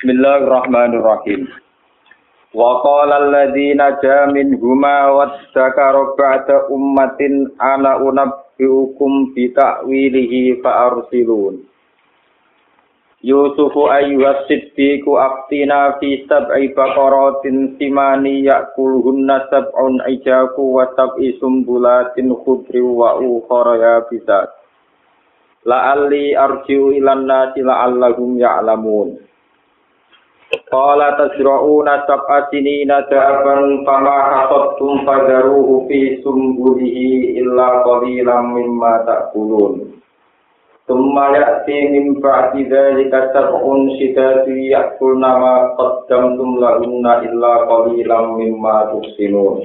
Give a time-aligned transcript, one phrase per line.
[0.00, 1.44] Bismillahirrahmanirrahim.
[2.56, 11.68] Wa qala alladziina jaa minhuma waddakara ba'da ummatin ana unabbiukum bi ta'wilihi fa arsilun.
[13.20, 22.80] Yusufu ayyuhas siddiqu aftina fi sab'i baqaratin simani ya'kuluhunna sab'un ijaku wa sab'i sumbulatin khudri
[22.80, 24.48] wa ukhra yabisat.
[25.68, 29.28] La'alli arji'u ilan nasi la'allahum ya'lamun.
[30.50, 39.94] Qala tasra'una sab'a sinina da'aban fama hasattum fadaruhu fi sumbulihi illa qalilan mimma ta'kulun.
[40.90, 49.62] Tumma ya'ti min ba'di dhalika sab'un shidatu ya'kulna ma qaddamtum lahunna illa qalilan mimma tuhsinun.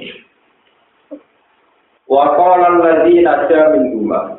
[2.06, 4.38] Wa qala alladhina jamin huma.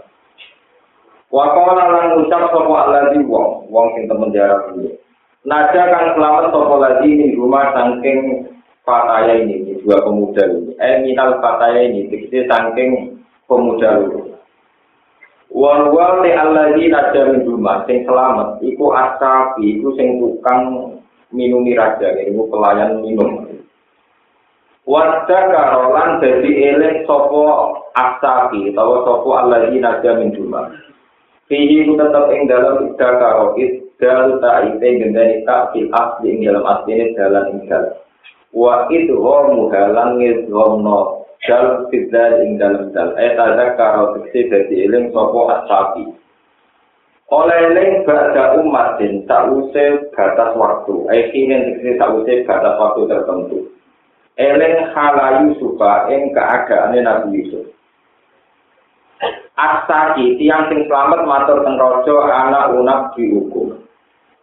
[1.28, 4.72] Wa qala lan ucap sapa alladhi wong, wong sing temen jarak.
[5.46, 8.50] Nada kang selamat sopo lagi ini rumah sangking
[8.82, 10.74] fataya ini, dua pemuda ini.
[10.82, 14.34] Eh minal fataya ini, dikisi sangking pemuda ini.
[15.54, 20.92] Wal wal te alladhi nada min rumah, sing selamat, iku asabi, iku sing tukang
[21.30, 23.46] minumi raja, iku pelayan minum.
[24.90, 30.74] Wadda karolan jadi eling sopo asabi, atau sopo alladhi nada min rumah.
[31.48, 31.96] Fihi ku
[32.36, 37.46] ing dalam ida karokit, dal ta'ite gendani tak fil asli ing dalam asli ini dalan
[37.54, 37.86] ing dal.
[38.54, 43.18] Wa itu homu halang ngizhomno dal fidzal ing dalam dal.
[43.18, 46.06] Eh tada karo teksi dadi iling sopo asabi.
[47.34, 50.96] Oleh iling bada umatin tak usai batas waktu.
[51.12, 53.60] Eh kini teksi tak usai batas waktu tertentu.
[54.38, 57.66] Eling halayu suka ing keadaannya Nabi Yusuf.
[59.58, 63.87] Asaki tiang sing selamat matur teng raja anak unak dihukum.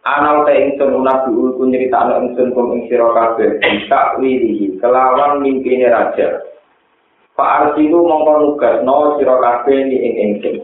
[0.05, 3.57] Ana uta ingsun unak dihukum nyeritakno ingsun kum ing sira kabeh
[3.89, 6.45] tak wilihi kelawan mimpine raja.
[7.33, 10.55] Pak Arsilu mongko nugasno sira kabeh ni ing ingsun.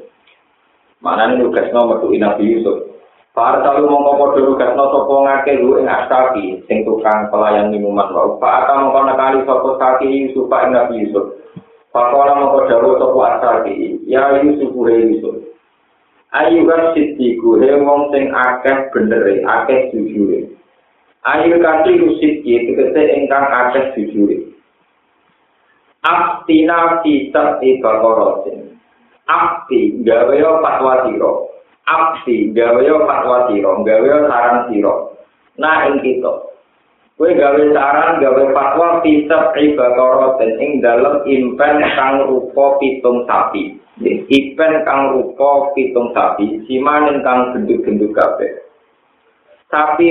[1.02, 2.86] Manane nugasno metu Nabi Yusuf.
[3.34, 8.38] Pak Arsilu mongko padha nugasno sapa ngake lu ing Asaki sing tukang pelayan minuman wae.
[8.38, 11.42] Pak Ata mongko nekali sapa Saki Yusuf ing Nabi Yusuf.
[11.92, 13.68] Pakola moko dawu sopo asal
[14.08, 15.51] ya Yusuf he Yusuf.
[16.32, 20.48] Ayu kan sitiku he wong sing akeh benere, akeh jujure.
[21.28, 24.56] Ayu kanthi rusiki tegese ingkang akeh jujure.
[26.02, 28.80] Aftina kita ibakorotin.
[29.28, 31.52] Afti gawe yo fatwa siro.
[31.86, 35.14] Afti gawe yo fatwa siro, gawe yo saran siro.
[35.60, 36.51] Nah ing kita.
[37.22, 43.78] Kue gawe saran, gawe fatwa pisah ibadoroten ing dalam impen kang rupa pitung sapi.
[44.26, 48.66] Impen kang rupa pitung sapi, simanin kang gendut-gendut kabeh.
[49.70, 50.10] Sapi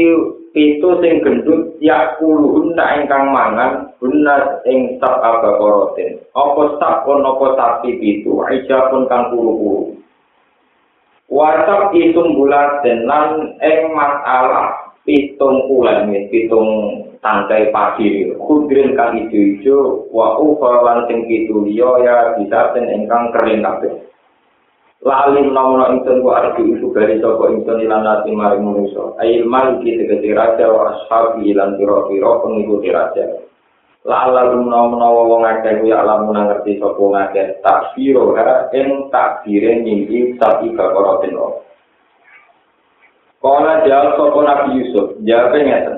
[0.54, 6.22] itu sing gendut ya puluh ing kang mangan guna ing sab abakoroten.
[6.31, 9.98] Apa sab pun apa sapi itu, aja pun kang puluh-puluh.
[11.27, 16.69] Wasap isung bulat lan ing masalah pitung bulan ya, pitung
[17.21, 18.33] tangkai pagi.
[18.37, 24.10] Kudrin kang ijo-ijo wa ufa sing pitu liya ya bisa ten ingkang kering kabeh.
[25.00, 29.81] Lali menawa ingsun ku arep iku bali saka ingsun lan ati mari manusa ail mal
[29.81, 33.25] iki tegese raja wa ashabi lan pira-pira pengikuti raja.
[34.05, 40.77] Lala menawa wong akeh ya alamun ngerti sapa ngakeh takbiro ha ing takbire nyingi sapi
[40.77, 41.37] kakorotin
[43.41, 45.97] Kala jawab sopo Nabi Yusuf, jawabnya ngeten.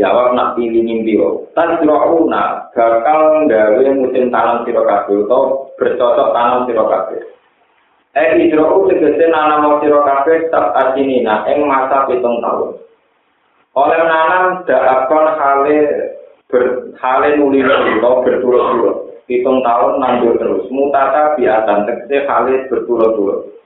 [0.00, 1.20] Jawab nak pilih mimpi
[1.52, 7.20] Tan sirauna bakal gawe musim tanam sira kabeh utawa bercocok tanam sira kabeh.
[8.16, 12.76] Eh idroku tegese nanam sira kabeh tak asinina ing masa pitung tahun.
[13.76, 15.78] Oleh nanam dakon hale
[16.48, 16.62] ber
[17.00, 18.96] hale nuli utawa berturut-turut.
[19.28, 20.64] Pitung tahun nandur terus.
[20.72, 23.59] Mutata biatan tegese hale berturut-turut.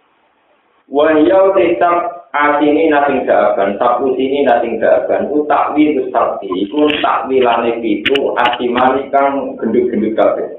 [0.89, 7.79] Wahiyau tetap Asini nasing daaban, sapu sini nasing daaban, ku takwi itu sakti, ku takwilane
[7.79, 10.51] itu asimani kang gendut-gendut kabeh.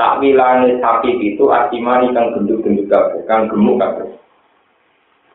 [0.00, 4.16] Takwilane sapi itu asimani kang gendut-gendut kabeh, kang gemuk kabeh.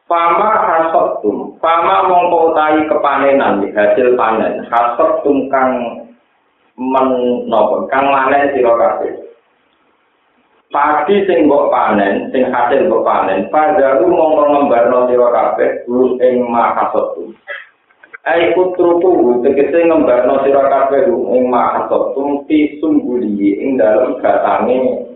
[0.10, 6.02] Fama hasotum, fama mongko utahi kepanenan, hasil panen, hasotum kang
[6.82, 9.29] menopo, kang manen sira kabeh.
[10.70, 16.46] Padi sing mbok panen sing hasil mbok panen padaru mongko ngembarno sira kabeh guru ing
[16.46, 17.34] mahasatu
[18.30, 25.10] ai putruku tegese ngembarno sira kabeh ing mahasatu ti sungguli ing dalem gatange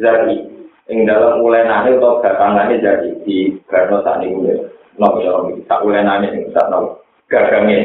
[0.00, 0.40] zati
[0.88, 4.56] ing dalem ulenane utawa gatangane jadi di garno sakniki
[4.96, 5.36] no ya
[5.68, 7.78] tak ulenane sing sak no gagange.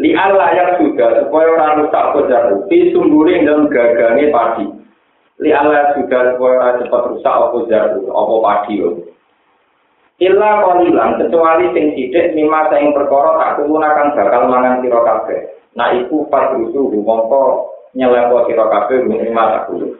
[0.00, 4.79] Li Allah yang sudah supaya orang rusak kojaru, di sumburi dalam gagange padi.
[5.40, 8.88] Li sudah supaya orang cepat rusak apa jaru, apa padi yo.
[10.20, 15.40] Illa kolilan kecuali sing sidik lima sing perkara tak kumpul akan bakal mangan sira kabeh.
[15.72, 19.96] Nah iku pas rusuh mongko nyelepo sira kabeh lima tak kumpul.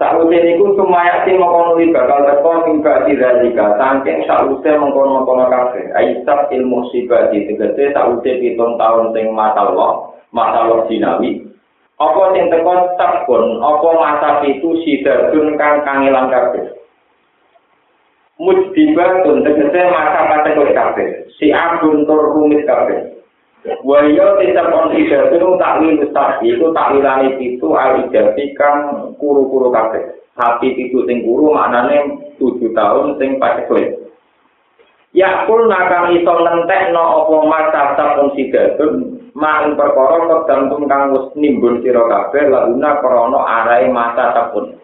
[0.00, 5.92] Sakwise niku sumaya sing mengkono bakal teko mingga diralika saking sakwise mengkono-mengkono kabeh.
[5.92, 11.49] Aisyah ilmu sibati tegese sakwise pitung tahun sing masalah, masalah dinawi.
[12.00, 16.72] Apa sing teko sabun, apa masa itu sidadun kang kangelan kabeh.
[18.40, 21.08] Mujdibatun tegese masa kategori kabeh.
[21.36, 23.20] Si agun tur rumit kabeh.
[23.84, 30.16] Wahyo tetap on ibadah takwil ustaz itu takwilane itu al ijazah kang kuru-kuru kabeh.
[30.32, 34.00] Sapi itu sing kuru maknane 7 tahun sing paceklek.
[35.12, 41.82] Ya kul nakang iso ngentekno apa masa sapun sidatun mak perkara tergantung kang wis nimbun
[41.82, 44.78] sira kabeh laguna krana arahe masa sapun.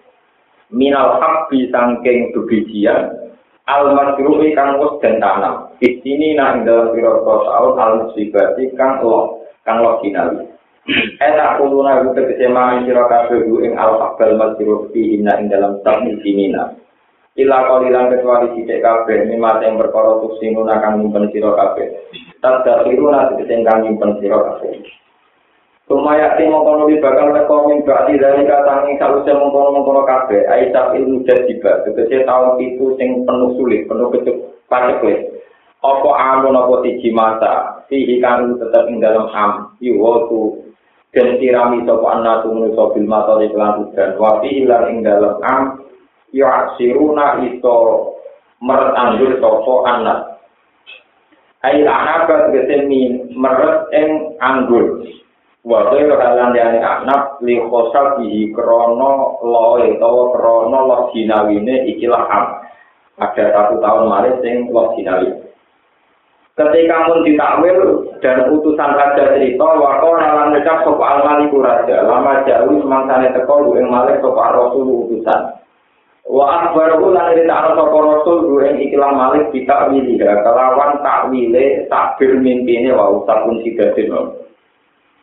[0.74, 3.30] Minal habbi sangking bebijian
[3.70, 5.70] al masruhi kang wis den tanam.
[5.78, 10.56] Sini nang dalam pira tahun al musibati kang lo kang lo kinali
[11.18, 12.46] enak kuluna itu tegese
[12.86, 16.70] sira kabeh ing al faqal masruh fi inna ing dalam sami sinina
[17.36, 21.84] Ila kalilan kecuali sidik kabeh mimma yang berkara tusinguna kang nyimpen sira kabeh.
[22.40, 24.80] Tadakiruna tegese kang nyimpen sira kabeh.
[25.84, 30.48] Sumaya ti mongkono di bakal teko min bakti dari katangi saluse mongkono-mongkono kabeh.
[30.48, 35.30] Aisyah ilmu jadiba Tegese tahun itu sing penuh sulit, penuh kecuk paceklek
[35.86, 40.58] Apa amun apa siji masa Sihi kanu tetap ing dalam am Yuwotu
[41.14, 45.85] Dan tirami sopo anna tumunu sobil matori kelan udan Wafi ilan ing dalam am
[46.36, 47.76] Yu'asiruna iso
[48.60, 50.36] Meret anggur sopo anna
[51.64, 55.02] Ail anabat gesemi meret ing anggur
[55.66, 62.44] wa ghairu halan yani anak li khosal bihi krono loe utawa krono lo ikilah am.
[63.18, 65.46] Ada satu tahun malah sing lo jinawi
[66.56, 72.80] ketika pun ditakwil dan utusan raja cerita wako nalan ngecap sopa almaliku raja lama jauh
[72.80, 75.52] semangsane teko lu yang malah sopa rasul utusan
[76.26, 83.22] wa akbaru lan cerita sopa rasul yang ikilah malik ditakwiliha kelawan takwile takbir mimpine wa
[83.22, 84.10] usapun sidatin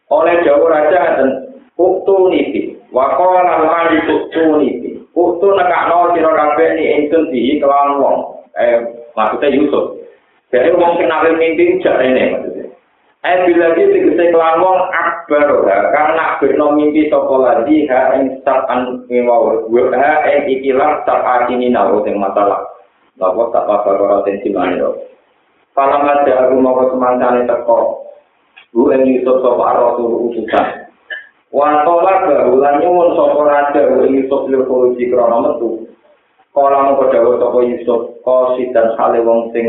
[0.08, 1.30] oleh jauh raja dan
[1.76, 2.62] uktu niti
[2.96, 8.18] wakola mali uktu niti uktu nekakno sira kabeh ni ingsun di kelawan wong.
[8.58, 8.78] Eh
[9.18, 9.98] maksudnya Yusuf.
[10.54, 12.63] Dari wong kenal mimpi jarene maksudnya
[13.24, 15.48] bila dia tegese kelawan wong akbar
[15.96, 19.64] karena berno mimpi sapa lagi ha ing sapan ngewaw
[19.96, 22.68] ha ing ikilah sapa kini nawo sing masalah.
[23.16, 24.90] Bapak tak apa-apa tensi mana
[25.74, 26.98] Kalau ada aku mau ke
[27.48, 27.78] teko,
[28.74, 30.90] Bu en Yusuf sapa Rasul utusan.
[31.54, 35.88] Wa tola gaulan nyuwun sapa raja Bu Yusuf lil khuruji krana metu.
[36.52, 39.66] Kala mung padha sapa Yusuf kosi dan hale wong sing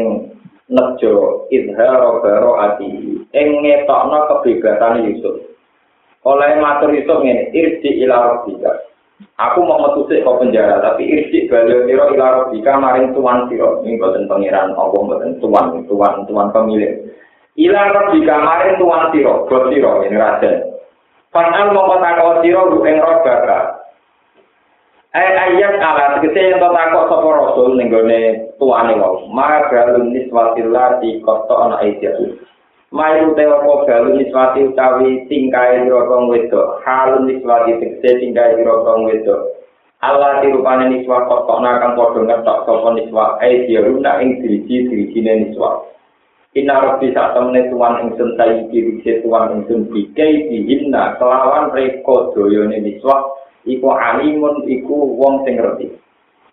[0.68, 5.36] nejo idharo baro ati ing ngetokno kebebasan Yusuf.
[6.24, 8.72] Oleh matur Yusuf ngene, irji ila rabbika.
[9.38, 13.84] Aku mau metu sik kok penjara, tapi irji balik sira ila rabbika maring tuan sira.
[13.84, 17.12] Ini boten pangeran Allah boten tuan, tuan, tuan pemilik.
[17.54, 20.50] Ila di kamarin tuan siro, bos siro, ini raja.
[21.30, 21.92] Fanal mau
[22.42, 23.83] siro, lu ing roh.
[25.14, 29.30] Eh ayat ala, sekete yang tau takut sopo rasul, nenggone tuan ini wau.
[29.30, 32.34] Ma galun niswatillah di koto anak Aisyah.
[32.90, 36.82] Ma itu tewa ko galun niswati utawi tingkai dirokong wedo.
[36.82, 39.54] Halun niswati sekete tingkai dirokong wedo.
[40.02, 43.38] Allah dirupane niswa kotok nakang podo ngetok sopo niswa.
[43.38, 45.78] Aisyah runa ing diriji dirijine niswa.
[46.58, 52.82] Inna rabbi sak temene tuan ingsun saiki wise tuan ingsun bikai dihinna kelawan reko doyone
[52.82, 55.92] miswah iku alimun iku wong sing ngerti.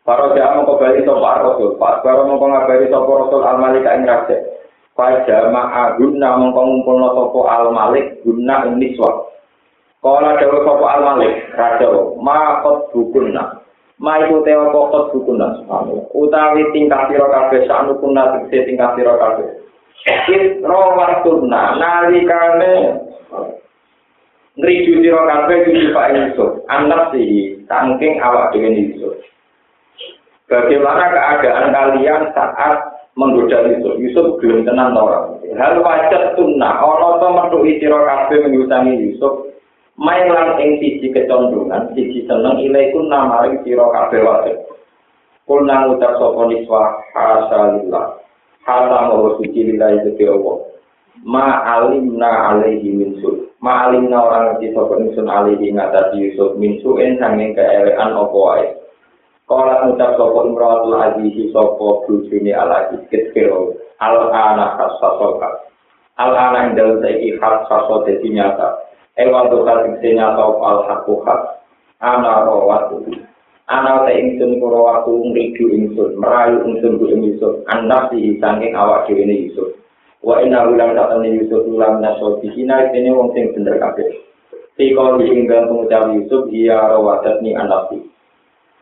[0.01, 4.03] Para jamaah mongko bali sapa rasul, pas para mongko ngabari sapa rasul al malik ing
[4.09, 4.37] raja.
[4.97, 9.29] Fa jamaah guna mongko ngumpulno sapa al malik guna ing miswah.
[10.01, 11.87] Kala dewe sapa al malik raja,
[12.17, 13.61] ma kot bukunna.
[14.01, 15.69] Ma iku teo kot bukunna.
[16.17, 19.61] Utawi tingkah sira kabeh sanukunna tingkah sira kabeh.
[20.01, 22.73] Isro wartuna nalikane
[24.59, 29.15] ngriju sira kabeh kudu Pak Yusuf, anak sih saking awak dhewe Yusuf.
[30.51, 32.75] Bagaimana keadaan kalian saat
[33.15, 33.95] menggoda Yusuf?
[33.95, 35.39] Yusuf belum tenang orang.
[35.55, 39.47] Hal wajib sunnah, ono to metu sira kabeh menyusangi Yusuf.
[39.99, 44.57] Main lang ing siji kecondongan, siji seneng ilaikun namaring sira kabeh wajib.
[45.47, 46.81] Kul nang ucap sapa niswa
[47.11, 48.23] hasalillah.
[48.61, 50.70] Hata mau suci lillahi gede Allah.
[51.21, 56.81] Ma alimna alaihi min su ma alimna orang ngerti sapa ingsun alaihi ngatasi Yusuf min
[56.81, 58.67] su en sanging keelekan apa wae.
[59.45, 65.49] Kala ngucap sapa imratul aziz sapa bojone ala iskiro al ana kasasoka
[66.17, 68.81] al ana ing dalem saiki hak saso dadi nyata.
[69.21, 71.61] Ewa to kasing nyata al hakku hak
[72.01, 73.05] ana rawatu.
[73.69, 79.05] Ana te ingsun kula waktu ngridu ingsun merayu ingsun ku Yusuf anak si sanging awak
[79.05, 79.80] dhewe Yusuf
[80.21, 84.31] wa inna ulang datane Yusuf ulang naso dikina ini wong sing bener kabeh
[84.79, 87.91] Tiko di dalam pengucap Yusuf, ia rawadat ni anak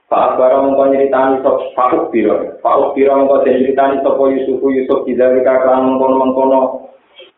[0.09, 2.57] Pak Akbar mongko nyritani sop Pak Biro.
[2.65, 6.89] Pak Biro mongko nyritani sapa Yusuf Yusuf dizalika kan mengkono-mengkono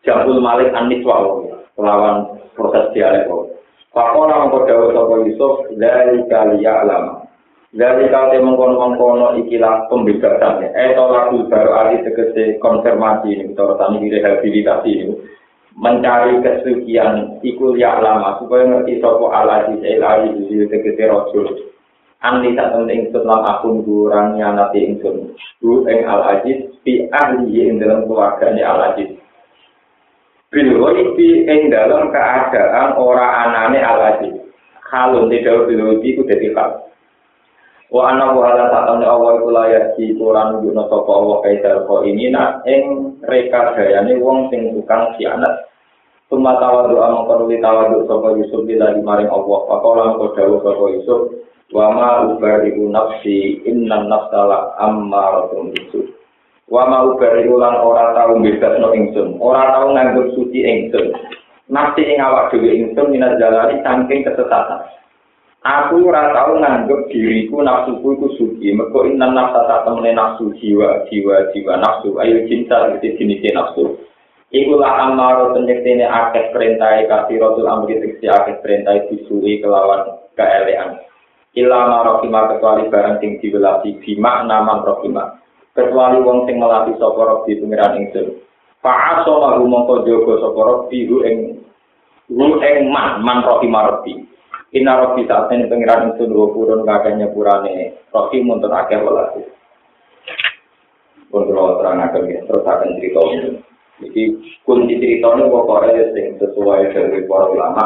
[0.08, 3.52] Jabul Malik Anis lawan proses dialek wau.
[3.92, 7.21] Pak ora mongko dawuh sapa Yusuf dari kaliya alam.
[7.72, 10.76] Dari kali mengkono-mengkono ikilah pembebasannya.
[10.76, 15.14] Eh tolak baru ali tegese konfirmasi ini, kita tani rehabilitasi ini.
[15.72, 21.48] mencari kesucian ikul ya lama supaya ngerti sopo alaji ilahi di tegese rojul
[22.22, 25.34] Andi tak penting ingsun lan akun kurang nyanati ingsun.
[25.58, 29.10] Bu ing Al Aziz fi ahli ing dalam keluarganya Al Aziz.
[30.54, 30.70] Bil
[31.18, 34.38] fi ing dalam keadaan ora anane Al Aziz.
[34.86, 36.86] Kalau tidak bil itu jadi hal.
[37.92, 42.00] Wa ana wa ala ta'ala Allah iku layak di Quran nunjukno sapa Allah kaidal ko
[42.08, 45.68] ini nak ing reka dayane wong sing tukang sianat.
[46.32, 49.58] Suma tawadu amang kono tawadu sapa Yusuf bila maring Allah.
[49.68, 51.20] Pakola mengko dawuh sapa Yusuf
[51.72, 56.04] wa ma ubariku nafsi inna nafsala ammaratun bisu
[56.68, 61.16] wa ma ubariku lan ora tau bebasno ingsun ora tau nganggep suci ingsun
[61.72, 64.84] nafsi ing awak dhewe ingsun minat jalani saking kesesatan
[65.62, 68.74] aku ora tau nganggep diriku nafsuku iku suci.
[68.74, 72.18] Mergo inna nafsa tak temene nafsu jiwa jiwa jiwa nafsu.
[72.18, 73.98] Ayo cinta iki jenis nafsu.
[74.52, 81.00] Iku lah amaro penyektene akeh perintah kasih rasul amri teksi akeh perintah disuri kelawan keelean.
[81.52, 85.36] ila marokima kecuali barang sing diwelasi bima naman rokima
[85.76, 88.40] kecuali wong sing melatih sapa robi pengiran ingsun.
[88.80, 91.36] Fa'aso mahu mongko jogo sapa robi hu ing
[92.32, 93.68] ing man man robi
[94.72, 99.44] ina robi saat ini pengiran ingsun hu purun kakeknya purane robi muntun akeh welasi
[101.32, 103.50] pun kalau terang akan ya terus akan cerita ini
[104.04, 104.22] jadi
[104.68, 107.84] kunci cerita ini pokoknya sesuai dari para ulama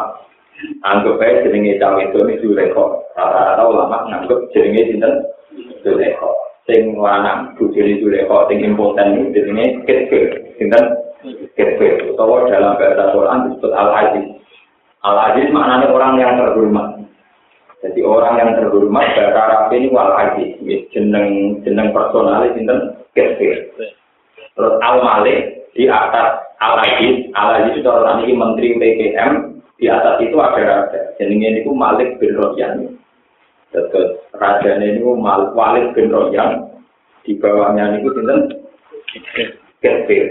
[0.83, 2.85] anggap aja jenenge cawe itu ini Zulekho.
[3.17, 5.13] Rata-rata ulama nganggap jenenge sinten
[5.85, 6.33] Zulekho.
[6.67, 10.21] Sing lanang bujuni Zulekho, sing impoten ini jenenge Ketke.
[10.57, 10.85] Sinten
[11.55, 12.13] Ketke.
[12.13, 14.27] Utawa dalam bahasa Quran disebut Al-Aziz.
[15.05, 16.89] Al-Aziz maknanya orang yang terhormat.
[17.85, 20.57] Jadi orang yang terhormat bahasa Arab ini Wal-Aziz.
[20.91, 23.71] Jeneng jeneng personalis sinten Ketke.
[24.57, 27.29] Terus Al-Malik di atas Al-Aziz.
[27.37, 31.01] Al-Aziz itu orang ini menteri PPM di atas itu ada raja.
[31.21, 32.97] Jenenge itu Malik bin Royan.
[33.71, 36.65] Terus raja ini Malik Walid bin Royan.
[37.23, 38.41] Di bawahnya itu sinten
[39.85, 40.25] Kefir.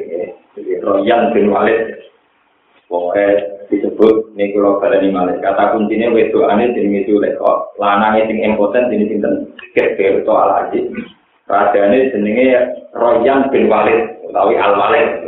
[0.57, 2.01] Jadi Royan bin Walid.
[2.89, 5.41] Pokoknya disebut kalau di Malik.
[5.41, 7.71] Kata kuncinya wedo aneh jenenge itu lekor.
[7.81, 9.33] Lanangnya sing impoten jenis sinten
[9.75, 10.85] Kefir itu al aziz.
[11.45, 12.47] Raja ini jenenge
[12.95, 14.25] Royan bin Walid.
[14.25, 15.25] Utawi Al Walid.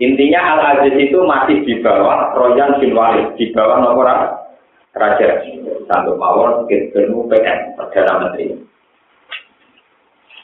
[0.00, 4.08] Intinya Al-Aziz itu masih di bawah Royan bin Walid, di bawah nomor
[4.92, 5.28] Raja
[5.86, 8.56] Santo Mawon, Gubernur PN, Perdana Menteri.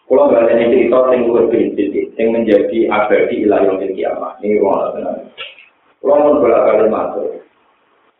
[0.09, 4.41] Kalau nggak ada cerita yang lebih sedikit, yang menjadi abadi ilayah yang kiamat.
[4.41, 5.21] Ini ruang tenang.
[5.99, 7.43] Mau bolak balik masuk,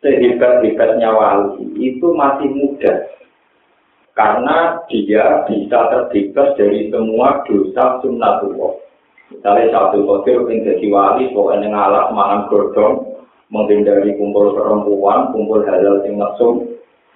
[0.03, 2.93] sehebat-hebatnya wali itu masih muda.
[4.11, 8.73] Karena dia bisa terbebas dari semua dosa sunnatullah.
[9.31, 12.95] Misalnya satu kotir yang jadi wali, pokoknya ngalah mangan godong,
[13.47, 16.67] menghindari kumpul perempuan, kumpul halal yang langsung,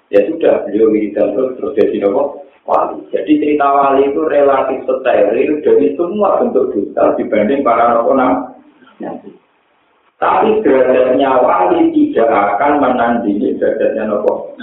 [0.07, 3.03] ya sudah beliau wiridan terus terus jadi nopo wali.
[3.11, 9.42] Jadi cerita wali itu relatif steril dari semua bentuk dosa dibanding para nopo nanti.
[10.23, 14.55] Tapi derajatnya wali tidak akan menandingi derajatnya nopo.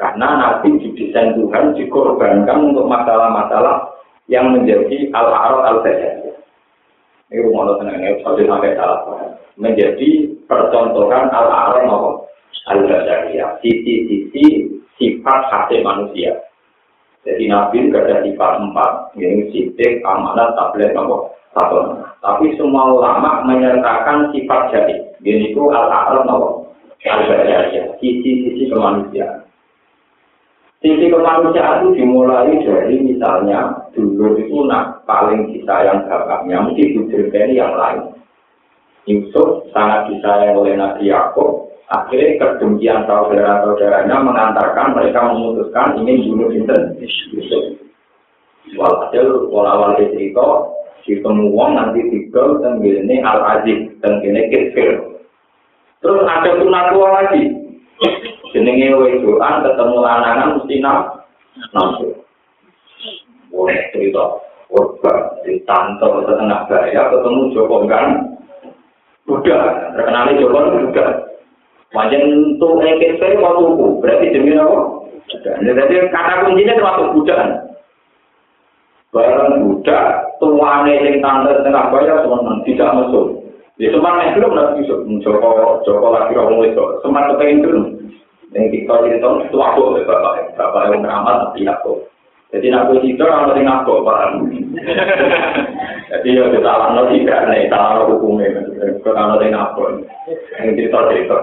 [0.00, 3.92] Karena nanti didesain Tuhan dikorbankan untuk masalah-masalah
[4.32, 6.32] yang menjadi al-arad al-basyar.
[7.28, 8.98] Ini rumah Allah tenang, ini sampai sampai salah
[9.60, 11.84] Menjadi percontohan al-arad
[12.72, 13.60] al-basyariyah.
[13.60, 14.64] Sisi-sisi
[14.96, 16.40] sifat hati manusia.
[17.28, 22.07] Jadi Nabi ada sifat empat, ini sidik, amanat, tablet, nopo, satu.
[22.18, 24.96] Tapi semua ulama menyertakan sifat jadi.
[25.22, 27.94] Ini itu al-arad al-basyariyah.
[28.02, 29.46] Sisi-sisi kemanusiaan.
[30.82, 37.74] Sisi kemanusiaan itu dimulai dari misalnya dulu itu nak paling disayang bapaknya mesti ini yang
[37.74, 38.14] lain.
[39.06, 41.70] Yusuf sangat disayang oleh Nabi Yakub.
[41.88, 46.52] Akhirnya kedengkian saudara-saudaranya mengantarkan mereka memutuskan ingin bunuh
[47.32, 47.64] Yusuf.
[48.76, 50.77] Walhasil wala-wala cerita
[51.08, 55.16] ditemu wong nanti tigel dan gini al aziz gini kecil.
[56.04, 57.42] Terus ada sunat tua lagi.
[58.52, 61.26] Jenenge wedoan ketemu lanangan mesti nak
[61.72, 62.12] nafsu.
[63.48, 64.44] Boleh cerita.
[64.68, 68.36] Korban di tante setengah bahaya ketemu Joko kan.
[69.24, 70.58] Udah, terkenalnya Joko
[70.92, 71.10] udah.
[71.96, 73.64] Wajan untuk EKP waktu
[74.04, 75.08] berarti demi apa?
[75.40, 77.64] Jadi kata kuncinya termasuk budak.
[79.08, 83.26] barang budak tuane sing tante tengah bayar teman tidak mesum.
[83.78, 84.94] Ya cuma yang belum nanti bisa.
[85.22, 87.82] Joko Joko lagi orang itu sempat kepengen dulu
[88.56, 91.92] yang kita cerita itu aku ya bapak bapak yang beramal tapi aku.
[92.48, 94.18] Jadi aku itu orang yang aku pak.
[96.10, 98.64] Jadi ya kita alam nanti tidak nih salah hukumnya
[99.04, 100.00] kalau yang aku
[100.56, 101.36] yang cerita cerita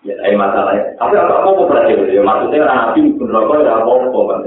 [0.00, 0.96] Ya, ini masalahnya.
[0.96, 2.16] Tapi apa mau berarti itu?
[2.16, 4.40] Ya, maksudnya orang nabi pun rokok ya apa apa kan?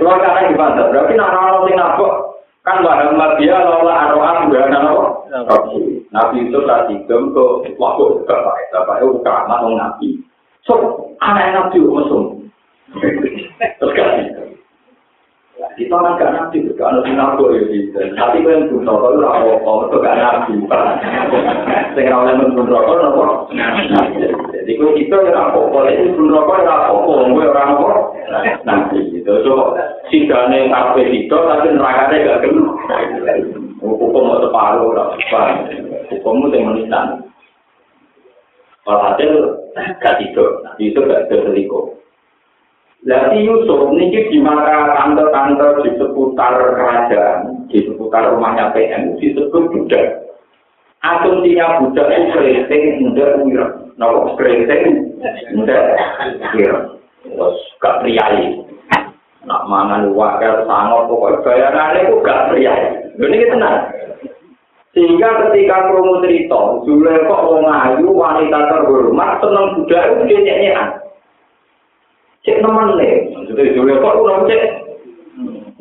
[0.00, 0.82] Cuma karena gimana?
[0.88, 2.12] Berarti nak orang yang nabok
[2.64, 5.04] kan Muhammad dia lola aroan juga kan apa?
[6.08, 7.44] Nabi itu tadi gem ke
[7.76, 10.08] waktu bapak bapak itu kamar nabi.
[10.64, 10.74] So
[11.20, 12.32] anak nabi musuh.
[13.78, 14.35] Terus kasih.
[15.76, 18.00] Kita kan gak nabi, gak ada sinabur ya gitu.
[18.16, 20.52] Tapi gue yang pun rokok itu apa-apa, itu gak nabi.
[21.92, 23.24] Saya kira yang rokok itu apa?
[24.56, 27.88] Jadi gue itu ya apa-apa, itu pun rokok itu apa-apa, gue orang apa?
[28.64, 29.32] Nabi gitu.
[29.44, 29.76] So,
[30.08, 32.64] sidane kafe itu, tapi nerakanya gak kena.
[33.84, 34.96] Hukum mau separuh,
[36.08, 37.06] hukum itu yang menitan.
[38.88, 39.60] Walhasil
[40.00, 41.92] gak tidur, itu gak terselingkuh.
[43.04, 50.24] Jadi Yusuf ini di mata tante-tante di seputar kerajaan, di seputar rumahnya PM, disebut budak.
[51.04, 53.66] Asumsinya budak itu keriting, muda, wira.
[54.00, 55.12] Nah, keriting,
[55.54, 55.78] muda,
[56.56, 56.78] wira.
[57.26, 58.64] Terus gak priayi.
[59.46, 62.86] Nak mangan wakil sangat, pokoknya bayarannya itu gak priayi.
[63.20, 63.76] Ini kita tenang.
[64.96, 70.88] Sehingga ketika promo cerita, Zulekok wong ayu wanita terhormat seneng budak itu dia nyanyian.
[72.46, 74.62] Cek teman nih, maksudnya jauh kok udah cek,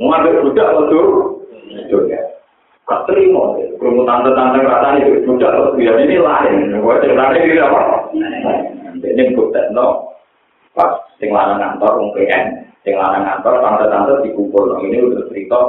[0.01, 2.17] mau ngambil budak jauh ya,
[2.89, 7.37] gak terima, kalau tante tante rasa ini budak waktu biar ini lain, gue cek tadi
[7.45, 7.81] ini apa?
[8.97, 10.17] Ini budak no,
[10.73, 15.61] pas sing lanang kantor wong PN, sing lanang kantor tante tante dikumpul, ini udah cerita.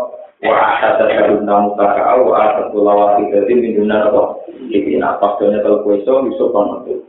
[0.44, 4.37] Wah, ada kadung tamu tak kau, ada pulau wakil dari minuman apa?
[4.68, 7.09] Jadi, pas dunia kalau kue so, bisa kan itu.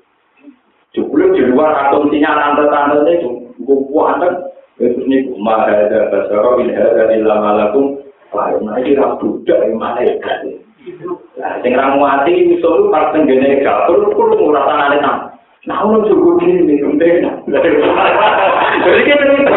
[0.95, 7.59] Cukup di luar asumsinya tante-tante itu kuku anak itu nih mahada basaro in hada lama
[7.59, 7.99] malakum
[8.31, 10.55] lain lagi ra budak yang malaikat ya,
[11.39, 15.19] nah sing ra mati iso lu pas tenggene kapur kulo ora tanane nang
[15.67, 17.43] nah cukup ini kembena
[18.87, 19.53] jadi kan kita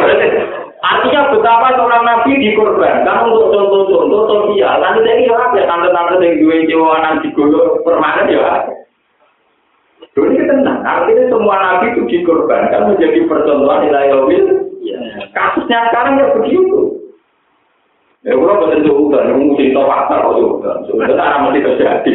[0.80, 4.80] Artinya betapa seorang nabi dikorbankan untuk contoh-contoh sosial.
[4.80, 8.64] Nanti saya kira apa ya tante-tante yang dua jiwa anak digolok permanen ya.
[10.10, 14.46] Dulu ini tenang, artinya semua nabi itu dikorbankan menjadi percontohan nilai wil.
[15.30, 16.98] Kasusnya sekarang ya begitu.
[18.20, 20.72] Ya, kalau betul ya, mau cerita fakta kok juga.
[20.84, 22.12] Sebenarnya masih terjadi.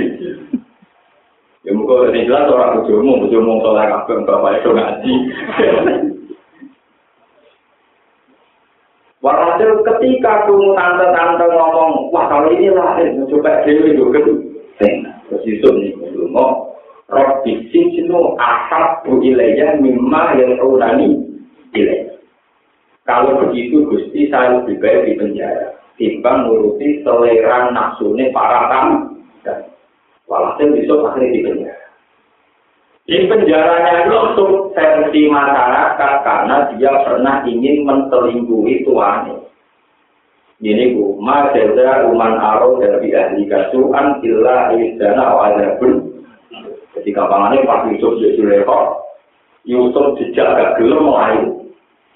[1.65, 5.13] Ya, mungkin ini jelas orang bujumu, bujumu soalnya kabel, bapak itu ngaji.
[9.25, 14.21] Walhasil ketika kamu tante-tante ngomong, wah kalau ini lain, coba dewi juga.
[14.77, 15.97] Terus Yusuf nih,
[16.29, 16.74] mau
[17.15, 21.15] Rabbi sijnu ahab bu ilayya mimma yang taunani
[21.71, 22.19] ilayya.
[23.07, 25.79] Kalau begitu Gusti saya lebih baik di penjara.
[25.95, 28.97] Timbang nuruti selera nafsunya para tamu.
[30.27, 31.85] Walhasil besok akhirnya di penjara.
[33.05, 39.45] Di penjaranya itu versi masyarakat karena dia pernah ingin menselingkuhi tuannya.
[40.65, 45.53] Ini bu, ma jaza uman aro dari ahli kasuan illa izdana wa
[46.95, 49.03] Jadi gampangannya Pak Yusuf di Zulekho,
[49.67, 51.67] Yusuf agak gelom melayu.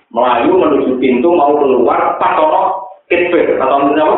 [0.10, 4.16] Melayu menuju pintu mau keluar, pas ono kitbir, atau apa?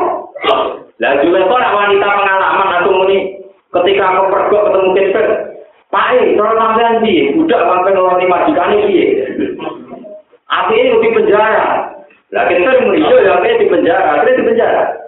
[1.01, 3.17] Lah Zulekho nak wanita pengalaman atau muni
[3.73, 5.27] ketika aku pergi ketemu kitbir,
[5.91, 6.07] Pak
[6.39, 7.03] kalau sampean
[7.35, 9.01] budak sampai ngeloni majikan ini,
[10.47, 11.67] akhirnya di penjara.
[12.31, 15.00] Lah kita muni, ya di penjara, akhirnya di penjara.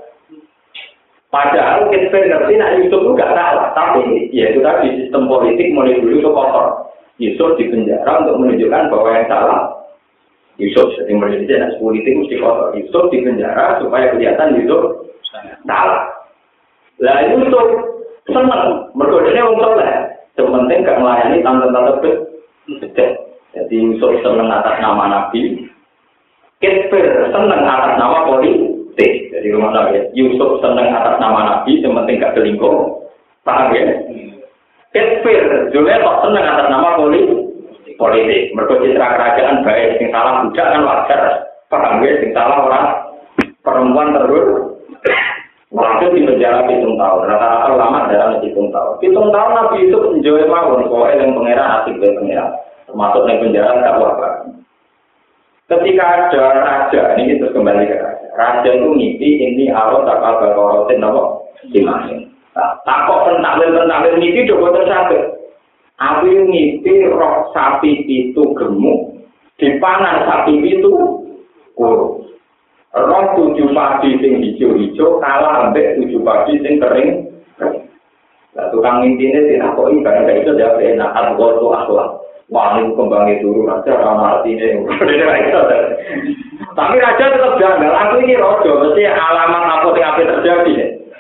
[1.33, 5.97] Padahal kita ngerti nak Yusuf itu gak salah, tapi ya itu tadi sistem politik mulai
[5.97, 6.93] dulu itu kotor.
[7.17, 9.59] Yusuf di penjara untuk menunjukkan bahwa yang salah
[10.61, 12.77] Yusuf jadi menjadi politik mesti kotor.
[12.77, 15.09] Yusuf di penjara supaya kelihatan Yusuf
[15.65, 16.05] salah.
[17.01, 17.65] Lah Yusuf
[18.29, 19.93] seneng, mergo dene wong saleh.
[20.37, 21.93] Sementing gak melayani tante-tante
[22.77, 23.09] bedek.
[23.57, 25.65] Jadi Yusuf seneng atas nama Nabi.
[26.61, 28.72] Ketper seneng atas nama politik.
[28.97, 30.01] Jadi mana ya?
[30.13, 33.01] Yusuf seneng atas nama Nabi, sementing gak selingkuh.
[33.41, 33.86] Paham ya?
[34.93, 37.39] Ketper, Julia kok seneng atas nama politik.
[37.97, 38.53] politik.
[38.53, 41.21] Mereka citra kerajaan baik, sing salah budak kan wajar.
[41.69, 42.13] Paham ya?
[42.21, 42.86] Sing salah orang
[43.65, 44.73] perempuan terus
[45.73, 48.93] Walhasil di penjara hitung tahun, rata-rata ulama dalam hitung tahun.
[49.01, 52.49] Hitung tahun Nabi itu menjauh mawon, pokoknya yang pengeran asik dari pengeran.
[52.86, 54.29] Termasuk yang penjara tak apa.
[55.73, 58.22] Ketika ada raja, ini kita kembali ke raja.
[58.33, 61.21] Raja itu ngipi ini awal tak apa korotin apa
[61.69, 62.09] gimana.
[62.57, 65.21] Nah, tak kok pentakwil pentakwil ngipi coba tersabit.
[66.01, 69.13] Aku ngipi rok sapi itu gemuk,
[69.61, 71.21] dipanan sapi itu
[71.77, 72.25] kurus.
[72.93, 77.25] Roh tujuh padi sing hijau-hijau kalah ambek tujuh padi sing kering.
[78.53, 82.21] Lah tukang intine tidak kok ibarat itu dia enak argo tu akhlak.
[82.53, 84.77] Wah ini kembangnya turu raja ramah artinya.
[86.73, 87.93] Tapi raja tetap janggal.
[87.93, 90.73] Aku ini rojo mesti alamat apa yang apa terjadi.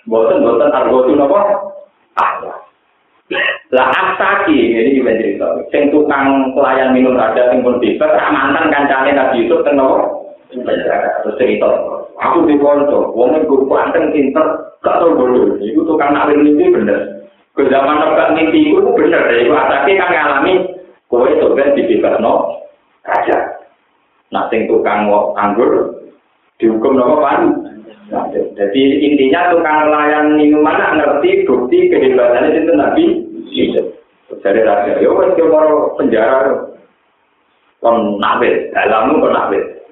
[0.09, 1.37] Boten boten argo tu nopo.
[2.17, 2.41] Ah.
[3.73, 5.47] Lah asaki ini juga cerita.
[5.69, 10.23] Sing tukang pelayan minum raja sing pun bisa mantan kancane Nabi ten nopo.
[10.61, 11.65] terus cerita
[12.21, 14.45] aku di wong iku panteng pinter
[14.85, 17.25] gak tau bodoh iku tukang alim mimpi bener
[17.57, 20.53] ke zaman nebak mimpi iku bener iku atake kan ngalami
[21.09, 22.61] kowe coba dibebasno
[23.01, 23.37] raja
[24.33, 26.01] nah sing tukang anggur
[26.57, 27.53] dihukum nopo pan
[28.57, 33.05] jadi intinya tukang layan minuman ngerti bukti kehebatannya itu nabi
[34.41, 35.37] dari raja yo wes
[36.01, 36.73] penjara
[37.77, 39.83] kon nabe dalammu kon nabe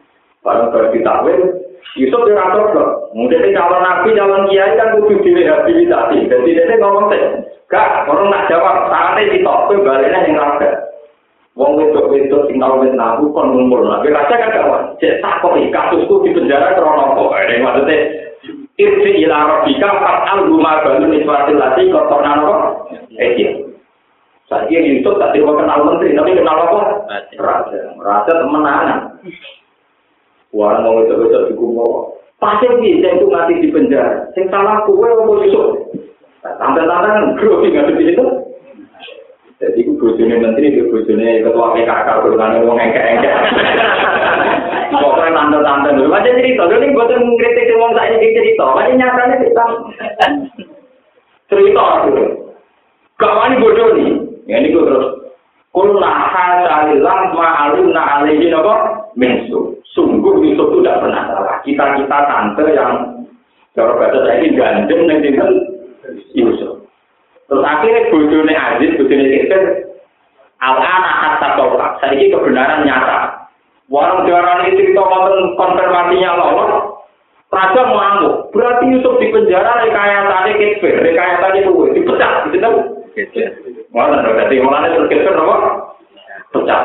[0.42, 1.42] baru ditakwil,
[1.98, 2.90] Yusuf yang ngatur loh.
[3.14, 6.18] Mungkin calon nabi, calon kiai kan kudu direhabilitasi.
[6.30, 7.22] Jadi dia ngomong sih,
[7.70, 10.70] gak, orang nak jawab, saatnya ditokpe baliknya yang raga.
[11.60, 13.84] Wong wedok wedok sing tau wis nabu kon ngumpul.
[13.84, 17.44] Tapi raja kan gak cek takoi kasusku di penjara krono apa.
[17.44, 17.98] Ini maksudnya
[18.80, 22.56] irsi ila rabbika fat'al guma balu niswatil lati kotorna apa?
[23.20, 23.52] Eh iya.
[24.52, 26.80] Saya Yusuf tak terima kenal menteri, tapi kenal apa?
[27.40, 27.80] Raja.
[27.96, 29.16] Raja temenan.
[30.52, 32.20] Wah, mau itu itu di kumpo.
[32.36, 34.28] Pasti bisa itu mati di penjara.
[34.36, 35.96] Sing salah kue mau besok.
[36.44, 38.51] Tante-tante grogi nggak di situ.
[39.62, 43.30] Jadi itu bojone menteri, itu bojone ketua PKK, berulang ngomong engke-engke.
[44.92, 46.10] Pokoknya tante-tante dulu.
[46.10, 48.66] Macam cerita, dulu ini buatan mengkritik ngomong saya ini cerita.
[48.74, 49.64] Macam nyatanya cerita.
[51.46, 52.26] Cerita dulu.
[53.22, 54.12] Kawan bodoh nih.
[54.50, 55.08] Ya ini gue terus.
[55.72, 58.74] Kulna hasalilah ma'alumna alaihi nopo
[59.14, 59.78] mensu.
[59.94, 61.56] Sungguh Yusuf itu tidak pernah salah.
[61.62, 62.94] Kita-kita tante yang
[63.78, 65.52] cara bahasa saya ini gandeng tinggal
[66.34, 66.81] Yusuf.
[67.52, 69.64] Terus akhirnya bojone Aziz, bojone Kirkir,
[70.64, 72.00] Al-Ana hatta tolak.
[72.00, 73.52] Saya ini kebenaran nyata.
[73.92, 75.04] Warung jualan ini cerita
[75.60, 77.04] konfirmasinya lolos,
[77.52, 78.56] Raja mengamuk.
[78.56, 82.78] Berarti Yusuf di penjara rekayasannya Kirkir, rekayasannya itu dipecat, gitu tahu?
[83.92, 85.56] Mana berarti mulanya terus Kirkir apa?
[86.56, 86.84] Pecat.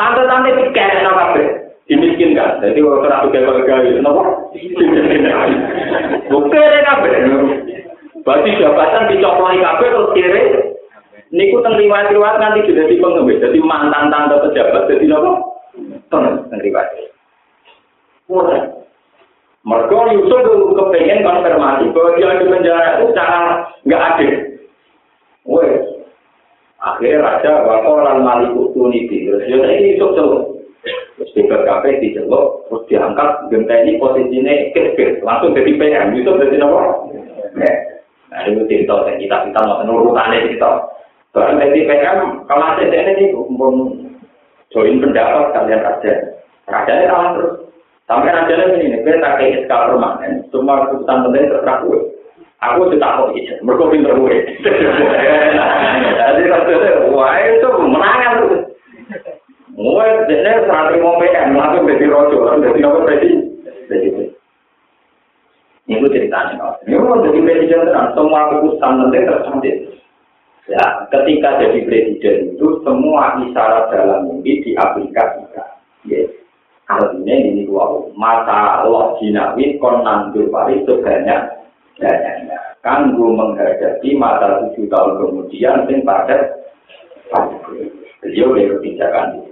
[0.00, 1.46] Tante-tante dikere no kabeh.
[1.92, 2.62] dimiskinkan.
[2.64, 4.22] Jadi kalau terlalu gagal-gagal, kenapa?
[4.56, 5.48] Dimiskinkan.
[6.32, 7.12] Bukti ada kabeh.
[8.22, 10.44] Berarti jabatan dicoploi kabeh terus kiri.
[11.32, 13.40] Niku teng riwayat-riwayat nanti sudah di pengemis.
[13.40, 15.32] Jadi mantan tante pejabat jadi apa?
[16.12, 16.92] Pengemis teng riwayat.
[18.30, 18.62] Mudah.
[19.62, 23.38] Mereka Yusuf itu kepengen konfirmasi bahwa dia di penjara itu secara
[23.86, 24.32] nggak adil.
[25.46, 25.82] Wes,
[26.82, 30.52] akhirnya raja wakolan maliku tuniti terus dia ini Yusuf tuh
[31.14, 36.82] Terus di BKP dicelok, terus diangkat, genteni posisinya kecil, langsung jadi PM, itu jadi apa?
[38.32, 40.88] Nah, itu cerita, kita kita mau nurutannya cerita.
[41.36, 43.74] Bahkan jadi PM, kalau ada ini, pun
[44.72, 46.12] join pendapat kalian raja.
[46.64, 47.54] Rajanya kalah terus.
[48.08, 52.00] Sampai rajanya ini, gue tak kayak skala permanen, cuma keputusan penting terserah gue.
[52.62, 54.36] Aku sudah tahu itu, mereka pinter gue.
[56.16, 56.42] Jadi,
[57.12, 58.62] wah itu menangan terus.
[59.72, 64.32] Mulai jadi santri mau PM langsung jadi rojo, jadi apa presiden?
[65.90, 66.78] Ini ceritanya.
[66.86, 69.76] Ini mau jadi presiden terang, semua keputusan nanti tercantik.
[70.70, 75.68] Ya, ketika jadi presiden itu semua isyarat dalam mimpi diaplikasikan.
[76.06, 76.30] Yes.
[76.86, 81.40] Artinya ini dua mata Allah jinawi kon nandur pari sebanyak
[81.98, 82.58] banyaknya.
[82.82, 86.62] Kanggu menghadapi mata tujuh tahun kemudian sing pada
[88.22, 89.51] beliau kebijakan itu.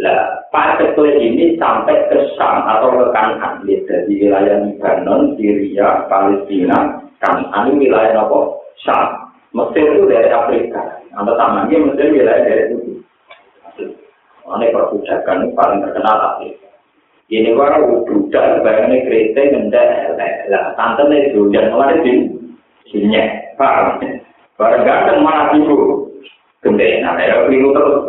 [0.00, 7.44] Nah, partikel ini sampai ke Sam atau ke Kanan, dari wilayah Lebanon, Syria, Palestina, kan
[7.52, 8.40] anu wilayah apa?
[8.80, 9.28] Syam.
[9.52, 11.04] Mesir itu dari Afrika.
[11.12, 12.76] Atau tamannya Mesir wilayah dari itu.
[14.50, 16.70] Ini perbudakan paling terkenal Afrika.
[17.30, 17.78] Ini gua
[18.10, 20.18] budak bayangnya kereta ngendak
[20.50, 22.26] lah tante nih hujan malah di
[22.90, 23.22] sini
[23.54, 24.02] paham?
[24.58, 26.10] Barang ganteng malah ibu
[26.58, 28.02] gede nah ya terus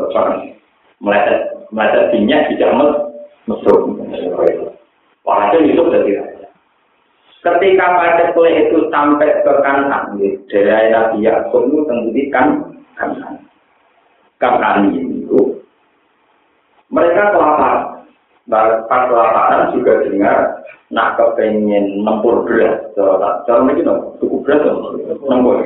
[0.97, 2.91] meleset meleset minyak di jamet
[3.47, 3.97] mesum
[5.21, 6.49] Walhasil itu dari raja.
[7.41, 10.17] Ketika pada kue itu sampai ke kanan,
[10.49, 12.47] dari Nabi Yakub itu tentu kan
[12.97, 13.33] kanan.
[14.41, 15.61] Kanan itu
[16.89, 18.01] mereka kelaparan.
[18.89, 22.81] Pas kelaparan juga dengar nak kepengen nempur beras.
[22.97, 24.65] Cara dong, cukup beras
[25.21, 25.61] nempur.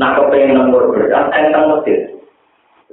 [0.00, 2.13] Nak kepengen nempur beras, entang Mesir.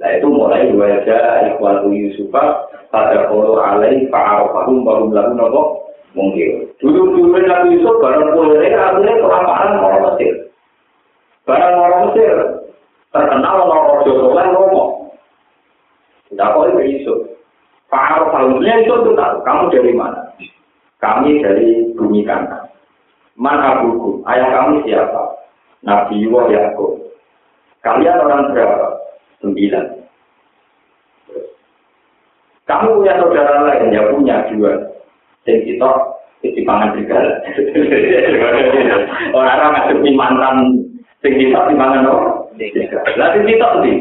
[0.00, 5.62] Nah itu mulai wajah ikhwatu Yusufah pada kalau alaih fa'arafahum baru lalu nopo
[6.16, 6.68] mungkin.
[6.80, 10.34] Dulu-dulu Nabi Yusuf barang kulere akhirnya kelaparan orang Mesir.
[11.44, 12.34] Barang orang Mesir
[13.12, 14.92] terkenal orang Josoleh ngomong.
[16.32, 17.18] Tidak kok itu Yusuf.
[17.92, 20.20] Fa'arafahum Yusuf itu tahu kamu dari mana?
[21.02, 22.70] Kami dari bumi kanan.
[23.34, 24.22] Mana buku?
[24.28, 25.22] Ayah kamu siapa?
[25.82, 27.00] Nabi Yuwah Yakub.
[27.82, 28.88] Kalian orang berapa?
[29.42, 29.86] Sembilan.
[32.62, 34.72] Kamu punya saudara lain, ya punya dua.
[35.42, 35.90] Sing kita
[36.42, 37.42] di pangan serigala.
[39.36, 40.56] Orang-orang ngadep mantan
[41.22, 42.06] sing kita di pangan?
[42.06, 43.92] Lah sing kita ndi?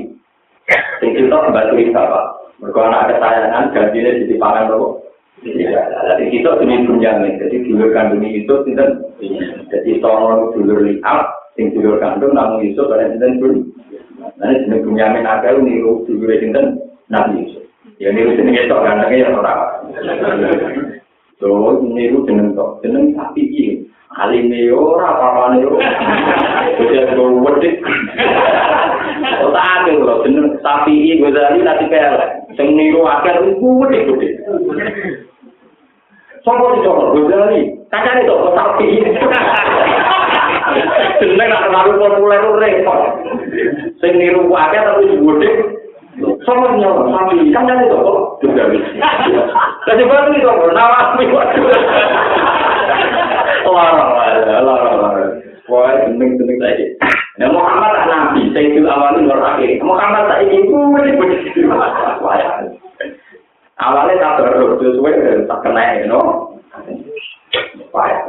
[1.02, 2.26] Sing kita batu kita, Pak.
[2.62, 4.70] Mergo anak kesayangan gantinya di pangan?
[4.70, 7.42] Lah sing kita demi Bunyamin.
[7.42, 9.02] Jadi dulur kandung itu sinten?
[9.74, 11.26] Jadi tolong dulur lihat
[11.58, 13.54] sing dulur kandung namun Yusuf pada sinten pun.
[14.22, 16.78] Nah, jeneng Bunyamin akeh niru dulur sinten?
[17.10, 17.66] Nabi Yusuf.
[17.98, 19.54] Ya niru jeneng itu gantengnya ya ora.
[21.42, 23.66] So, niru jeneng tok, jeneng sapi iki.
[24.12, 25.72] Alime ora apa-apane yo.
[26.78, 27.80] Wis go wedhit.
[29.42, 32.32] Ora ade lho jeneng sapi iki Ghazali nanti pelek.
[32.54, 34.34] Sing niru akeh iku wedhit-wedhit.
[36.46, 37.62] Sopo sing coba Ghazali?
[37.90, 38.88] Kancane tok sapi.
[41.22, 43.02] Jeneng nak terlalu populer repot.
[44.02, 45.54] Sing niru akeh tapi wedhit.
[46.44, 49.10] Sama nyawa, sapi, kan jadi toko juga bisa.
[49.88, 51.62] Jadi baru itu toko, nawas nih waktu.
[53.72, 54.12] Larang,
[54.60, 55.32] larang, larang.
[55.72, 56.86] Wah, penting tadi.
[57.40, 59.80] Ya Muhammad lah nabi, saya itu awalnya luar akhir.
[59.82, 61.72] Muhammad tak ini boleh begitu.
[63.80, 66.52] Awalnya tak terus sesuai tak kena, you know.
[67.96, 68.28] Payah.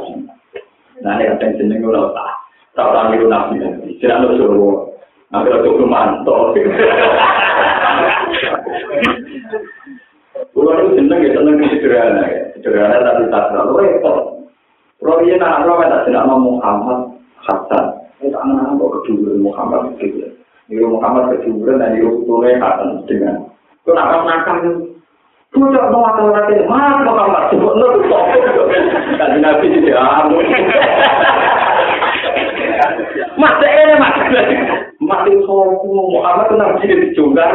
[1.03, 2.42] Nah, ini kan jeneng lo tak.
[2.73, 3.61] Tak tahu itu nabi.
[4.01, 4.89] Tidak ada suruh.
[5.29, 6.53] Nanti aku mantap.
[10.53, 14.17] Kulo itu seneng ya seneng sederhana ya, sederhana tapi tak terlalu repot.
[15.01, 17.85] Kulo ini nak roh tak tidak mau Muhammad Hasan.
[18.21, 20.29] Itu anak kok kedua Muhammad gitu.
[20.69, 23.49] Niru Muhammad kedua dan niru putune Hasan dengan.
[23.81, 24.57] Kulo nak nakal
[25.53, 28.23] tak mau akal nanti, mas Muhammad sebut nol kok.
[29.21, 29.97] Kan nabi tidak.
[33.37, 34.15] Mas ini mas.
[35.01, 35.57] Mas itu
[35.89, 37.51] Muhammad itu nabi dijonggar.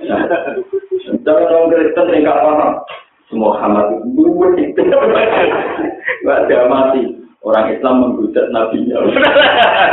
[0.00, 2.70] Jangan orang Kristen yang gak paham.
[3.28, 4.26] Semua Muhammad itu
[4.58, 4.82] itu.
[6.26, 7.02] Gak ada mati.
[7.40, 9.00] Orang Islam menghujat Nabi-Nya.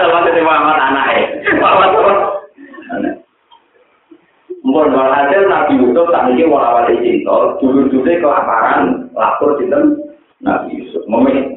[0.03, 1.23] Sama si Muhammad anaknya.
[1.55, 2.13] Muhammad apa?
[4.67, 7.55] Mungkin Nabi Yusuf tak ini walau cinta.
[7.63, 9.07] Dulu-dulu kelaparan.
[9.15, 9.79] Lapor cinta
[10.43, 11.07] Nabi Yusuf.
[11.07, 11.55] Memilih.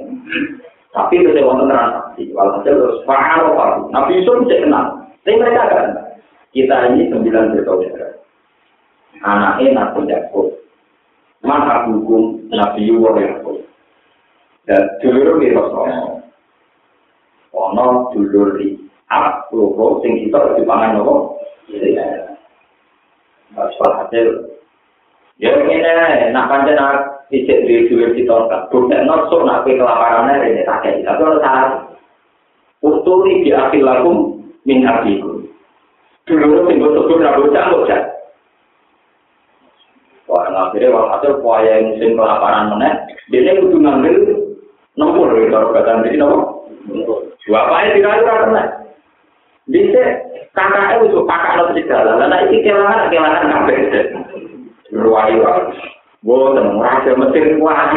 [0.90, 2.34] Tapi itu saya wonten transaksi.
[2.34, 3.86] Walhasil terus faham apa?
[3.94, 4.86] Nabi Yusuf bisa kenal.
[5.22, 5.86] Tapi mereka kan.
[6.50, 8.10] Kita ini sembilan bersaudara.
[9.22, 10.50] anaknya Nabi Yakub.
[11.46, 13.62] Maka hukum Nabi Yuwa Yakub.
[14.66, 16.18] Dan dulur di Rasulullah.
[17.54, 21.34] Ono dulur di Ab, loro, sing kita di pangan nopo.
[23.50, 24.54] Mas hasil.
[25.42, 25.82] Ya ini,
[26.30, 26.78] nak pancen
[27.30, 28.60] ijek di dulur kita kan.
[28.70, 29.30] Bukan nak
[29.66, 31.72] ke kelaparannya ini tak kayak Tapi kalau salah.
[32.80, 35.46] Utuli di akhir lakum min abikum.
[36.26, 38.02] Dulur sing betul-betul rambut bocah
[40.30, 42.94] Wah, akhirnya waktu hasil kuaya musim kelaparan meneh,
[43.34, 44.34] dia kudu ngambil gitu,
[45.50, 46.70] kalau kata ini nopo.
[47.50, 48.64] Bapaknya tidak ada kena.
[49.66, 50.02] Bisa
[50.54, 53.78] kakaknya itu kakak lo segala, lalu ini kelangan kelangan kabeh.
[54.94, 55.42] Ruwayu,
[56.24, 57.92] boten raja Mesir kuat.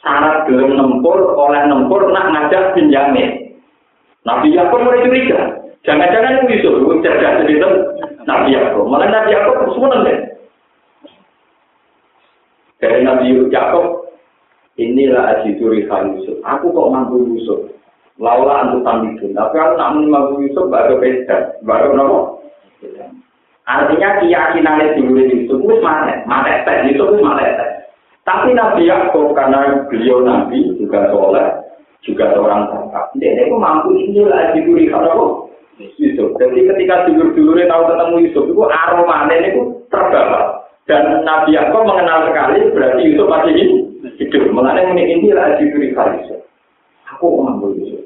[0.00, 3.52] Syarat gelem nempur, oleh nempur nak ngajak pinjamin.
[4.24, 5.60] Nabi Yakub mulai curiga.
[5.84, 7.70] Jangan-jangan itu Yusuf, cerdas itu
[8.24, 8.88] Nabi Yakub.
[8.88, 10.18] Malah Nabi Yakub semua deh.
[12.80, 14.08] Dari Nabi Yakub,
[14.80, 16.40] inilah ajiduri Yusuf.
[16.48, 17.68] Aku kok mampu Yusuf.
[18.20, 19.32] Laula antu tambidun.
[19.32, 21.60] Tapi aku nak menerima Yusuf baru beda.
[21.64, 22.39] Baru nopo.
[23.70, 26.26] Artinya keyakinannya dulu itu mana?
[26.26, 27.70] Mana tes Yusuf itu mana tes.
[28.26, 31.46] Tapi Nabi Yakub karena beliau Nabi juga soleh,
[32.02, 33.14] juga seorang bapak.
[33.22, 35.46] Dia itu mampu ini lah diberi kalau
[36.02, 36.34] Yusuf.
[36.42, 40.66] Jadi ketika dulur-dulurnya tahu ketemu Yusuf itu aroma itu terbawa.
[40.90, 43.52] Dan Nabi Yakub mengenal sekali berarti Yusuf masih
[44.18, 44.50] hidup.
[44.50, 46.42] Mengenai ini lah diberi Yusuf.
[47.14, 47.99] Aku mampu Yusuf.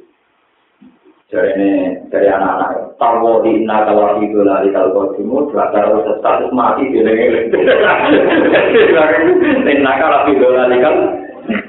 [1.34, 1.70] Dari ini
[2.14, 2.94] dari anak-anak.
[2.94, 7.26] Tahu di inna kalau itu lari kalau timur kalau status mati di lagi
[9.74, 10.96] inna kalau itu lari kan?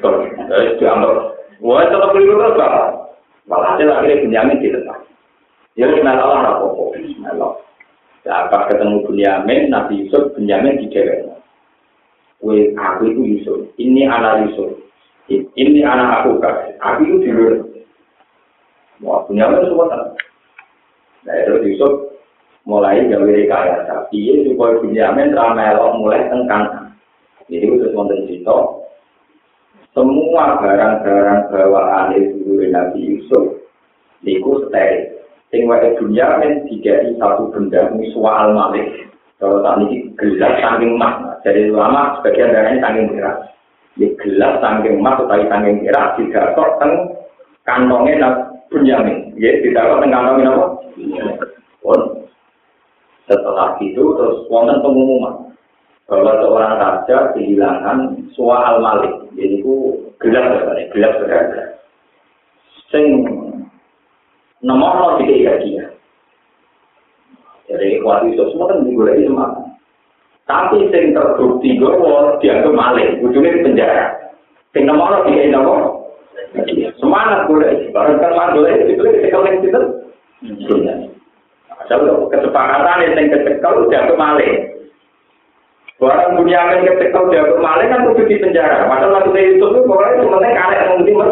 [0.05, 1.33] Terus diambil.
[1.65, 3.09] Wah tetap beli terus apa
[3.49, 5.01] malah hasil akhirnya Bunyamin dilepas
[5.77, 7.53] ya Bismillah lah pokok Bismillah.
[8.25, 11.25] Ya pas ketemu Bunyamin Nabi Yusuf Bunyamin di dewek
[12.45, 13.59] Wih, aku itu Yusuf.
[13.79, 14.77] Ini anak Yusuf.
[15.33, 16.77] Ini anak aku kan.
[16.77, 17.57] Aku itu di luar.
[19.03, 20.01] Wah, punya apa semua kan?
[21.25, 22.15] Nah, itu Yusuf
[22.63, 24.07] mulai gawe rekayasa.
[24.13, 26.93] Iya, supaya Bunyamin ramelok mulai tengkang.
[27.45, 28.57] Jadi itu wonten cerita.
[29.93, 33.63] Semua barang-barang bawaan itu Nabi Yusuf
[34.25, 35.21] niku steril.
[35.53, 39.07] Sing wae Bunyamin digawe satu benda miswa al malik.
[39.35, 43.37] Kalau tak ini gelas saking emas, jadi lama sebagian dari ini saking berat.
[43.99, 46.91] Di gelas saking emas atau saking tidak kok teng
[47.67, 49.37] kantongnya Bunyamin.
[49.37, 50.65] Ya, tidak tengah kami apa?
[51.85, 51.99] Pun
[53.25, 55.53] setelah itu terus wonten pengumuman
[56.05, 59.13] bahwa seorang raja kehilangan suah al malik.
[59.33, 59.73] Jadi itu
[60.21, 61.61] gelap sebenarnya, gelap berada.
[62.93, 63.05] Sing
[64.61, 65.85] nomor tiga dia.
[67.65, 69.65] Jadi kuat itu semua kan dimulai semangat.
[70.45, 74.05] Tapi sing terbukti bahwa dia itu malik, ujungnya penjara.
[74.73, 76.05] Sing nomor tiga nomor
[77.05, 79.81] Semangat boleh, barang kan mandu itu boleh dicekal yang itu.
[81.85, 84.73] Kalau kesepakatan yang kecekal udah kemale.
[86.01, 88.89] Barang punya yang kecekal udah kemale kan kudu di penjara.
[88.89, 91.31] Padahal waktu itu itu pokoknya cuma karek yang mesti mas.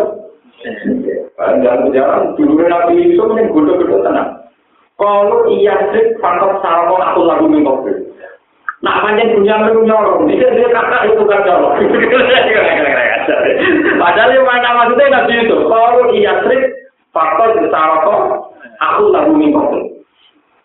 [1.33, 4.29] Barang dalam penjara dulu nabi itu yang gudo-gudo tenang.
[5.01, 8.05] Kalau iya sih faktor salmon aku lagu minggu
[8.83, 11.39] Nah, panjang punya nyolong, dia dia kakak itu kan
[13.27, 13.51] nyolong.
[14.01, 16.63] Padahal yang mana maksudnya nabi itu, kalau iya trik,
[17.13, 18.21] faktor besar kok,
[18.79, 19.93] aku lagu minggu.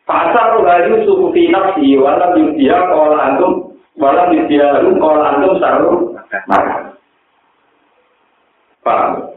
[0.09, 3.53] Pasar lalu suku finap si walam dia kalau antum,
[4.01, 5.93] walam dia lalu kalau antum saru
[6.49, 6.97] makan.
[8.81, 9.37] Paham?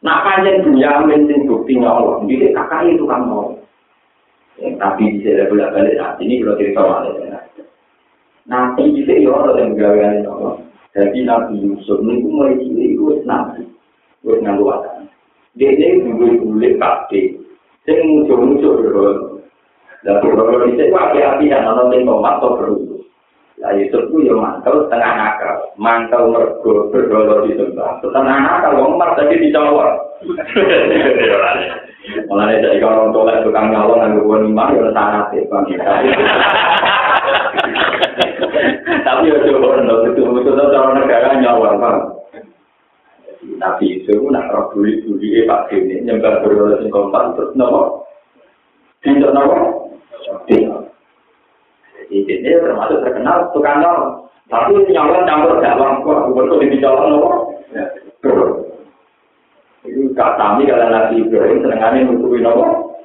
[0.00, 3.52] Nah panjang dunia mending bukti nyolong, jadi kakak itu kan mau.
[4.56, 7.44] Tapi bisa bolak balik saat ini kalau cerita malah
[8.48, 10.59] Nanti bisa ya orang yang gawean Allah.
[10.90, 13.62] Jadi Nabi Yusuf ini mulai cilik itu nabi,
[14.26, 15.06] buat nganggu wadah.
[15.54, 17.38] Dia ini dulu dulu pasti,
[17.86, 19.12] saya muncul-muncul berdoa.
[20.02, 22.90] Dan berdoa di sini api-api yang nonton tomat atau berdoa.
[23.60, 28.00] Lah Yusuf itu ya mantel setengah nakal, mantel mergo berdoa di sebelah.
[28.00, 30.00] Setengah nakal, wong mar tadi dijawab.
[32.26, 35.68] Mulane dari kalau tolak tukang nyalon nang gua nimah ya sangat ya Bang.
[39.20, 42.24] Tapi ya coba ndo itu betul cara negara nyawar Bang.
[43.60, 48.08] Tapi itu nak roh buli-buli Pak Dene nyembah berdoa sing kompak terus nopo?
[49.04, 49.92] Tidak nopo?
[50.48, 50.64] Jadi
[52.16, 54.24] ini termasuk terkenal tukang nyalon.
[54.48, 57.60] Tapi nyalon campur dalam kok betul di jalan nopo?
[59.84, 62.96] Itu kami kalau Nabi Ibrahim senengannya nutupi nopo.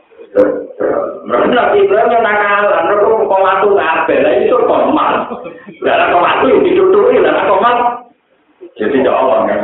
[1.26, 5.14] Nabi Ibrahim yang nakalan, mereka kok waktu kabel, lah itu komal.
[5.82, 7.76] Kok waktu yang ditutupi, lah komal.
[8.78, 9.60] Jadi jawab kan.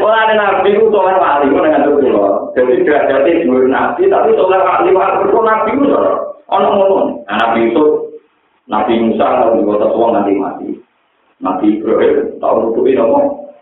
[0.00, 2.50] Wah, ada nabi itu soal wali, itu dengan itu loh.
[2.56, 6.16] Jadi derajatnya dua nabi, tapi soal wali, wali itu nabi itu loh.
[6.50, 7.84] Ono ngomong, nabi itu,
[8.66, 10.68] nabi Musa kalau di kota tua nanti mati.
[11.36, 13.52] Nabi Ibrahim tahu nutupi nopo.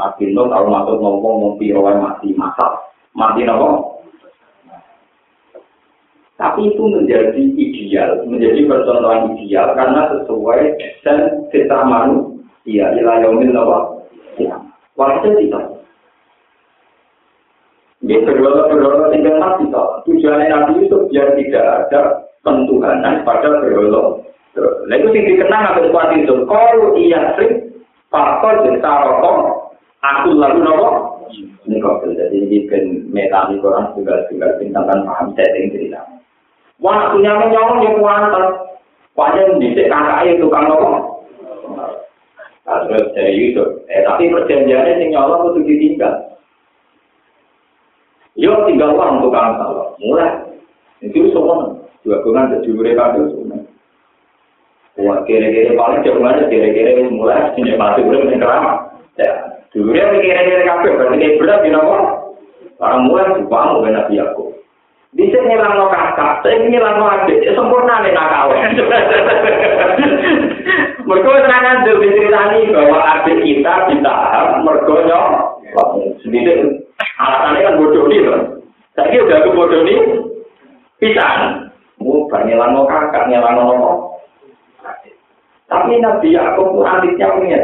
[0.00, 2.85] Nabi Nuh kalau masuk ngomong ngompi rawan mati masak.
[3.16, 3.96] Mati nopo.
[6.36, 10.60] Tapi itu menjadi ideal, menjadi percontohan ideal karena sesuai
[11.00, 14.04] dan kita manusia ilayomin nopo.
[14.36, 14.60] Ya,
[15.00, 15.60] wajah kita.
[18.04, 20.04] Dia berdoa-berdoa tinggal nabi toh.
[20.04, 22.00] Tujuannya nabi itu biar tidak ada
[22.44, 24.20] pentuhanan pada berdoa.
[24.86, 26.34] Nah itu yang dikenang atau kuat itu.
[26.44, 27.72] Kalau iya sih
[28.12, 29.72] faktor cerita rokok,
[30.04, 31.15] aku lalu nopo.
[31.32, 36.00] Ini kok jadi ini kan meta di Quran juga juga bintangkan paham setting cerita.
[36.78, 38.44] Wah, punya menyolong yang kuantar.
[39.16, 41.24] Wajah di kakak itu tukang nopo.
[42.66, 43.80] Terus dari Yusuf.
[43.88, 46.14] Eh, tapi perjanjiannya sing nyolong itu ditinggal.
[48.36, 49.88] Yo tinggal uang kamu salah.
[49.96, 50.32] Mulai.
[51.00, 51.72] Itu semua.
[52.04, 55.24] Dua bulan jadi mereka itu semua.
[55.24, 58.72] Kira-kira paling jauh mana kira-kira mulai ini masih belum yang kelama.
[59.16, 59.45] Ya,
[59.76, 62.00] dulu dia kira-kira kafe berarti dia berat di nomor.
[62.80, 64.16] Orang mulai bangun dengan Nabi.
[65.16, 68.52] Bisa ngilang no saya ngilang adik, sempurna nih nakal.
[71.06, 75.28] Mereka serangan dari ceritani bahwa adik kita ditahan, mereka nyok.
[76.20, 76.82] Sendiri,
[77.16, 78.42] alasannya kan bodoh nih loh.
[78.98, 79.98] Udah ke bodoh nih,
[80.98, 81.70] pisan.
[82.02, 83.30] Mau ngilang kakak,
[85.66, 87.58] Tapi Nabi Yakub adiknya punya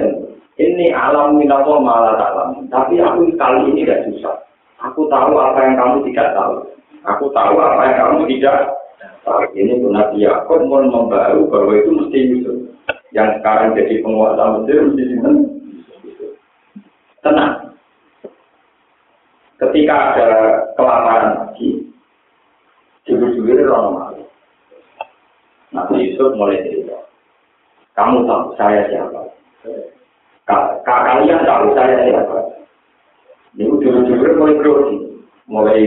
[0.60, 2.68] ini alam minawo malah alam.
[2.68, 4.36] Tapi aku kali ini gak susah.
[4.84, 6.54] Aku tahu apa yang kamu tidak tahu.
[7.08, 8.68] Aku tahu apa yang kamu tidak
[9.24, 9.40] tahu.
[9.56, 12.56] Ini pun Nabi Yaakob mau membaru bahwa itu mesti Yusuf.
[13.16, 15.34] Yang sekarang jadi penguasa Mesir mesti simpen.
[17.24, 17.54] Tenang.
[19.62, 20.28] Ketika ada
[20.74, 21.86] kelaparan lagi,
[23.06, 24.24] jujur-jujur orang malu.
[25.72, 26.98] Nabi Yusuf mulai cerita.
[27.96, 29.22] Kamu tahu saya siapa?
[30.46, 32.38] Kalian tahu saya siapa?
[33.54, 34.96] Ini jujur-jujur mulai grogi.
[35.46, 35.80] Mulai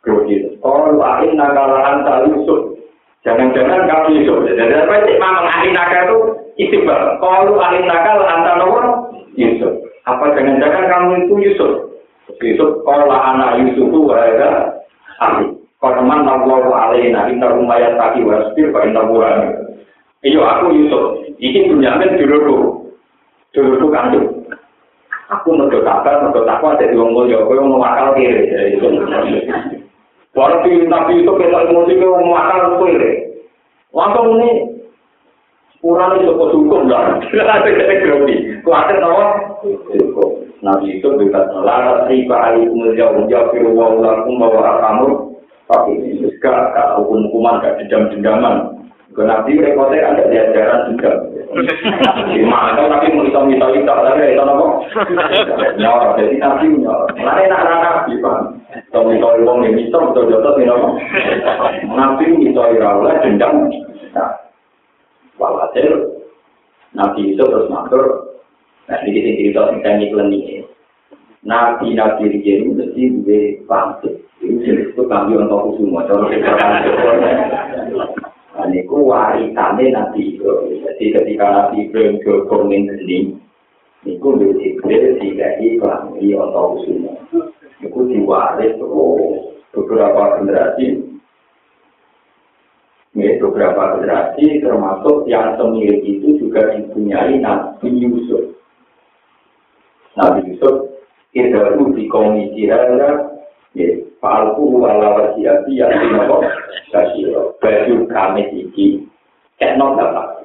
[0.00, 0.36] grogi.
[0.58, 2.74] Kalau akhir nakalan tak Yusuf.
[3.20, 4.48] Jangan-jangan kamu Yusuf.
[4.48, 6.18] Jadi apa sih memang akhir nakal itu
[6.56, 7.20] istiqbal.
[7.20, 8.84] Kalau akhir nakal antara nomor
[9.36, 9.84] Yusuf.
[10.08, 11.72] Apa jangan-jangan kamu itu Yusuf?
[12.40, 14.80] Yusuf kalau anak Yusuf itu ada
[15.20, 15.52] ahli.
[15.80, 19.04] Kalau man Allah alaina inna rumayat tadi wasbir fa inna
[20.24, 21.04] Iya aku Yusuf.
[21.40, 22.79] Ini Bunyamin dulurku.
[23.50, 24.46] Dulurku kandung.
[25.30, 28.50] Aku mergo kabar, mergo takwa dadi wong mulya, kowe wong akal kiri.
[30.30, 33.30] Baru di Nabi itu kita emosi ke wong akal kiri.
[33.90, 34.50] Langsung ini
[35.82, 37.18] kurang itu kok hukum lah.
[37.26, 38.36] Ada kita grogi.
[38.62, 39.58] Kuatir nawa?
[40.60, 45.08] Nabi itu bukan melarang riba alaikum jauh jauh firu wa ulakum bawa kamu.
[45.70, 48.82] Tapi ini juga hukum-hukuman gak dendam-dendaman.
[49.14, 51.29] Nabi repotnya ada diajaran juga.
[51.50, 54.66] Gimana tapi mau kita minta kita tapi itu apa?
[55.82, 57.10] Nyawa jadi Nabi nyawa.
[57.18, 58.38] Mana nak Nabi pak?
[58.94, 60.88] Kalau minta uang ini bisa betul betul ini apa?
[61.90, 63.66] Nabi minta irawlah dendam.
[64.14, 64.30] Nah,
[65.42, 66.22] walhasil
[66.94, 68.30] Nabi itu terus matur.
[68.86, 70.62] Nah ini kita cerita tentang ini.
[71.42, 74.14] Nabi Nabi ini mesti dua pantut.
[74.38, 76.06] Ini itu kami untuk semua.
[76.06, 76.54] Kalau kita
[78.60, 80.84] Dan itu warisannya Nabi Ibrahim.
[80.84, 83.18] Jadi ketika Nabi Ibrahim jogong ning geni,
[84.04, 87.16] itu Nabi Ibrahim dikai kelambi atau semua.
[87.80, 91.08] Itu diwaris oh, beberapa generasi.
[93.10, 98.54] Ya, beberapa generasi termasuk yang semilir itu juga dipunyai Nabi Yusuf.
[100.14, 100.94] Nabi Yusuf
[101.34, 102.78] tidak di komisi ya,
[104.20, 106.44] Falku ala wasiati yang dinopo
[106.92, 107.56] kasiro.
[107.56, 109.00] Baju kami iki
[109.56, 110.44] kena bapak.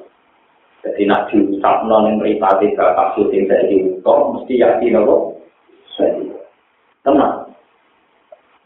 [0.80, 5.36] Jadi nak diusap non yang meripati bapak syuting saya diutok, mesti yakin nopo.
[7.04, 7.46] Tenang.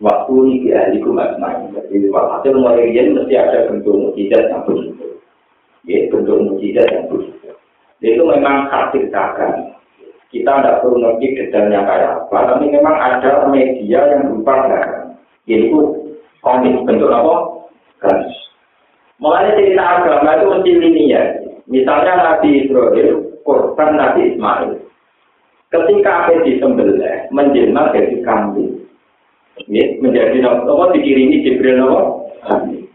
[0.01, 1.75] Waktu ini di ahliku main.
[1.77, 5.21] Jadi walhasil mulai mesti ada bentuk mujizat yang begitu.
[5.85, 7.53] Ya, bentuk mujizat yang begitu.
[8.01, 9.77] Itu memang hak ciptakan.
[10.31, 15.00] Kita tidak perlu ngerti detailnya kayak apa, tapi memang ada media yang berupa darah.
[15.51, 15.79] Yaitu
[16.47, 17.67] komik bentuk apa?
[17.99, 18.39] Garis.
[19.19, 21.27] Mulai cerita agama itu mesti linear.
[21.69, 24.81] Misalnya Nabi Ibrahim, korban Nabi Ismail.
[25.71, 28.75] Ketika apa disembelih, menjelma dari kambing.
[29.69, 32.01] Ya, menjadi apa dikirimi Jibril apa?
[32.49, 32.89] Kambing.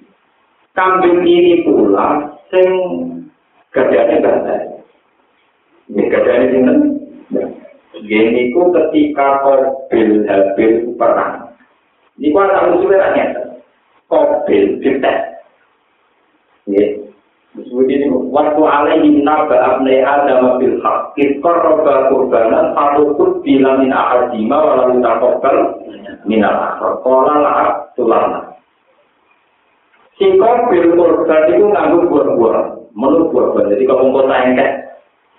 [0.73, 2.67] Kambing ini pula sing
[3.71, 4.57] gadanya gada.
[5.87, 6.03] Ini
[6.51, 6.63] sing
[8.03, 11.44] Gini ku ketika Kobil Habil perang.
[12.15, 13.41] Ini kok tak usulnya tak nyata.
[14.07, 15.19] Kobil, dites.
[16.71, 16.85] Ya.
[17.55, 23.95] Disebut ini, waktu alaihi naba abnei adam bil haq, iskor roba kurbanan, patutut bila min
[23.95, 25.79] ahadima, walau takokal
[26.27, 26.99] minal akhir.
[26.99, 28.59] Kola la'ab tulana.
[30.19, 32.91] Si kobil kurban itu nganggur buah-buah.
[32.91, 33.65] Menurut buah-buah.
[33.71, 34.67] Jadi kalau mau tanya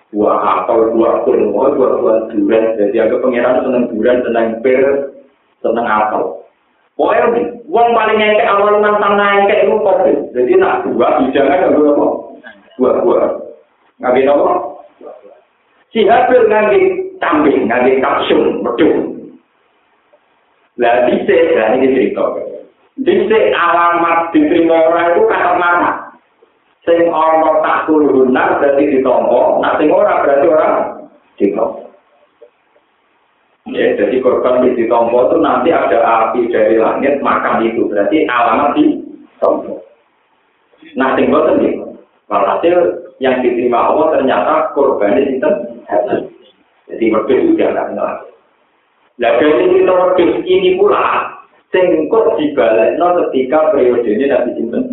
[0.09, 2.65] buah apel, buah kurma, buah-buah durian.
[2.81, 4.81] Jadi agak pengiran seneng durian, seneng pir,
[5.61, 6.46] seneng apel.
[6.97, 10.11] Pokoknya uang paling ngekek awal nantang ngekek itu kopi.
[10.33, 12.07] Jadi nak dua bijangan yang dua apa?
[12.81, 13.21] Dua-dua.
[14.01, 14.51] Ngapain apa?
[15.93, 16.81] Si Habil nganggi
[17.21, 19.13] kambing, nganggi kapsum, bedung.
[20.81, 22.25] Lah bisa, lah ini cerita.
[23.01, 25.91] Bisa alamat diterima orang itu kata mana?
[26.81, 30.69] Sing ana tak kuluhunan berarti ditompo, nak sing ora berarti ora
[31.37, 31.86] ditompo.
[33.77, 38.73] Ya, jadi korban di ditompo itu nanti ada api dari langit makan itu, berarti alamat
[38.73, 38.97] di
[39.37, 39.85] tompo.
[40.97, 41.77] Nah, sing boten nih,
[42.25, 45.45] walhasil yang diterima Allah ternyata korban itu
[46.89, 48.13] Jadi wedhus juga nggak kenal.
[49.21, 51.37] Nah, dari kita wedhus ini pula,
[51.69, 54.83] sing kok dibalekno ketika periode ini Nabi Sinten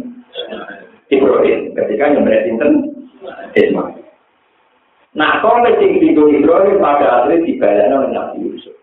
[1.09, 2.73] Ibrahim, ketika Sinten
[3.57, 3.97] Ismail.
[5.17, 8.74] Nah, kalau sing digo Ibrahim pada akhirnya dibalekno Nabi Yusuf.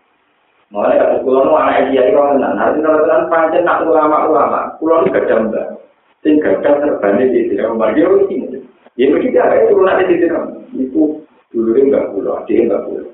[0.72, 5.04] Mulai kata pulau nu anak dia itu orang nanti kalau tenan pancen nak ulama-ulama, pulau
[5.04, 5.68] nu gak mbak,
[6.24, 8.56] sing gak terbalik di sini, mbak dia ini.
[8.96, 10.40] Ya begitu ada itu nanti di sini,
[10.80, 11.20] itu
[11.52, 13.04] dulu enggak pulau, dia enggak pulau.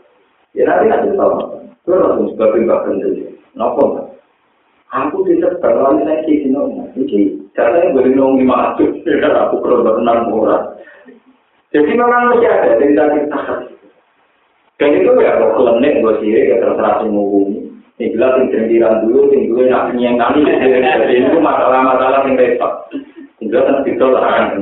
[0.55, 1.35] Ya nanti nanti tahu,
[1.67, 3.23] itu langsung sebabin mbak pendiri,
[3.59, 4.07] nopo
[4.89, 6.63] Aku tidak terlalu saya di sini,
[6.95, 7.19] jadi
[7.59, 8.91] caranya boleh nongki masuk,
[9.43, 10.79] aku perlu berenang murah.
[11.75, 13.39] Jadi memang masih ada cerita cerita
[14.79, 17.67] Dan itu ya kalau klenik gue sih ya terserah semua bumi.
[17.99, 22.87] Ini jelas yang cendiran dulu, yang dulu yang yang kami jadi itu masalah-masalah yang repot.
[23.43, 24.55] Tinggal kan didol lah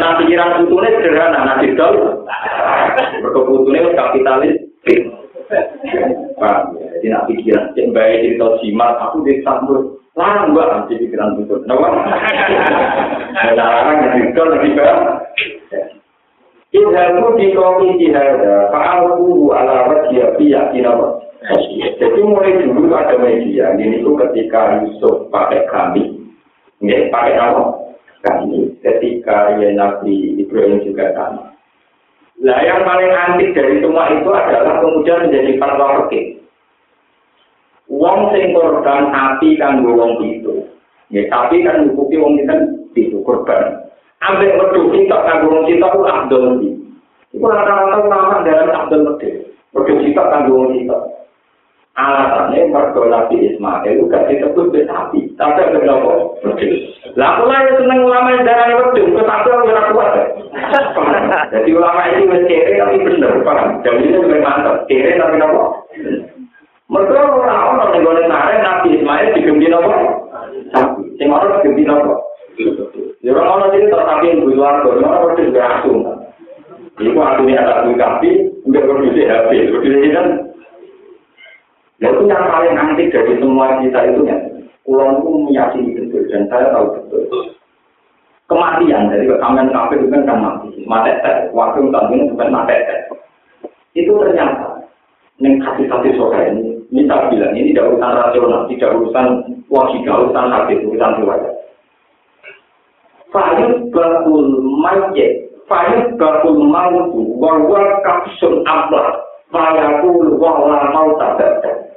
[0.00, 2.24] nah pikiran, putune sederhana, nah didol,
[3.24, 4.56] berkeputune kapitalis,
[6.36, 11.64] Pak, jadi nak pikiran, cek baik cerita jimat, aku disambut, larang gua nanti pikiran putun,
[11.64, 11.88] kenapa?
[13.54, 14.98] Larang yang didol lagi kan?
[16.72, 21.20] Ilhamu di kopi jihada, fa'alku ala wajah biya kinapa.
[22.00, 26.16] Jadi mulai dulu ada media, ini itu ketika Yusuf pakai kami,
[26.80, 27.64] nggak pakai apa?
[28.24, 31.44] Kami, ketika ya Nabi Ibrahim juga kami.
[32.40, 36.40] Nah yang paling antik dari semua itu adalah kemudian menjadi fatwa fikih.
[37.92, 40.64] Wong sing korban api kan wong itu.
[41.12, 42.40] Ya, tapi kan hukuki wong
[42.96, 43.81] itu korban.
[44.22, 46.70] Ambek wedhus kita kanggo wong kita ku abdul iki.
[47.34, 49.50] Iku rata-rata ulama dalam abdul wedhus.
[49.74, 50.96] Wedhus kita kanggo wong kita.
[51.92, 56.24] Alasannya mergo Nabi Ismail itu gak disebut besapi, tapi ada kenapa?
[57.20, 60.12] Lah aku lah seneng ulama yang darahnya wedhus, kok tapi aku ora kuat.
[61.52, 63.84] Jadi ulama ini wis kere tapi bener, paham?
[63.84, 65.84] Jadi ini lebih mantap, kere tapi nopo?
[66.88, 69.92] Mergo ora ono ning gone Nabi Ismail digembi nopo?
[71.20, 72.24] Sing ora digembi nopo?
[73.22, 75.98] Ya orang orang ini tetapi yang luar biasa, orang orang juga asum.
[76.98, 78.30] Iku asumnya ada asum kapi,
[78.66, 79.50] enggak produksi HP.
[79.70, 80.26] Produksi kan,
[82.02, 84.36] ya itu yang paling antik dari semua kita itu ya.
[84.82, 87.22] Pulau itu meyakini betul dan saya tahu betul.
[88.50, 92.74] Kematian dari kekaman kafe kan mati, mati tes, waktu ini bukan mati.
[93.94, 94.82] Itu ternyata
[95.38, 99.26] yang kasih-kasih sore ini, ini saya bilang ini tidak urusan rasional, tidak urusan
[99.70, 101.61] logika, urusan hati, urusan riwayat.
[103.32, 111.96] Fayut bakul mayit, fayut bakul mautu, bahwa kapsun ablah, fayakul wala mau tabata.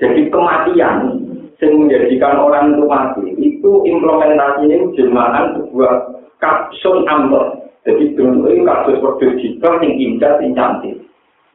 [0.00, 1.20] Jadi kematian
[1.62, 5.94] yang menjadikan orang itu mati, itu implementasinya jemaah sebuah
[6.42, 7.54] kapsun ambar.
[7.86, 10.96] Jadi ini kasus wedus jika yang indah, yang cantik.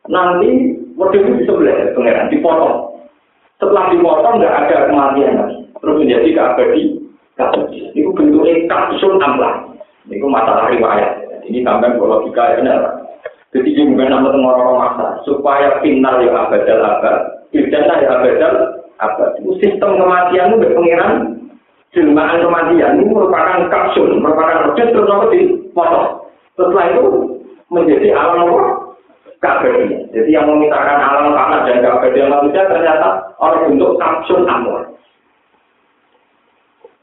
[0.08, 2.78] Nanti wedus itu bisa belajar pengeran, dipotong.
[3.60, 5.58] Setelah dipotong nggak ada kematian lagi.
[5.78, 6.82] Terus menjadi keabadi
[7.94, 9.62] Itu bentuknya kapsul amplah.
[10.10, 11.46] Ini masalah riwayat.
[11.46, 12.80] Ini tambah logika ya benar.
[13.54, 15.08] Jadi ini bukan nama orang masa.
[15.24, 17.18] Supaya final ya abadal abad.
[17.54, 18.56] Bidana ya abadal
[18.98, 19.30] abad.
[19.40, 21.14] Itu sistem kematian itu berpengiran.
[21.96, 24.18] Jelmaan kematian ini merupakan kapsul.
[24.20, 25.26] Merupakan objek terus apa
[25.72, 26.02] foto.
[26.58, 27.06] Setelah itu
[27.70, 28.62] menjadi alam apa?
[29.38, 30.10] Kabel.
[30.10, 34.97] Jadi yang memintakan alam panas dan kabel manusia ternyata orang bentuk kapsul amor.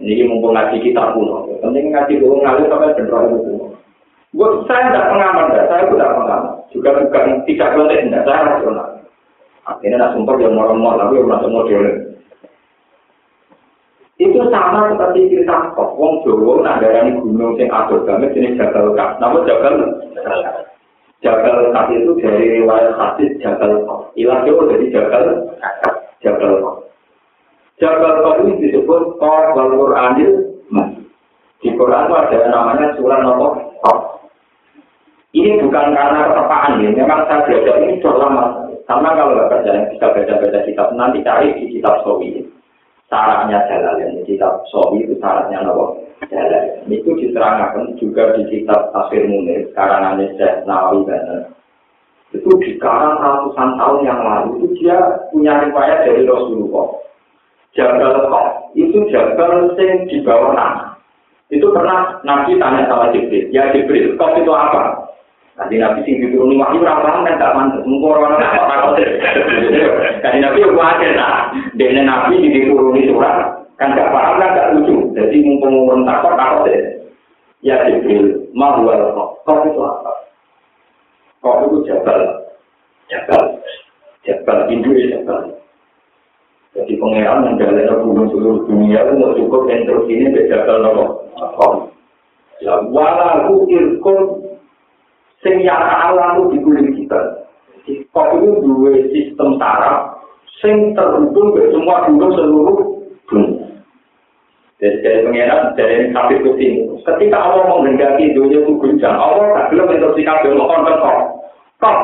[0.02, 1.46] Ini mumpung ngaji kita kuno.
[1.62, 3.66] Penting ngaji dulu ngalir sampai benar itu kuno.
[4.34, 5.66] Gue saya tidak pengaman, enggak.
[5.70, 6.42] saya tidak pengaman.
[6.74, 8.88] Juga bukan tidak boleh, tidak saya rasional.
[9.64, 11.84] Akhirnya nak sumpah yang mau-mau, tapi masuk model.
[14.18, 15.98] Itu sama seperti cerita kok.
[15.98, 19.18] Wong Jawa nagarani gunung sing adoh banget jenis Jabal Kak.
[19.18, 19.74] Namun Jabal
[21.18, 24.14] Jabal Kak itu dari riwayat hadis Jabal Kak.
[24.14, 25.26] Ilah Jawa jadi Jabal
[26.22, 26.76] Jabal Kak.
[27.82, 30.32] Jabal Qadri disebut Qor wal Qur'anil
[31.58, 33.52] Di Quran itu ada namanya surah nomor
[35.34, 38.70] Ini bukan karena ketepaan ya, memang saya belajar ini sudah lama.
[38.86, 42.38] Karena kalau nggak percaya bisa baca-baca kitab, nanti cari di kitab Sawi.
[43.10, 45.98] Syaratnya jalan, kitab Sawi itu syaratnya nomor
[46.30, 46.86] jalan.
[46.86, 51.50] Itu diterangkan juga di kitab Tafsir Munir, karangannya Syekh Nawawi Banten.
[52.30, 54.98] Itu di karang ratusan tahun yang lalu, itu dia
[55.34, 57.03] punya riwayat dari Rasulullah.
[57.74, 58.46] Jabal Kok
[58.78, 60.94] itu jabal sing di bawah tanah.
[61.50, 65.04] Itu pernah Nabi tanya sama Jibril, ya Jibril, kau itu apa?
[65.54, 67.86] Nanti Nabi sing dituruni wahyu ora paham kan gak mantuk.
[67.86, 68.74] Mengko ora ana apa.
[70.18, 71.54] Kan Nabi yo kuwatir nah.
[71.78, 75.14] Dene Nabi dituruni surat kan gak paham kan gak lucu.
[75.14, 76.82] Jadi mumpung orang takut takut deh.
[77.62, 79.14] Ya Jibril, mau wal
[79.46, 80.12] kok itu apa?
[81.38, 82.20] Kok itu jabal.
[83.06, 83.42] Jabal.
[84.26, 85.54] Jabal Hindu ya jabal.
[86.74, 91.06] Jadi pengeran menjalani gunung seluruh dunia itu mau cukup yang terus ini jabal nopo.
[92.58, 94.42] Ya walau irkun
[95.38, 97.46] sing ya Allah itu dikuling kita.
[98.10, 100.18] Kok itu dua sistem saraf
[100.58, 102.76] sing terhubung ke semua gunung seluruh
[103.30, 103.64] dunia.
[104.82, 106.98] Jadi dari pengiran, dari kafir kuting.
[107.06, 111.18] Ketika Allah menghendaki dunia itu guncang, Allah tak belum kafir, mau konten kok.
[111.78, 111.98] Kok,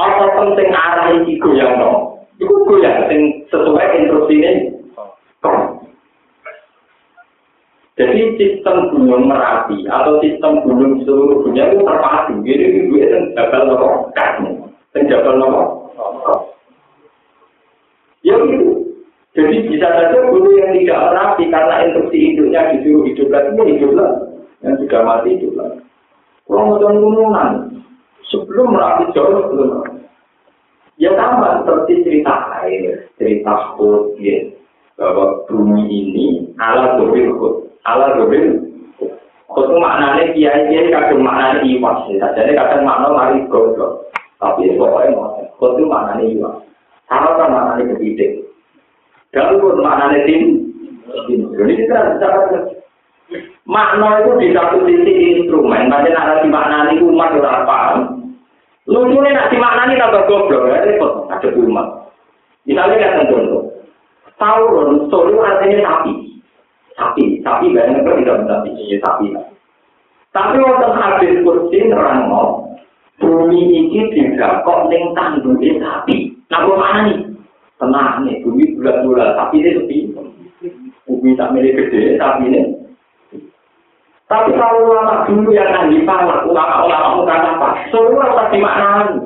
[0.00, 2.18] apa penting arah ini goyang no?
[2.40, 4.52] Itu goyang, sing sesuai instruksi ini.
[5.44, 5.78] Kok.
[7.98, 12.34] Jadi sistem gunung merapi atau sistem gunung seluruh dunia itu terpadu.
[12.46, 15.62] Jadi itu itu jabal nopo kasmu, jabal nopo.
[18.22, 18.86] Ya gitu.
[19.34, 23.92] Jadi bisa saja gunung yang tidak merapi karena instruksi hidupnya disuruh hidup lagi, ya hidup
[23.94, 24.22] lagi.
[24.62, 25.78] Yang sudah mati hidup lagi.
[26.46, 27.50] Kalau mau gunungan,
[28.30, 29.97] sebelum merapi jauh sebelum merapi.
[30.98, 34.50] Ya sama seperti cerita air, cerita hut, ya.
[34.98, 36.26] bahwa bumi ini
[36.58, 38.58] ala dobil hut, ala dobil
[39.46, 42.26] hut itu maknanya kiai-kiai kadang maknanya iwa, ya.
[42.34, 44.10] jadi kadang makna lari godok.
[44.42, 46.50] Tapi ya, pokoknya mau, hut itu maknanya iwa.
[47.06, 48.32] Kalau kan maknanya kebidik.
[49.30, 50.42] Dan pun maknanya tim,
[51.30, 52.40] jadi kita cara
[53.70, 57.98] makna itu di satu sisi instrumen, tapi nanti maknanya umat orang paham.
[58.88, 61.86] Lucunya nak dimaknani tambah goblok ya repot ada umat
[62.64, 63.68] misalnya kan contoh
[64.38, 66.14] Tauron, solo artinya sapi.
[66.94, 69.26] sapi, sapi banyak kan tidak sapi, ya sapi.
[70.30, 72.30] Tapi waktu habis kursi nerang
[73.18, 76.30] bumi ini tidak kok neng tandurin sapi.
[76.54, 77.18] Nah, mana nih?
[77.78, 79.96] Tenang nih, bumi bulat-bulat, sapi ini sepi.
[81.06, 82.77] Bumi tak milik gede, sapi ini.
[84.28, 89.24] Tapi kalau ulama dulu yang ahli falak, ulama-ulama bukan apa, semua pasti maknanya.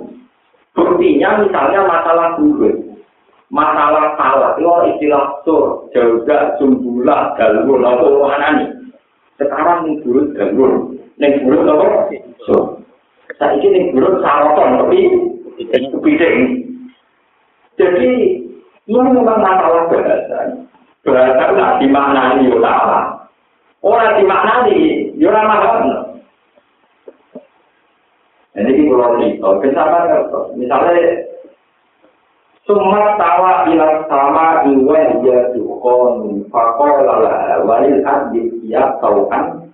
[0.72, 2.78] Buktinya misalnya masalah buruk.
[3.52, 4.64] masalah salah itu
[4.96, 8.68] istilah sur juga jumlah galur apa mana nih
[9.36, 10.88] sekarang nih buruk galur
[11.20, 12.16] nih buruk apa?
[12.48, 12.80] Sur.
[13.36, 15.00] Saya ini nih buruk saroton tapi
[15.68, 16.38] kepiting.
[17.76, 18.12] Jadi
[18.88, 20.56] ini memang masalah bahasa.
[21.04, 23.11] Bahasa nggak dimaknani ulama
[23.82, 24.78] orang dimaknani
[25.18, 25.74] ya orang mahal
[28.52, 29.98] jadi kalau cerita, kenapa
[30.60, 31.24] misalnya
[32.62, 39.66] Sumat tawa ila sama iwa ya dukon fakola la walil adib ya taukan.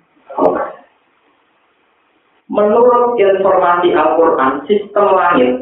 [2.48, 5.52] Menurut informasi Al-Quran, sistem langit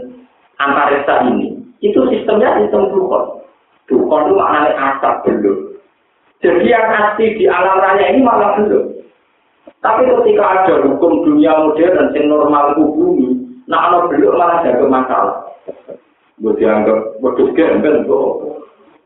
[0.62, 3.42] antariksa ini, itu sistemnya sistem dukon.
[3.90, 5.66] Dukon itu maknanya asap belum.
[6.47, 9.03] Jadi yang asli di alam raya ini malah belum.
[9.82, 13.34] Tapi ketika ada hukum dunia modern yang normal bumi,
[13.66, 15.36] nah kalau belum malah jaga masalah.
[16.36, 18.05] gue dianggap wedus gembel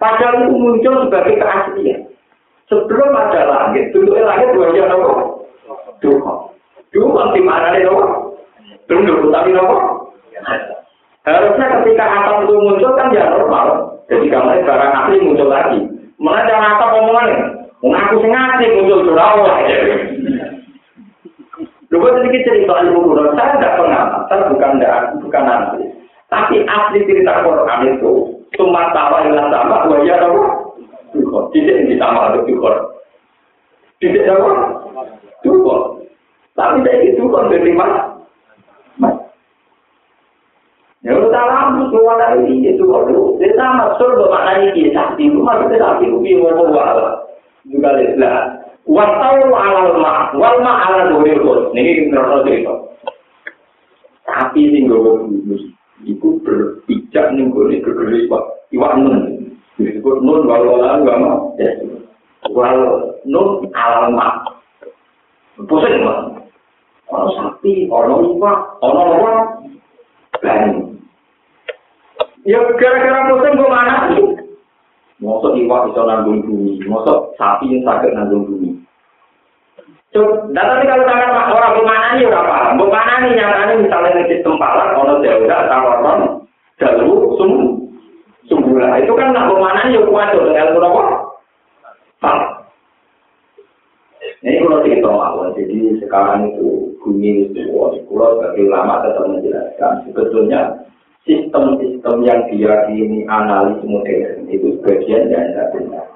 [0.02, 2.00] padahal itu muncul sebagai keaslian.
[2.66, 5.12] Sebelum ada langit dulu langit dua nopo
[6.02, 6.50] dua
[6.90, 8.34] dua di mana nih nopo
[8.90, 9.76] belum tapi nopo
[11.22, 13.66] harusnya ketika atap itu muncul kan ya normal.
[14.10, 15.89] Jadi kamar barang asli muncul lagi
[16.20, 17.28] mana jangan atap omongan
[17.80, 19.76] mengaku sengaja muncul surau aja
[21.90, 24.72] Lu sedikit cerita ilmu saya tidak pengamatan, bukan
[25.26, 25.82] bukan nanti.
[26.30, 28.12] Tapi asli cerita Quran itu
[28.54, 30.42] cuma tawa dengan sama wajah apa?
[31.50, 32.74] Tidak yang ditambah untuk dukor.
[33.98, 34.50] Tidak apa?
[35.42, 36.06] Dukor.
[36.54, 38.00] Tapi saya itu kan dari mana?
[41.00, 43.96] Ya udah lama semua dari ini itu kalau dia sama
[44.50, 47.22] maknanya dia sakti itu maksudnya sakti dia mau wala
[47.68, 48.46] juga lihat
[48.88, 52.74] wasau alal ma wal ma ala dua ini terus cerita
[54.26, 55.54] tapi sing gue
[56.06, 58.44] iku berpijak ning gone gegere iwak
[58.74, 61.70] iwak nun disebut nun walau lalu gama ya
[62.50, 62.78] wal
[63.28, 64.34] nun alamat
[65.68, 66.40] pusing mah
[67.12, 69.32] ono sapi ono iwak ono apa
[70.40, 70.96] dan
[72.48, 74.39] ya gara-gara pusing gue mana sih
[75.20, 78.72] Mosok iwak bisa nanggung bumi, mosok sapi yang sakit nanggung bumi.
[80.16, 82.80] Cuk, dan kalau sampai orang ini udah paham.
[83.20, 86.40] Ini nyatanya misalnya di sistem palak, ono jauh tawaran,
[86.80, 87.52] jalur, sum,
[88.48, 88.96] sumbula.
[88.96, 91.02] Itu kan nak bumana ini kuat tuh dengan apa?
[92.18, 92.50] Palak.
[94.40, 100.60] Ini kalau cerita mawon, jadi sekarang itu bumi itu, kalau sebagai ulama tetap menjelaskan, sebetulnya
[101.28, 106.06] sistem-sistem yang diyakini analis modern itu sebagian yang tidak benar.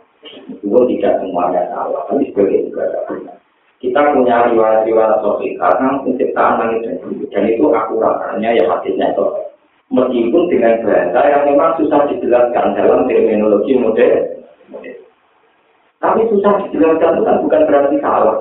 [0.48, 3.36] Itu tidak semuanya salah, tapi sebagian juga tidak benar.
[3.84, 9.26] Kita punya riwayat-riwayat sosial karena penciptaan langit dan bumi, dan itu akurat, ya hadisnya itu.
[9.92, 14.24] Meskipun dengan bahasa yang memang susah dijelaskan dalam terminologi modern.
[16.00, 18.38] Tapi susah dijelaskan itu kan bukan berarti salah.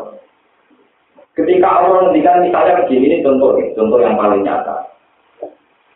[1.35, 4.82] Ketika Allah menghentikan misalnya begini, ini contoh, contoh yang paling nyata.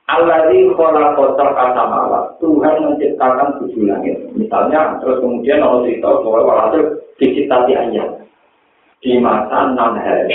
[0.08, 2.20] Alladzi khalaqata kasamawa.
[2.40, 4.16] Tuhan menciptakan tujuh langit.
[4.36, 6.84] Misalnya, terus kemudian Allah cerita bahwa walhasil
[7.20, 8.24] diciptati ayat
[9.04, 10.32] di masa enam hari.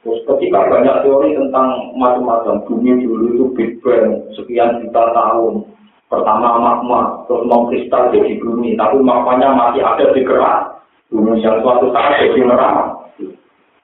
[0.00, 5.68] Terus ketika banyak teori tentang macam-macam bumi dulu itu Big Bang sekian juta tahun,
[6.08, 10.80] Pertama magma, terus mau kristal jadi bumi, tapi magmanya masih ada di gerak.
[11.12, 13.12] Bumi yang suatu saat jadi neraka.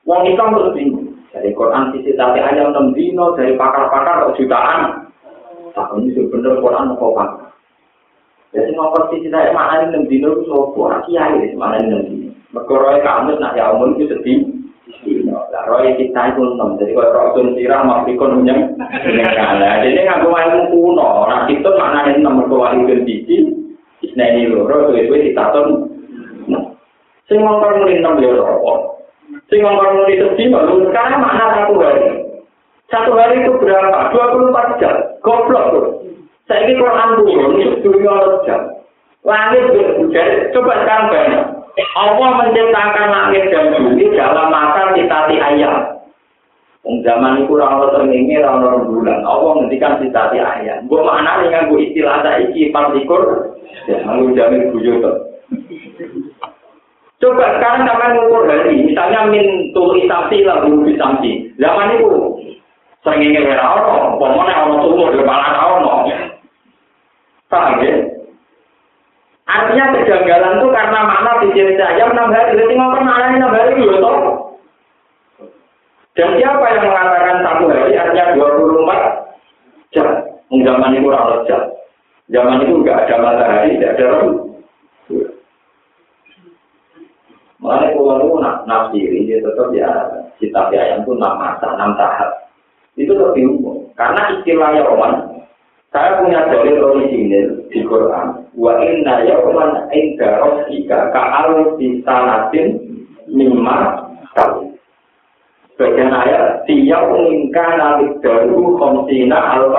[0.09, 1.04] Wong Islam terus bingung.
[1.45, 5.13] Dari Quran sisi tadi ayam enam dino, dari pakar-pakar jutaan.
[5.77, 7.53] Tapi ini sebenarnya Quran kok pakar.
[8.57, 12.31] Jadi ngomong sisi saya mana ini enam dino itu sopo, kiai mana ini enam dino.
[12.57, 14.41] Mereka kamu nak ya umum itu sedih.
[15.53, 18.73] Lah roy kita itu enam, jadi kalau rasul sirah makrikon menyang
[19.05, 23.37] menyang Jadi nggak gue ilmu kuno, nah itu maknanya enam berkuah itu biji,
[24.01, 25.93] isna ini loro, itu itu kita tuh.
[27.29, 28.94] Sing ngomong mulai enam dia rokok,
[29.55, 30.51] sing ngomong mulai sedih
[30.91, 32.27] sekarang makna satu hari.
[32.91, 34.11] Satu hari itu berapa?
[34.11, 34.97] 24 jam.
[35.23, 35.87] Goblok tuh.
[36.51, 38.61] Saya ini Quran turun, itu dunia jam.
[39.23, 41.43] Langit berhujan, coba sekarang banyak.
[41.97, 46.03] Allah menciptakan langit dan bumi dalam masa citati ayam.
[46.85, 49.25] Wong zaman itu orang terngenge orang bulan.
[49.25, 50.85] Allah ngendikan citati ayam.
[50.85, 53.57] Gue mana dengan gue istilah saiki partikur.
[53.89, 54.93] Ya, jamin bujo
[57.23, 61.47] Coba sekarang sampai ngukur hari, misalnya min tuli samsi lah bulu samsi.
[61.63, 62.11] Zaman itu
[63.07, 66.11] sering ingin orang, pokoknya orang tumbuh di kepala orang.
[67.47, 67.95] Paham ya?
[69.45, 72.57] Artinya kejanggalan itu karena makna di ayam enam hari.
[72.57, 74.19] Jadi ngomong maknanya enam hari dulu toh.
[76.15, 80.09] Dan siapa yang mengatakan satu hari artinya 24 jam?
[80.55, 81.63] Zaman itu kurang jam.
[82.33, 84.54] Zaman itu enggak ada matahari, tidak ada rambut.
[87.65, 89.89] Makanya kalau itu nak nafsiri, dia tetap ya
[90.37, 92.53] cita ayam itu enam masa, enam tahap.
[92.93, 93.89] Itu lebih umum.
[93.97, 95.41] Karena istilahnya Roman,
[95.89, 98.45] saya punya dalil orisinil di Quran.
[98.53, 102.85] Wa inna yawman inda rabbika ka'al di sanatin
[103.33, 104.77] mimma kali.
[105.81, 109.73] Bagian ayat, tiap ingka nalik daru komsina al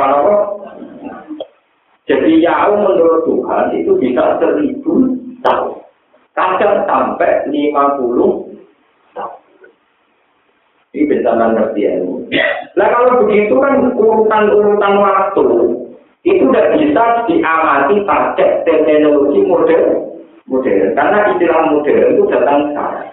[2.10, 5.75] Jadi yau menurut Tuhan itu bisa seribu tahun.
[6.36, 8.44] Kadang sampai lima puluh
[9.16, 9.40] tahun.
[10.92, 11.96] Ini bisa ngerti ya.
[12.76, 15.48] Nah kalau begitu kan urutan-urutan waktu
[16.28, 20.12] itu tidak bisa diamati pakai teknologi modern.
[20.44, 20.92] modern.
[20.92, 23.10] Karena istilah modern itu datang sekarang.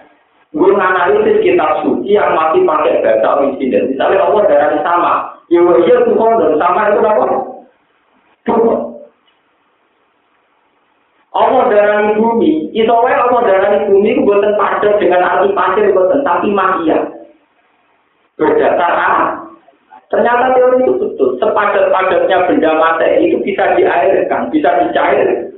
[0.53, 3.89] Gue menganalisis kitab suci yang masih pakai bahasa orisinal.
[3.89, 5.13] Misalnya Allah dari sama.
[5.49, 7.25] Ya iya Tuhan sama itu apa?
[8.45, 8.79] Tuhan.
[11.33, 16.53] Allah dari bumi, itu Allah dari bumi itu buatan padat dengan arti pasir buatan, tapi
[16.53, 17.09] magia.
[18.37, 18.93] Berdasar
[20.13, 21.41] Ternyata teori itu betul.
[21.41, 25.49] Sepadat-padatnya benda mati itu bisa diairkan, bisa dicair.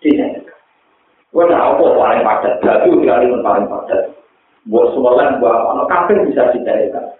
[0.00, 0.56] Dicairkan.
[1.36, 2.64] Wah, apa paling padat?
[2.64, 4.16] Batu pun paling padat.
[4.72, 5.84] Buat semuanya, buat apa?
[5.92, 7.12] Kafe bisa dicairkan.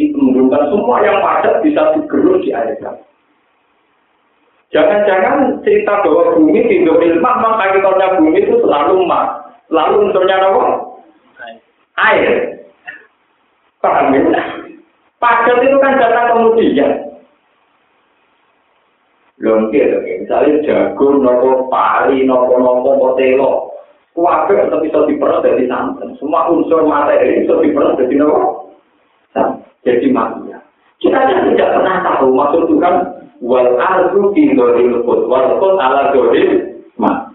[0.00, 2.96] Menunjukkan semua yang padat bisa digerus diairkan.
[4.68, 9.48] Jangan-jangan cerita bahwa bumi tidak ilmah, maka hakikatnya bumi itu selalu emas.
[9.72, 10.64] Selalu unsurnya apa?
[11.96, 12.32] Air.
[13.80, 14.44] Paham ya?
[15.18, 16.92] Padat itu kan datang kemudian.
[19.38, 19.82] Longke,
[20.18, 23.70] misalnya jagung, nopo pari, nopo nopo potelo,
[24.10, 26.18] kuabe tetap bisa diperas dari santan.
[26.18, 28.74] Semua unsur materi bisa diperas dari nopo.
[29.86, 30.58] Jadi manusia.
[30.98, 31.22] Kita
[31.54, 32.94] tidak pernah tahu maksud Tuhan
[33.42, 36.50] wal ardu dzalil qut wal qut ala dzalil
[36.98, 37.30] ma.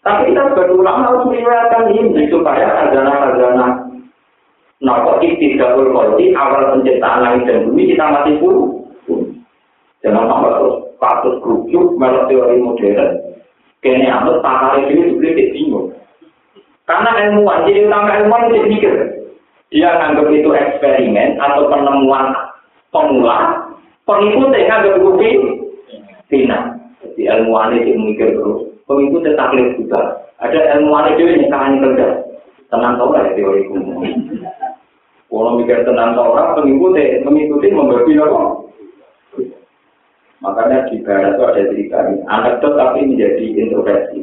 [0.00, 3.90] Tapi kita sebagai ulama harus meriwayatkan ini supaya sarjana-sarjana
[4.80, 8.80] Nopo ibtidaul kolti awal penciptaan langit dan bumi kita masih puluh.
[10.00, 13.12] Jangan sampai terus patut kerucut melok teori modern.
[13.84, 15.92] Kayaknya anut pakar ini sedikit bingung.
[16.88, 18.94] Karena ilmuwan, jadi utama ilmuwan itu mikir.
[19.68, 22.34] Dia nganggap itu eksperimen atau penemuan
[22.90, 23.69] pemula,
[24.04, 25.30] pengikutnya nganggap bukti
[26.30, 26.58] Tina.
[27.00, 28.70] Jadi ilmuwan itu mikir terus.
[28.86, 30.00] Pengikutnya taklid juga.
[30.40, 32.08] Ada ilmuwan itu yang tangan kerja.
[32.70, 33.98] tenang tau lah teori kuno.
[35.26, 38.42] Kalau mikir tenang tau orang, mengikuti, mengikuti membagi apa?
[40.40, 42.22] Makanya di barat itu ada cerita ini.
[42.30, 44.18] Anekdot tapi menjadi introversi.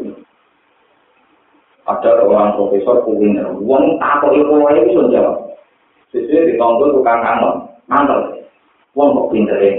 [1.87, 3.51] Ada seorang profesor kuliner.
[3.63, 5.35] Uang takut itu itu sudah jawab.
[6.11, 7.53] Sesuai ditonton tukang kangen.
[7.87, 8.36] Mantel.
[8.97, 9.77] Uang kok pinter yang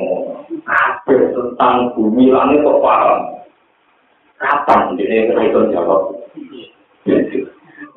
[0.63, 3.43] Kabeh tentang bumi langit kok paham.
[4.39, 6.15] Kapan dia itu jawab?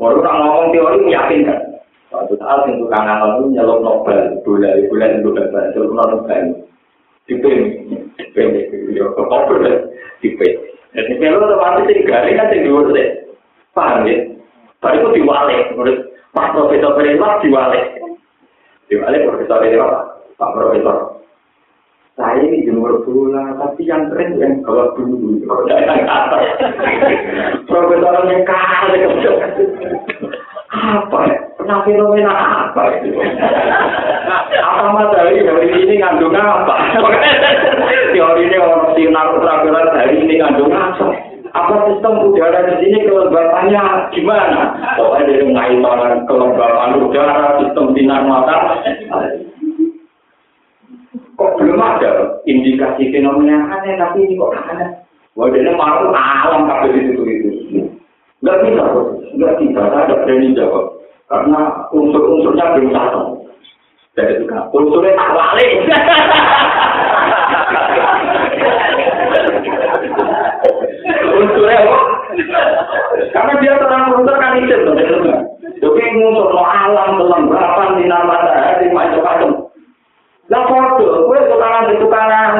[0.01, 1.78] Baru tak ngomong teori meyakinkan.
[2.09, 4.41] Suatu saat yang tukang kangen itu nyelok Nobel.
[4.41, 5.65] Bulan, bulan, bulan, bulan.
[5.78, 6.43] Nyelok Nobel.
[7.30, 7.82] Dipilih.
[8.34, 9.78] pendek yo kok apa deh
[10.24, 10.47] tipe
[10.91, 13.07] jadi kalau otomatis sing garing kan sing dhuwur deh
[13.76, 14.17] paham ya
[14.82, 18.01] Pak itu diwale, menurut Pak Profesor Perewa diwale.
[18.89, 21.11] Diwale Profesor Perewa, Pak Profesor.
[22.20, 25.64] Saya ini jemur bola, tapi yang keren yang kalau dulu, yang.
[27.72, 29.07] Profesor yang kaya,
[30.72, 31.39] apa ya?
[31.55, 33.16] Pernah fenomena apa itu?
[34.59, 36.76] apa matahari dari ini ngandung apa?
[38.16, 41.12] Teori ini orang sinar ultraviolet dari ini ngandung apa?
[41.51, 43.84] Apa sistem udara di sini kelembapannya
[44.16, 44.62] gimana?
[44.95, 48.57] Pokoknya dari ngaitan kelembapan udara, sistem sinar mata.
[51.41, 54.53] Kok belum ada indikasi fenomena aneh, tapi ini kok?
[55.33, 57.49] Wah, ini malu alam kabel itu itu.
[58.45, 58.85] Enggak bisa,
[59.33, 61.01] enggak bisa, saya ada berani jawab.
[61.25, 63.41] Karena unsur-unsurnya belum satu.
[64.13, 65.65] Jadi itu kan, unsurnya tak wali.
[71.41, 71.97] unsurnya apa?
[73.33, 74.77] Karena dia terang unsur kan itu.
[75.81, 79.61] Jadi unsur alam, kelembapan, sinar matahari, macam-macam.
[80.52, 82.54] Lah foto, gue tukaran di tukaran.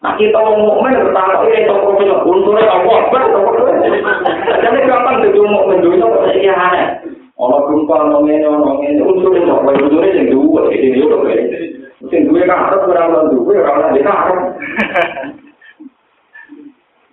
[0.00, 3.12] Nah kita wong mukmin bertakwa ini toko itu unsurnya apa?
[3.12, 3.68] Betul,
[4.48, 6.86] Jadi gampang jadi mukmin dulu kok saya aneh.
[7.36, 11.28] Ono gempa ono ngene ono ngene unsur itu apa unsur sing duwe iki yo kok.
[12.08, 14.38] Sing duwe kan arep ora ono duwe ora ono dina arep.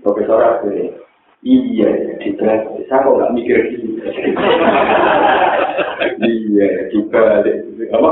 [0.07, 0.87] Profesor Asri.
[1.43, 3.87] Iya, kita saya kok nggak mikir gitu.
[6.23, 7.23] Iya, kita
[7.91, 8.11] apa?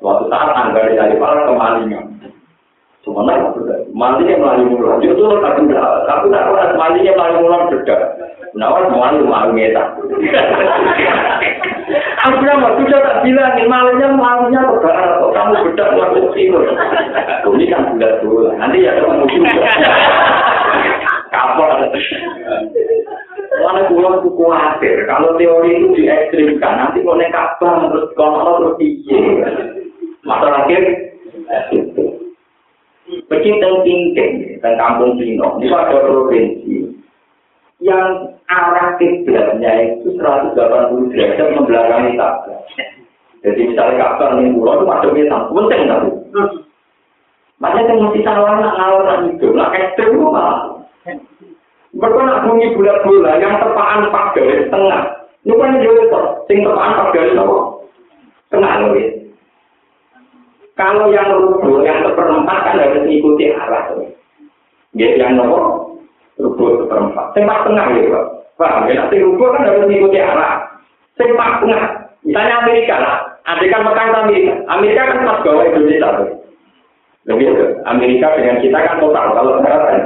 [0.00, 2.06] Suatu saat anggaran dari pala kemalingan.
[3.04, 3.52] Semuanya
[3.92, 4.96] mandinya melalui mulut.
[5.04, 6.08] Itu tuh tak kenal.
[6.08, 7.96] Tapi tak pernah mandinya melalui mulut beda.
[8.56, 9.84] Nawar melalui malu ngeta.
[12.24, 15.20] Aku bilang, sudah tak bilang, malunya malunya ke barat.
[15.20, 16.64] Kok kamu beda melalui timur?
[17.44, 18.48] Ini kan bulat dulu.
[18.56, 19.52] Nanti ya ketemu juga.
[21.28, 21.92] Kapal.
[23.60, 24.96] Mana pulau itu khawatir.
[25.04, 29.83] Kalau teori itu diekstrimkan, nanti kalau naik kapal, terus kalau terus iya.
[30.24, 30.82] Masalah akhir,
[33.04, 36.88] Begitu tingking dan kampung Cino, di ada provinsi
[37.84, 42.64] yang arah kiblatnya itu 180 derajat membelakangi Ka'bah.
[43.44, 46.10] Jadi misalnya Ka'bah ini pulau itu masuknya sama penting tapi.
[47.60, 50.58] Makanya yang mesti salah nak ngawur itu, nak ekstrim itu malah.
[51.94, 55.02] Mereka nak bunyi bulat-bulat yang tepaan pak garis tengah.
[55.44, 57.56] Ini kan juga sing tepaan pak garis apa?
[58.48, 59.13] Tengah loh
[60.74, 63.94] Kalau yang rubuh, yang seperempat kan harus mengikuti arah.
[64.94, 65.94] Ya, yang nomor
[66.34, 67.30] rubuh seperempat.
[67.38, 68.24] Tempat tengah ya, Pak.
[68.58, 68.94] Paham ya?
[68.98, 70.66] Nanti rubuh kan harus mengikuti arah.
[71.14, 71.84] Tempat tengah.
[72.26, 73.16] Misalnya Amerika lah.
[73.46, 74.52] Kan Amerika.
[74.66, 76.10] Amerika kan pas bawah Indonesia.
[77.30, 77.48] Lebih.
[77.86, 79.26] Amerika dengan kita kan total.
[79.30, 80.02] Kalau sekarang kan.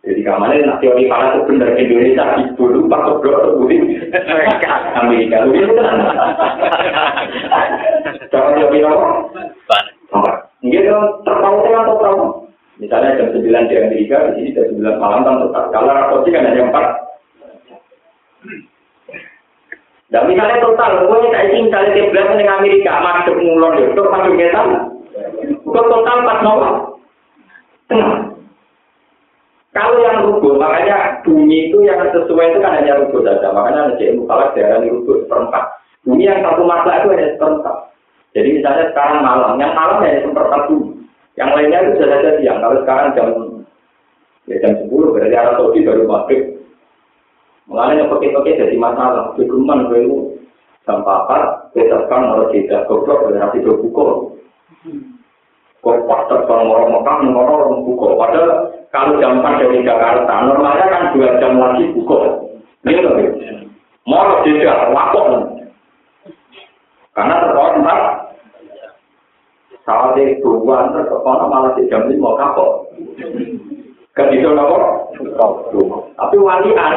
[0.00, 4.08] Jadi kamarnya nak teori kalah tuh bener Indonesia ibu lu pak keblok kemudian
[4.96, 6.00] Amerika lu itu kan.
[8.32, 9.08] Jangan jadi apa?
[10.16, 10.30] Apa?
[10.64, 11.96] Mungkin kalau tertawa kan atau.
[12.00, 12.16] Kan
[12.80, 15.64] misalnya jam sembilan di Amerika di sini jam sembilan malam kan total.
[15.68, 16.86] Kalau rapotnya kan hanya empat.
[20.10, 24.02] Dan misalnya total, pokoknya saya sih misalnya dia bilang dengan Amerika masuk mulon ya, itu
[24.10, 24.66] masuk metal,
[25.70, 26.60] total empat nol.
[27.86, 28.29] Tengah.
[29.70, 33.54] Kalau yang rubuh, makanya bumi itu yang sesuai itu kan hanya rubuh saja.
[33.54, 35.62] Makanya ada ilmu falak daerah rubuh seperempat.
[36.02, 37.76] Bumi yang satu masa itu hanya seperempat.
[38.34, 40.90] Jadi misalnya sekarang malam, yang malam hanya seperempat bumi.
[41.38, 42.58] Yang lainnya itu sudah saja siang.
[42.58, 43.28] Kalau sekarang jam
[44.50, 46.42] ya jam 10, berarti arah Saudi baru maghrib.
[47.70, 49.30] Mengenai yang pakai-pakai jadi masalah.
[49.38, 50.34] Keguman itu
[50.82, 54.34] jam papat, besokkan mau tidak goblok, berarti itu pukul.
[55.80, 58.18] Kok pas terbang orang Mekah, orang orang pukul.
[58.18, 58.50] Padahal
[58.90, 62.50] kalau jam 4 dari Jakarta, normalnya kan dua jam lagi pukul.
[62.82, 63.14] Ini loh,
[64.02, 65.22] mau tidak, waktu.
[67.14, 68.00] Karena tempat,
[69.86, 72.70] saat itu buan terkawal malah di jam 5 kapok.
[74.18, 74.78] Kan itu nopo?
[76.18, 76.94] Tapi walian,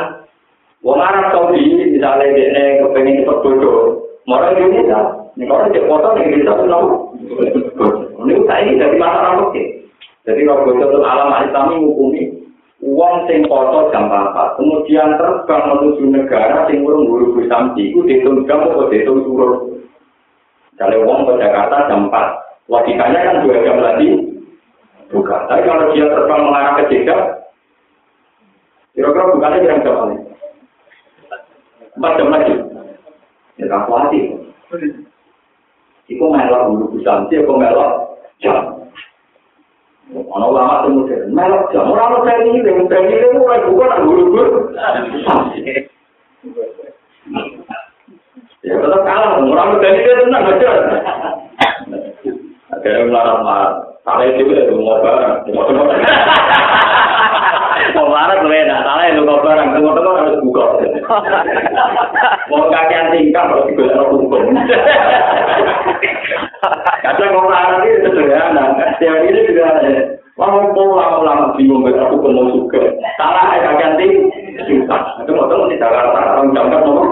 [0.81, 6.07] Wong Arab Saudi misalnya dia kepengen cepat bodoh, mau di Indonesia, ini kalau dia foto
[6.17, 6.53] di Indonesia.
[8.23, 9.55] Ini saya ini dari masa rambut
[10.23, 12.43] Jadi kalau itu alam Islam menghukumi
[12.83, 18.43] uang sing foto jam apa, kemudian terbang menuju negara sing urung guru busamti, itu dihitung
[18.47, 19.83] jam atau dihitung turun.
[20.75, 24.07] Misalnya uang ke Jakarta jam 4, logikanya kan dua jam lagi
[25.11, 25.37] buka.
[25.47, 27.21] Tapi kalau dia terbang mengarah ke Jeddah,
[28.95, 30.03] kira-kira bukannya jam berapa
[31.93, 32.53] empat jam lagi.
[33.61, 34.19] Ya tak hati.
[36.09, 37.91] Iku melok dulu busanti, aku melok
[38.43, 38.82] jam.
[40.11, 41.87] Ono lama kemudian melok jam.
[41.87, 42.59] Orang lo dari ini,
[42.91, 44.75] dari ini mulai buka tak buru-buru.
[48.67, 50.71] Ya tetap kalah, orang lo dari ini tenang aja.
[52.75, 53.95] Akhirnya melarat-melarat.
[54.03, 55.47] Salah itu ya, mau barang.
[57.95, 60.65] Mau marah gue enak, salah itu kok barang, tengok-tengok harus buka.
[62.51, 64.51] Mau kakean tingkah harus digosok hukum.
[67.03, 70.15] Kadang mau marah ini sederhana, yang ini juga ada.
[70.39, 72.79] Mau mau lama-lama bingung gak aku mau suka.
[73.19, 73.99] Salah ya kakean
[74.65, 75.03] tingkah.
[75.21, 77.07] Itu mau tengok di Jakarta, orang jangka nomor.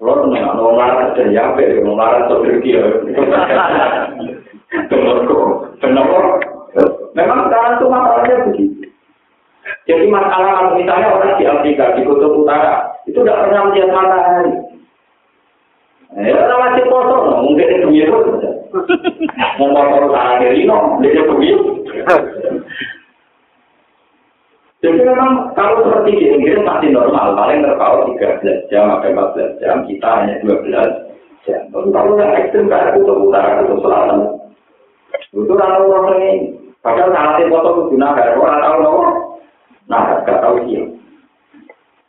[0.00, 2.82] Kalau tenang, mau marah dari apa ya, mau marah dari dia.
[4.90, 5.18] Tengok,
[5.78, 6.18] kenapa?
[7.14, 8.86] Memang sekarang itu masalahnya begitu.
[9.86, 14.54] Jadi masalah kalau misalnya orang di Afrika, di Kutub Utara, itu tidak pernah melihat matahari.
[16.10, 18.18] Ya, orang masih kosong, mungkin itu begitu.
[19.62, 21.22] Mau kotor tanah dari no, dia.
[24.80, 29.84] Jadi memang kalau seperti di Inggris masih normal, paling terpaut 13 jam atau 14 jam,
[29.84, 31.60] kita hanya 12 jam.
[31.68, 34.18] Tapi kalau yang ekstrim kayak Kutub Utara, Kutub Selatan,
[35.30, 36.32] itu orang-orang ini.
[36.80, 38.98] Padahal saat itu foto itu naga, orang tahu
[39.90, 40.80] nah gak tahu dia.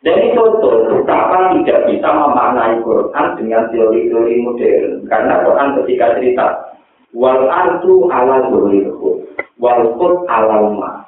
[0.02, 5.06] Itu tuh betapa tidak bisa memaknai Quran dengan teori-teori modern.
[5.06, 6.46] Karena Quran ketika cerita
[7.14, 9.22] wal ardu ala zuhrihu
[9.62, 11.06] wal qud ala ma.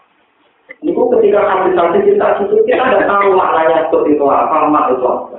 [0.85, 5.39] Ini ketika hadis-hadis kita itu kita tidak tahu maknanya seperti itu apa, mak itu apa.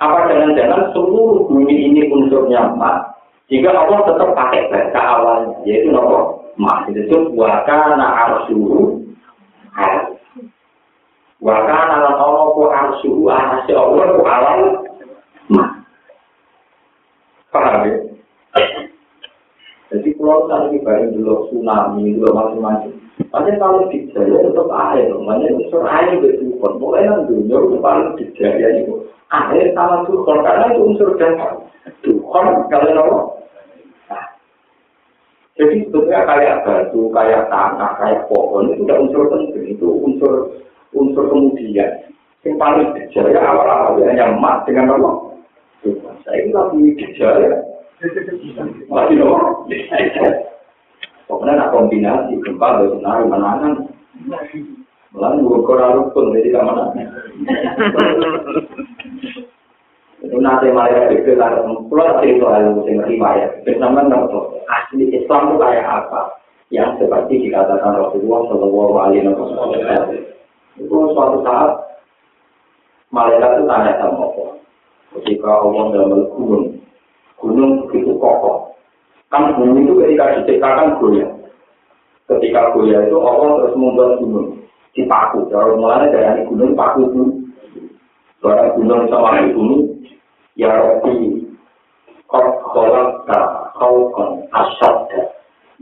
[0.00, 3.16] Apa jangan-jangan seluruh bumi ini unsurnya mak,
[3.52, 9.02] jika Allah tetap pakai bahasa awalnya, yaitu nopo mak disebut wakana arsuhu
[11.42, 14.60] wakana lan ono ku arsuhu anase Allah ku alam
[15.52, 15.70] mak
[17.52, 17.96] paham ya?
[19.86, 22.92] Jadi kalau tadi bareng dulu tsunami dulu macam-macam.
[23.30, 26.72] Makanya kalau di Jaya tetap air, makanya unsur air itu Tuhan.
[26.82, 31.52] Mulai yang dunia itu paling di Jaya itu air sama Tuhan, karena itu unsur dasar.
[32.02, 33.18] Tuhan kalau apa?
[35.56, 40.34] Jadi sebetulnya kayak batu, kayak tanah, kayak pohon itu tidak unsur penting, itu unsur
[40.96, 42.08] unsur kemudian.
[42.42, 45.10] Yang paling gejala awal-awal hanya emas dengan apa?
[46.24, 47.60] Saya ini lagi gejala.
[48.88, 49.38] Lagi apa?
[51.26, 53.74] Pokoknya ada kombinasi gempa dan tsunami menangan.
[55.16, 56.84] Lalu gue kurang rukun jadi ke mana?
[60.22, 63.64] Itu nanti malah itu kan pulau cerita soal musim riwayat.
[63.66, 66.20] Bersama tahu asli Islam itu kayak apa?
[66.70, 70.35] Yang seperti dikatakan Rasulullah Shallallahu Alaihi Wasallam.
[70.76, 71.72] Itu suatu saat
[73.12, 74.50] malaikat itu tanya sama Allah.
[75.16, 76.64] Ketika Allah dalam gunung,
[77.40, 78.76] gunung begitu kokoh.
[79.32, 81.30] Kan gunung itu ketika diciptakan goyah.
[82.28, 84.46] Ketika goyah itu Allah terus membuat gunung
[84.92, 85.48] dipaku.
[85.52, 87.22] Kalau mulanya dari gunung paku itu,
[88.40, 89.96] suara gunung sama gunung
[90.56, 91.44] Ya Rabbi,
[92.32, 93.28] kolak
[93.76, 95.04] kau kon asad.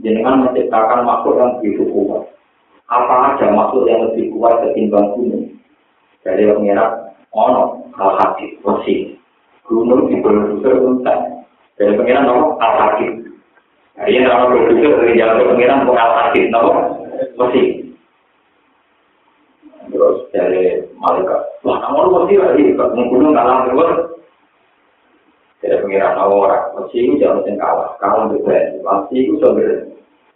[0.03, 2.34] Jangan menciptakan makhluk yang begitu kuat.
[2.95, 5.51] Apa ada makhluk yang lebih kuat ketimbang gunung?
[6.22, 9.18] Dari pengirat, ono al hakim masih
[9.66, 11.42] gunung di produser untan.
[11.74, 13.34] Dari pengirat ono al hakim.
[13.99, 16.70] Jadi yang nama produser dari jalan pengirat bukan al hakim, nopo
[17.34, 17.66] masih.
[19.90, 22.64] Terus dari malaikat, wah kamu mesti lagi,
[23.11, 23.90] gunung kalah terus.
[25.61, 29.70] Jadi pengiran orang, mesti itu jangan kalah, kalah berani, mesti itu sambil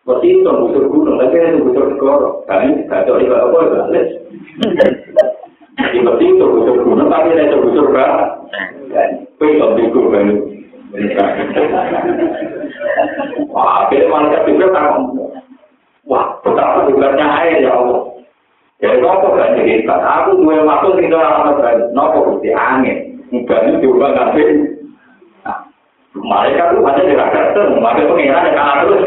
[0.09, 2.29] Mesti itu butuh gunung, tapi itu butuh negara.
[2.49, 4.07] Kami tidak tahu apa apa balik.
[5.77, 6.75] Jadi mesti itu butuh
[7.77, 8.07] coba.
[9.37, 10.29] Kowe iso bego kan.
[13.53, 15.05] Wah, akhirnya malaikat juga kan
[16.09, 18.17] Wah, betapa hebatnya air ya Allah.
[18.81, 20.01] Ya nopo gak jadi hebat.
[20.01, 21.85] Aku dua waktu tinggal alam berani.
[21.93, 23.21] Nopo bukti angin.
[23.29, 24.33] Banyu juga nggak
[26.19, 29.03] Malaikat itu hanya diragam, makanya pengiran yang kalah terus.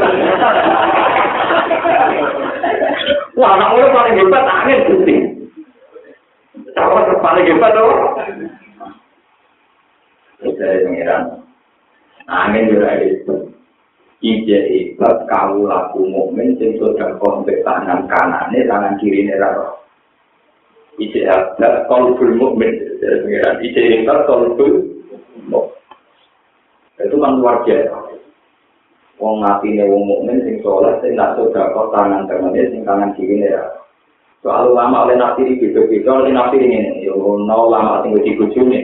[3.39, 5.15] Wah, anak muda paling hebat angin bukti.
[6.75, 7.91] Siapa paling hebat tuh?
[10.57, 11.23] Saya pengiran.
[12.27, 13.35] Angin juga itu.
[14.21, 19.81] Ije hebat kamu laku mukmin sing sudah kontak tangan kanannya, tangan kiri ini raro.
[21.01, 22.69] Ije hebat kolbul mukmin.
[23.65, 24.85] Ije hebat kolbul
[25.49, 25.79] mukmin.
[27.01, 28.00] Itu kan luar biasa.
[29.21, 33.37] Wong ngatine wong mukmin sing soleh sing nak sudah kok tangan tangannya sing tangan kiri
[33.37, 33.85] ini raro.
[34.41, 38.79] Soal ulama oleh nafsiri gitu-gitu, oleh nafsiri ini, yo no lama tinggal di bujuni.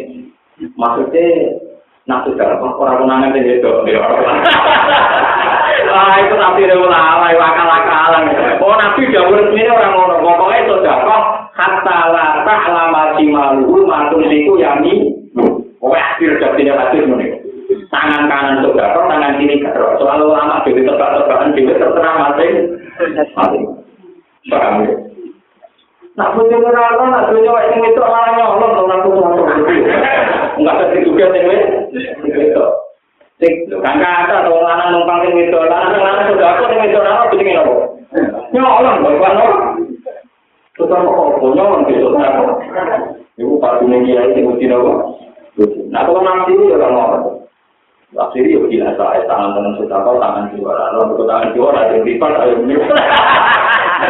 [0.77, 1.57] Maksudnya
[2.07, 2.67] Nah, sudah apa?
[2.79, 3.67] Orang menangan ini itu.
[5.87, 8.31] Wah, itu nabi dari ulama, itu akal-akalan.
[8.63, 10.23] Oh, nabi jauh resmi orang ngomong.
[10.23, 11.23] Pokoknya itu sudah kok.
[11.57, 15.19] Hatta lata alama jimaluhu matung siku yami.
[15.83, 17.27] Pokoknya akhir jadinya hadis ini.
[17.67, 19.99] Tangan kanan sudah kok, tangan kiri karo.
[19.99, 22.53] Soal ulama, jadi tebak-tebakan, jadi terserah masing.
[23.35, 23.63] Masing.
[24.47, 24.95] Paham ya?
[26.17, 29.13] Nak punya neraka, nak punya wajah itu orang nyolong, orang tuh
[30.57, 31.43] Enggak ada juga sih,
[32.33, 32.65] itu.
[33.37, 37.29] Sing kan kata to lanang numpang sing wedok, lanang lanang sudah aku sing wedok ana
[37.29, 37.73] bikin apa?
[38.49, 39.57] Nyolong kok kan ora.
[40.73, 42.33] Tukang kok nyolong gitu kan.
[43.37, 45.21] Ibu pak dunia dia sing mesti nopo.
[45.93, 47.36] Nah kalau nanti ya ora ngono.
[48.15, 52.33] Akhirnya ya gila saya tangan tangan sudah kau tangan juara, lalu tangan juara yang lipat
[52.39, 52.55] ayo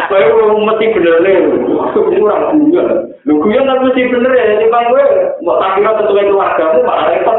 [0.08, 0.22] Kowe
[0.68, 1.48] mesti bener nih,
[1.96, 3.08] kurang juga.
[3.26, 5.04] Lu kuyon kan mesti bener ya, jadi bang gue
[5.42, 7.38] mau tak kira sesuai keluarga tuh malah repot.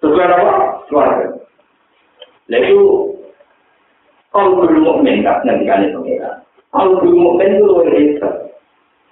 [0.00, 0.52] Sesuai apa?
[0.88, 1.26] Keluarga.
[2.50, 2.80] Lalu
[4.34, 6.00] kalau belum mukmin kan nanti kan itu.
[6.74, 8.28] Kalau belum mukmin itu luar biasa.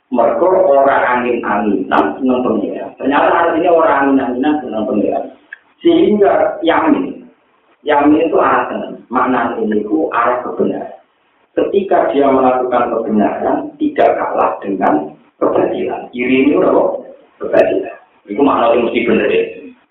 [0.09, 2.89] Mereka orang angin-anginan senang pengira.
[2.97, 5.21] Ternyata artinya orang angin-anginan senang pengira.
[5.79, 7.31] Sehingga yamin,
[7.87, 8.67] yamin itu arah
[9.09, 10.99] Makna ini itu arah kebenaran.
[11.59, 15.11] ketika dia melakukan kebenaran tidak kalah dengan
[15.43, 16.07] kebatilan.
[16.15, 17.03] Iri ini apa?
[17.43, 17.97] Kebatilan.
[18.31, 19.43] Itu makna yang mesti benar ya.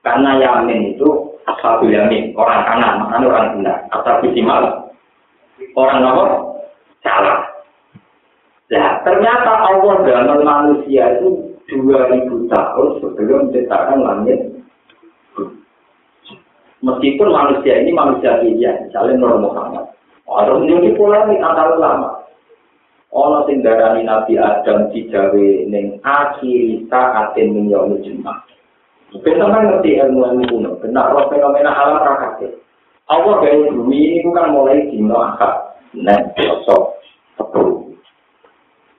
[0.05, 1.09] Karena yamin itu
[1.43, 3.77] asal yamin, orang kanan, maknanya orang benar.
[3.91, 4.63] Asal simal,
[5.75, 6.25] orang apa?
[7.03, 7.39] Salah.
[8.67, 14.39] Nah, ternyata Allah dalam manusia itu 2000 tahun sebelum menciptakan langit.
[16.85, 19.89] Meskipun manusia ini manusia pilihan, misalnya Nur Muhammad.
[20.27, 22.21] Ada menjadi polemik antar ulama.
[23.15, 28.43] Ono sing darani Nabi Adam dijawe ning akhir min yaumil jumat.
[29.15, 32.59] Mungkin sampean ngerti ilmu ilmu kuno, benar roh fenomena alam rakate.
[33.07, 36.99] Allah gawe bumi ini bukan mulai dino akad, nek sosok
[37.39, 37.87] sepuluh.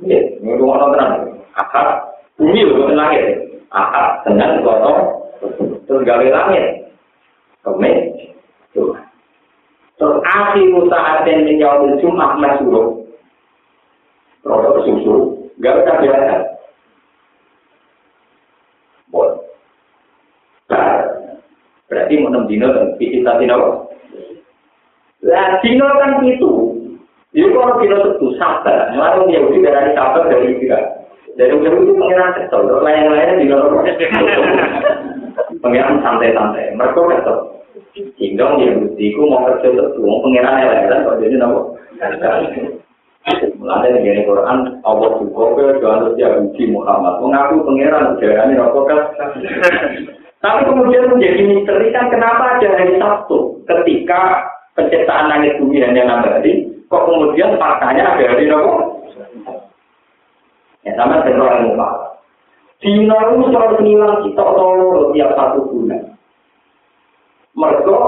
[0.01, 1.45] Ya, ini rumah tenang.
[1.53, 2.09] Akad,
[2.41, 3.25] bumi itu langit.
[3.69, 5.29] Akad, dengan gotong,
[5.85, 6.88] terus gawe langit.
[8.73, 9.05] Tuhan.
[9.99, 13.03] Terus akhiru saatin min yaumil Jumat masyhur.
[14.47, 15.15] Terus susu,
[15.59, 16.37] enggak usah biasa.
[19.11, 19.31] Bon.
[21.89, 23.89] Berarti mau enam dino dan bikin tadi nawa.
[25.27, 26.53] Lah dino kan itu.
[27.35, 30.79] Jadi kalau dino itu sabar, lalu dia udah dari sabar dari kita.
[31.35, 33.59] Dari ujung itu pengiran kesel, lain-lain dino.
[35.63, 37.58] Pengiran santai-santai, mereka kesel.
[37.95, 41.61] Sehingga yang buktiku mau kerja itu, mau pengiran elemen, kok jadi nopo.
[43.59, 46.33] Mulanya negara Quran, Allah juga ke jangan setiap
[46.71, 47.15] Muhammad.
[47.21, 49.01] Mengaku pengiran, ujaranya nopo kan.
[50.39, 54.47] Tapi kemudian menjadi misteri kan kenapa ada hari Sabtu ketika
[54.79, 59.03] penciptaan langit bumi hanya enam hari, kok kemudian faktanya ada hari nopo?
[60.87, 61.89] Ya sama dengan orang muka.
[62.79, 66.08] Dino itu selalu ngilang kita tolong tiap satu bulan.
[67.59, 67.99] Mereka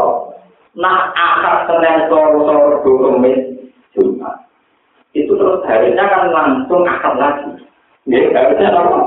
[0.79, 3.11] nak akad senin sore-sore dua
[3.91, 4.37] Jumat.
[5.11, 7.51] Itu terus harinya kan langsung akad lagi.
[8.07, 8.99] Ya, harusnya apa?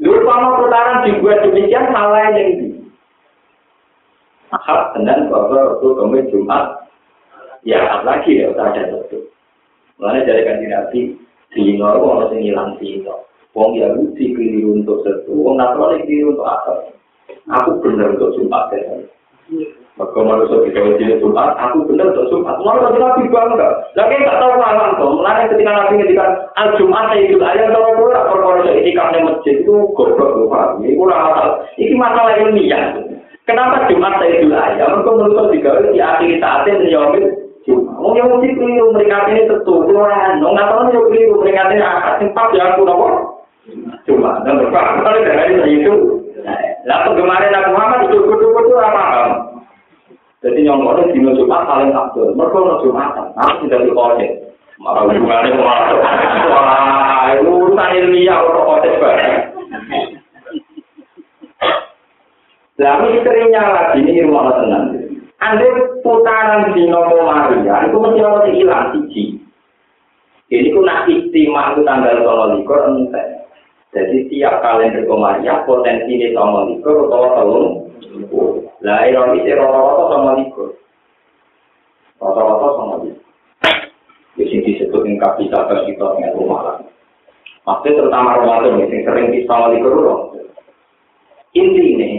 [0.00, 2.68] Dulu kalau putaran dibuat demikian salah yang ini.
[4.56, 6.64] Akad senin sore dua Jumat.
[7.68, 9.28] Ya, akad lagi ya, usah ada itu.
[10.00, 11.12] Mulanya dari kan nabi
[11.52, 13.16] di Norwegia orang yang hilang sih itu.
[13.52, 16.72] Wong Yahudi keliru untuk satu, wong Nasrani keliru untuk apa?
[17.50, 19.02] Aku benar untuk Jumat ya.
[19.98, 22.56] Maka manusia kita uji Jumat, aku benar untuk Jumat.
[22.64, 23.68] Malah tadi Nabi bangga.
[23.98, 25.10] Lagi nggak tahu malam tuh.
[25.18, 29.54] Mulai ketika Nabi ngendikan Al Jumat itu ayat tahu pula perkara kalau itikaf di masjid
[29.60, 30.80] itu goblok loh Pak.
[30.80, 31.60] Ini masalah.
[31.76, 32.84] Ini masalah ilmiah.
[33.44, 34.84] Kenapa Jumat saya dulu aja?
[34.88, 37.12] Mereka menurut juga di akhir saatnya menjawab
[37.66, 37.96] Jumat.
[38.00, 39.74] Mau yang mesti keliru mereka ini tentu.
[39.84, 43.08] Orang nggak tahu yang keliru mereka ini akad simpat ya aku nopo.
[44.08, 44.48] Jumat.
[44.48, 46.19] Dan berapa kali dari itu.
[46.88, 49.04] Lalu kemarin aku Muhammad itu kudu-kudu apa?
[50.40, 52.32] Jadi yang mau di Jumat paling abdul.
[52.32, 53.28] Mereka mau Jumatan.
[53.36, 54.32] Harus tidak dikolek.
[54.80, 56.00] Malah hubungannya masuk.
[56.48, 59.36] Wah, urusan ilmiah atau kotes bareng.
[62.80, 64.96] Lalu istrinya lagi ini rumah tenang.
[65.40, 65.68] Anda
[66.00, 69.36] putaran di nomor Maria itu mesti harus hilang siji.
[70.48, 73.39] Ini ku nak istimewa itu tanggal tolong likur entek.
[73.90, 77.66] Jadi tiap kalender Maria potensi ini tolong likur atau tolong.
[78.86, 80.78] Lah ironis rata-rata sama likur.
[82.22, 83.26] Rata-rata sama likur.
[84.38, 86.80] di sini disebut yang kapital kita dengan rumah.
[87.66, 90.32] Maksudnya terutama Ramadan yang sering di kerurung.
[91.50, 92.10] Inti ini,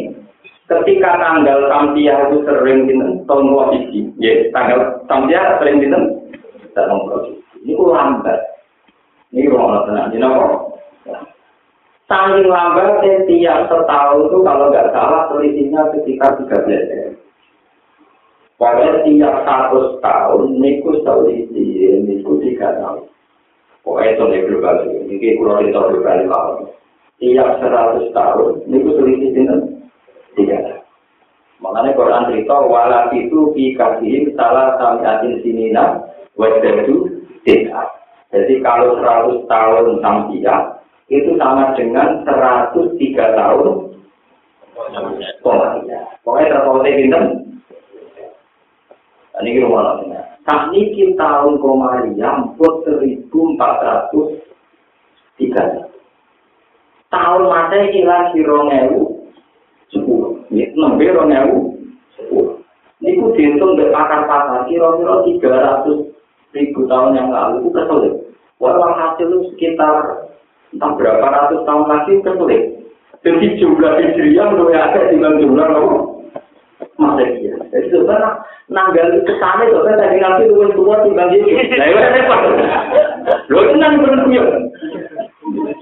[0.67, 2.93] ketika tanggal Tampiah itu sering di
[3.25, 5.87] tahun posisi, ya tanggal Tampiah sering di
[6.75, 7.41] tahun posisi.
[7.63, 8.39] Ini lambat.
[9.31, 10.11] Ini rumah tenang.
[10.11, 10.70] Ini apa?
[12.11, 17.15] Saking lambat tiap setahun itu kalau nggak salah selisihnya sekitar 13 hari.
[18.59, 23.07] Pokoknya tiap satu tahun, niku selisih, niku tiga tahun.
[23.87, 26.67] Pokoknya itu nih global ini, ini kurang itu global lawan.
[27.15, 29.59] Tiap seratus tahun, niku selisih dengan
[30.35, 30.83] tiga.
[31.63, 36.03] Makanya Quran cerita, walat itu dikasih salah samiatin sinina,
[36.35, 37.07] wajadu
[37.47, 37.87] tidak.
[38.35, 40.43] Jadi kalau seratus tahun sampai
[41.11, 42.71] itu sama dengan 103
[43.35, 43.67] tahun
[45.43, 46.03] pengadilan.
[46.23, 47.23] Pokoknya terpautnya pinter.
[49.41, 50.21] Ini kira malamnya.
[50.47, 54.41] Saat ini tahun Komariam buat 1400
[57.11, 59.03] tahun mata hilang si rongewu
[59.91, 61.75] sepuluh iya, enam b rongewu
[62.15, 62.63] sepuluh
[63.03, 65.99] ini ku dihitung dari pakar-pakar kira-kira tiga ratus
[66.55, 68.11] ribu tahun yang lalu ku kesel ya
[68.63, 69.95] walhasil sekitar
[70.71, 72.63] entah berapa ratus tahun lagi kesulit.
[73.21, 75.67] Jadi jumlah hijriah lebih ada dengan jumlah
[76.97, 77.49] Masehi.
[77.71, 78.29] Jadi sebenarnya
[78.69, 81.61] nanggal kesana itu kan tadi nanti lu tua timbang dia.
[81.77, 82.41] Nah itu kan repot.
[83.49, 84.45] Lo tenang berdua.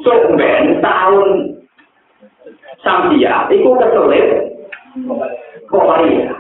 [0.03, 1.27] So ben tahun
[2.79, 4.27] Sambia, itu kesulit.
[5.67, 6.31] Korea.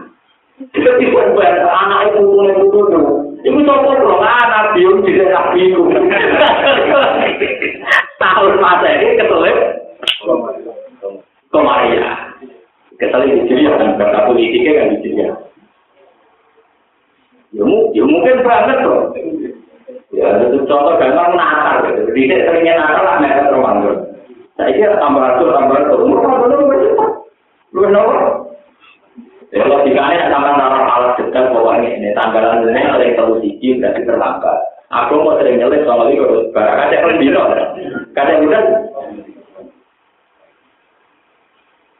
[0.59, 1.21] Itu tiba
[1.67, 3.07] anak itu punya putu tuh.
[3.47, 5.87] Iku sopo dong anak biung di daerah biung.
[8.19, 9.57] Tahun masa ini kesulit.
[11.49, 12.11] Korea.
[12.99, 15.23] Kecuali di sini kan kata politiknya kan di sini.
[17.55, 17.65] Ya,
[17.95, 19.15] ya mungkin banget loh.
[20.11, 22.11] Ya, itu contoh gampang nakal gitu.
[22.11, 23.97] Jadi saya seringnya nakal lah mereka Ramadan.
[24.59, 25.99] Saya kira tambah ratus, tambah ratus.
[26.03, 27.11] Umur lebih cepat.
[27.71, 28.15] Lu kenapa?
[29.49, 34.01] Ya, logikanya sama nalar alat detail pokoknya ini tanggalan ini ada yang terlalu siji berarti
[34.05, 34.59] terlambat.
[34.89, 37.29] Aku mau sering nyelip sama itu, barang ada yang lebih
[38.17, 38.63] Kadang udah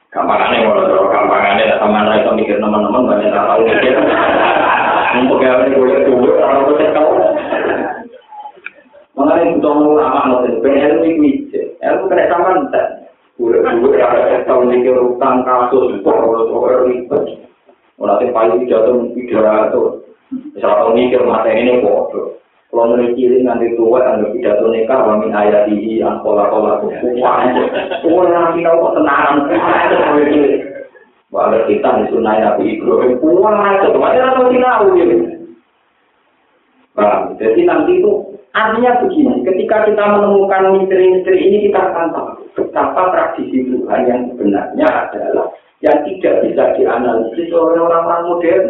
[0.10, 3.94] Gampangannya kalau terlalu gampangannya, sama anak itu mikir teman-teman banyak tak tahu mikir.
[5.22, 7.10] Untuk yang ini boleh tunggu, orang itu tahu.
[9.14, 12.82] Mengenai butuh lama nanti, pengen ilmu itu, ilmu kena sama nanti.
[13.38, 17.24] Gue ada tahu mikir utang kasus, kalau soal ribet.
[18.02, 20.02] Nanti paling jatuh pidato,
[20.57, 22.39] misalnya mikir mata ini bodoh.
[22.69, 27.41] Kalau memiliki nanti tua dan pidato nikah, kami ayat di angkola kola wah,
[28.05, 29.49] tua nanti kau kok tenang,
[31.29, 35.17] Walau kita di sunnah Nabi Ibrahim, wah, itu apa sih tahu gitu.
[37.37, 38.11] Jadi nanti itu
[38.53, 44.87] artinya begini, ketika kita menemukan misteri-misteri ini kita akan tahu betapa tradisi Tuhan yang sebenarnya
[44.89, 45.47] adalah
[45.79, 48.65] yang tidak bisa dianalisis oleh orang-orang modern.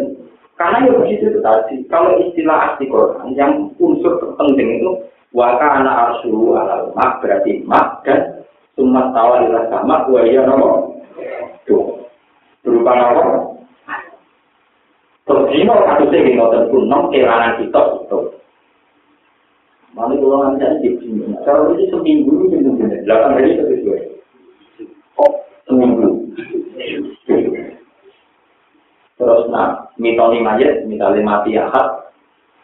[0.60, 1.88] Karena ya begitu itu tadi.
[1.88, 4.92] Kalau istilah asli Quran yang unsur terpenting itu
[5.32, 8.42] waka anak arsu alal mak berarti mak dan
[8.74, 10.98] sumat tawa adalah sama dua ya nomor
[11.66, 12.02] tuh
[12.66, 13.26] berupa nomor
[15.28, 15.70] terus ini
[16.10, 18.20] sih mau tentu nom kerangan kita itu
[19.94, 23.06] mana kalau nanti di sini kalau ini seminggu ini mungkin.
[23.06, 24.09] Delapan hari sesuai
[29.20, 32.08] terus nak mitoni mayat misalnya mati akad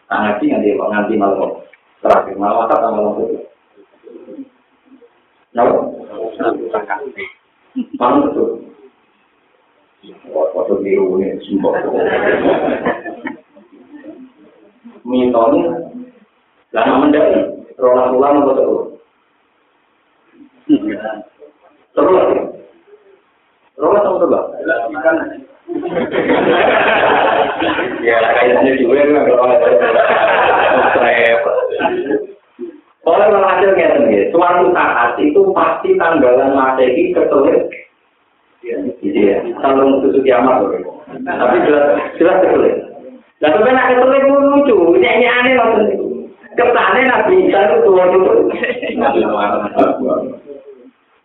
[0.08, 1.60] nah ngaji nganti nganti malam
[2.00, 3.44] terakhir malam akad sama malam itu
[5.56, 5.88] Napa?
[7.96, 8.48] Malam betul.
[10.28, 11.72] Waktu biru ini sumpah.
[15.00, 15.60] Mitoni
[16.76, 17.40] lama mendali,
[17.80, 19.00] rola pulang betul.
[21.96, 22.28] Terus.
[23.72, 25.55] Terus sama terus.
[28.06, 29.50] Ya, kayaknya juga nggak kalau
[33.06, 37.70] Oleh hasil ngeten nggih, suatu saat itu pasti tanggalan Masehi ketelit.
[38.98, 41.02] Gitu ya, kalau susu kiamat loh.
[41.22, 42.76] Tapi jelas jelas ketelit.
[43.38, 45.70] Nah, tapi nak ketelit lucu, ini aneh loh.
[46.56, 48.32] Ketane Nabi Isa itu tua itu.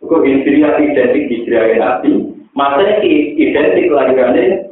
[0.01, 4.67] Kok Hijriah identik Hijriah Nabi, Masehi identik kelahirannya.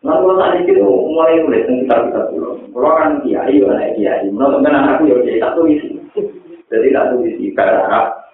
[0.00, 2.56] Nah, kalau itu mulai nulis tentang kita pulau.
[2.72, 4.32] Kalau kan kiai, mana kiai.
[4.32, 5.92] Menurut teman anakku ya jadi satu isi.
[6.72, 8.32] Jadi satu isi berharap.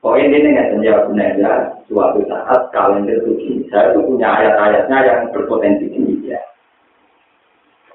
[0.00, 1.76] Poin ini nggak menjawab ya.
[1.84, 3.62] Suatu saat kalender itu gini.
[3.68, 6.40] Saya itu punya ayat-ayatnya yang berpotensi tinggi ya.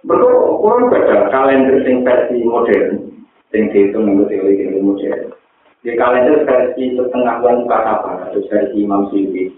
[0.06, 3.02] Betul, kurang beda kalender sing versi modern.
[3.49, 5.34] Sing dihitung menurut teori modern.
[5.85, 9.53] Di kalender versi setengah bulan kata atau versi Imam Syuuti.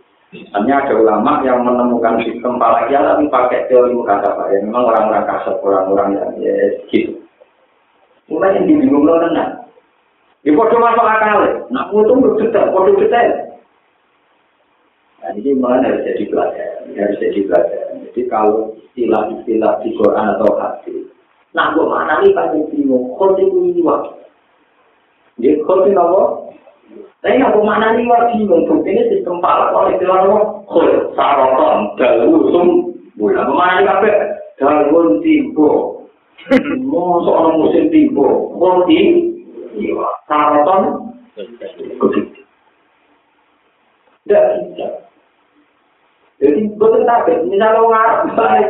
[0.52, 4.52] Hanya ada ulama yang menemukan sistem falakia tapi pakai teori mukasabah.
[4.52, 6.52] Ya, memang orang-orang kasar, orang-orang yang ya,
[6.92, 7.16] gitu.
[8.28, 9.72] Mulai yang dibingung lo tenang.
[10.44, 11.40] Di foto masuk akal,
[11.72, 13.32] nak foto berdetail, foto detail.
[15.24, 17.96] Nah, ini memang harus jadi pelajaran, harus jadi pelajaran.
[18.04, 21.08] Jadi kalau istilah-istilah di Quran atau hadis,
[21.56, 24.17] nah gue mana nih paling bingung, kau ini waktu.
[25.38, 26.24] Dia kau apa?
[27.22, 30.40] Tapi aku mana nih wajib untuk ini sistem palak oleh jalan apa?
[30.70, 32.68] Kol, saroton, dalwusum,
[33.18, 34.12] bulan kemana nih kafe?
[34.58, 36.02] Dalwun timbo,
[36.90, 39.38] mau seorang musim timbo, kol tim,
[40.26, 41.14] saroton,
[42.02, 42.42] begitu.
[44.26, 44.44] Tidak
[44.74, 44.88] bisa.
[46.38, 48.68] Jadi betul tapi misalnya orang Arab baik,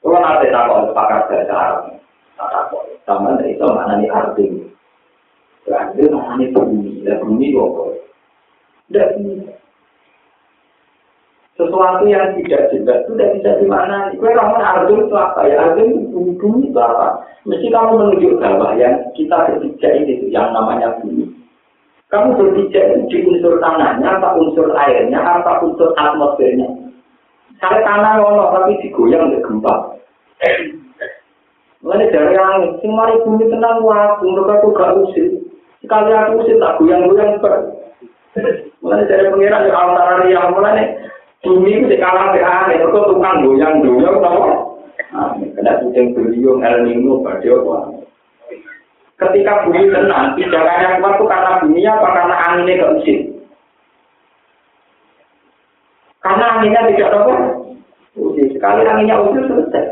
[0.00, 1.80] kalau nanti tak kalau pakar bahasa Arab,
[2.40, 4.69] tak tahu, sama itu mana nih artinya.
[5.68, 7.82] Berarti namanya bumi, dan bumi apa?
[8.90, 9.10] Tidak.
[11.60, 14.16] Sesuatu yang tidak jelas itu tidak bisa dimaknai.
[14.16, 15.56] Kue kamu arjun itu apa ya?
[15.60, 17.20] Arjun itu bumi, bumi itu apa?
[17.44, 21.28] Mesti kamu menunjuk bahwa yang kita berpijak ini yang namanya bumi.
[22.08, 26.68] Kamu berpijak itu di unsur tanahnya, apa unsur airnya, apa unsur atmosfernya.
[27.60, 30.00] Kalau tanah ngono tapi digoyang di gempa.
[31.84, 35.39] Mulai dari angin, mari bumi tenang waktu, mereka tuh gak usir.
[35.90, 37.66] Sekali aku usir tak goyang-goyang ber.
[38.78, 40.86] Mulai dari pengiran yang antara yang mulai
[41.42, 44.78] bumi itu dikalah ke angin, mereka tukang goyang-goyang, tau?
[45.34, 47.90] Kena kucing beliung, El Nino, apa?
[49.18, 53.18] Ketika bumi tenang, pijakannya kuat itu karena bumi apa karena anginnya gak usir.
[56.22, 57.34] Karena anginnya tidak apa?
[58.14, 58.46] Usir.
[58.54, 59.84] Sekali anginnya usir, selesai.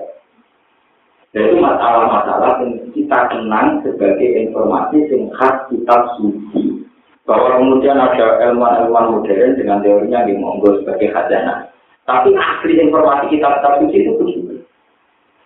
[1.35, 2.78] Itu masalah-masalah yang
[3.09, 6.85] kita kenang sebagai informasi yang khas kitab suci.
[7.25, 11.73] Bahwa kemudian ada ilmuwan-ilmuwan modern dengan teorinya di monggo sebagai khazanah.
[12.05, 14.55] Tapi asli informasi kitab-kitab suci itu begitu.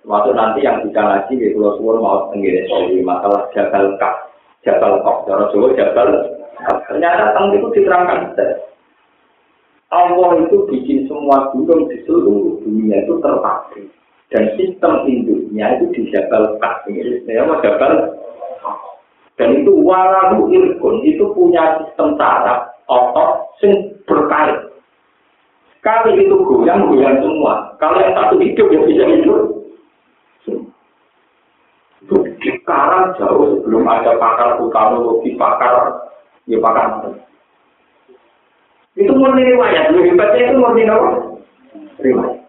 [0.02, 4.34] Waktu nanti yang bisa ngaji di Pulau Suwon mau tenggiri soal masalah jabal kaf,
[4.66, 6.08] jabal kaf, cara Jawa jabal.
[6.90, 8.20] Ternyata tentang itu diterangkan.
[9.94, 13.86] Allah itu bikin semua gunung di seluruh dunia itu terpatri.
[14.32, 16.56] Dan sistem induknya itu di Jabal
[17.28, 18.16] ya mau Jabal
[19.36, 23.72] dan itu walau irkun itu punya sistem saraf otot sing
[24.04, 24.58] berkait.
[25.82, 27.74] Kali itu goyang goyang semua.
[27.82, 29.40] Kalau yang satu hidup ya bisa hidup.
[32.42, 36.06] Sekarang jauh sebelum ada pakar vulkanologi, pakar
[36.46, 37.18] ya pakar.
[38.94, 40.82] Itu murni riwayat, lebih hebatnya itu murni?
[42.02, 42.41] Riwayat.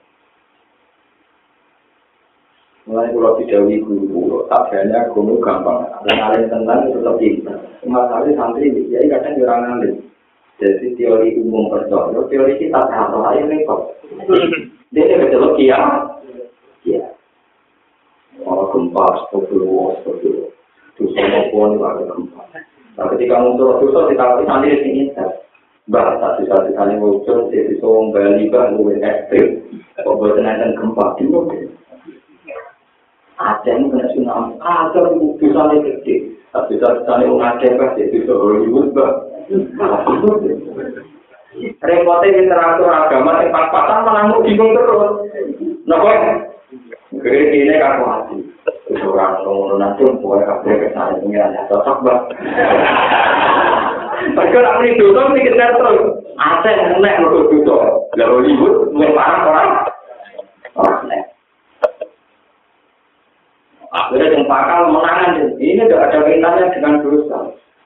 [2.94, 5.82] Mulai kalau didawi guru, tabiannya guru gampang.
[6.06, 7.58] Dan alim tentang itu lebih pintar.
[7.90, 9.94] Masalah santri, ya kadang kurang alim.
[10.62, 13.98] Jadi teori umum percaya, teori kita tahu aja repot.
[14.94, 16.06] Dia ini betul kia,
[16.86, 17.02] ya.
[18.46, 20.54] Oh gempa, sepuluh, sepuluh.
[20.94, 22.46] Dosa maupun ada gempa.
[22.94, 25.04] Nah ketika muncul dosa, kita santri di sini.
[25.90, 29.48] Mbak, satu satu kali muncul, jadi soal Bali, Mbak, gue ekstrim.
[29.98, 30.38] Kok buat
[30.78, 31.74] gempa, di mobil.
[33.42, 36.16] Aceh ini kena tsunami, Aceh itu bisa gede.
[36.54, 39.12] Tapi bisa bisa orang Aceh jadi bisa Hollywood, Mbak.
[41.84, 45.12] Repotnya literatur agama yang pas-pasan malah mau bingung terus.
[45.86, 46.18] Nah, kok?
[47.22, 48.38] Gede ini kan hati.
[49.06, 52.20] Orang ngomong nanti, pokoknya kabel kesana ini hanya cocok, Mbak.
[54.34, 56.22] Mereka nak beli dulu, mikir terus.
[56.38, 57.78] Aceh enak, menurut dulu.
[58.18, 59.70] Lalu Hollywood, mulai parah orang.
[60.74, 61.34] Orang enak.
[63.94, 65.54] Akhirnya yang yang bakal menangan.
[65.62, 67.38] Ini tidak ada kaitannya dengan dosa.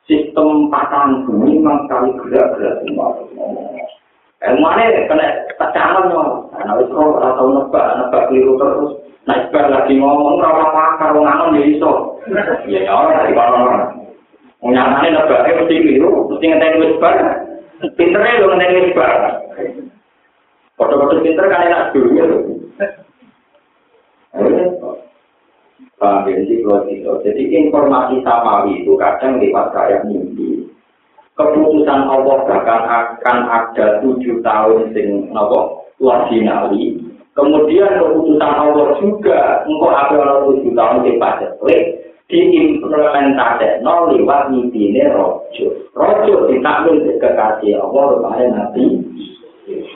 [0.07, 3.11] Sistem patahan bumi memang sekali gerak-gerak semua.
[4.37, 5.27] Ilmu ini kena
[5.59, 6.47] tecanan no.
[6.55, 8.91] Nah, itu kalau tahu nebak, nebak keliru terus.
[9.27, 12.15] Nah, ibar lagi ngomong, rawa pakar, ngangon ya iso.
[12.31, 13.83] Ya, ya, orang dari orang-orang.
[14.63, 17.15] Nyatanya nebaknya mesti keliru, mesti ngeteni wisbar.
[17.99, 19.11] Pinternya lo ngeteni wisbar.
[20.79, 22.25] Foto-foto pinter kan enak dulu ya.
[25.97, 27.09] Gitu.
[27.25, 30.69] Jadi informasi samawi itu kadang lewat kayak mimpi.
[31.33, 37.01] Keputusan Allah bahkan akan ada tujuh tahun sing nopo wajinali.
[37.33, 41.49] Kemudian keputusan Allah juga engkau ada tujuh tahun sing pada
[42.27, 45.67] diimplementasi no lewat mimpi ini rojo.
[45.95, 48.85] Rojo ditakwil kekasih Allah rupanya nanti.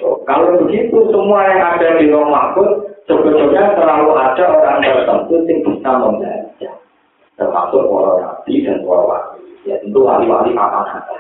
[0.02, 5.92] Kalau begitu semua yang ada di rumah pun sebetulnya terlalu ada orang tertentu yang bisa
[6.00, 6.70] membaca.
[7.36, 9.42] Termasuk para nabi dan para wali.
[9.68, 11.18] Ya tentu wali-wali apa ada.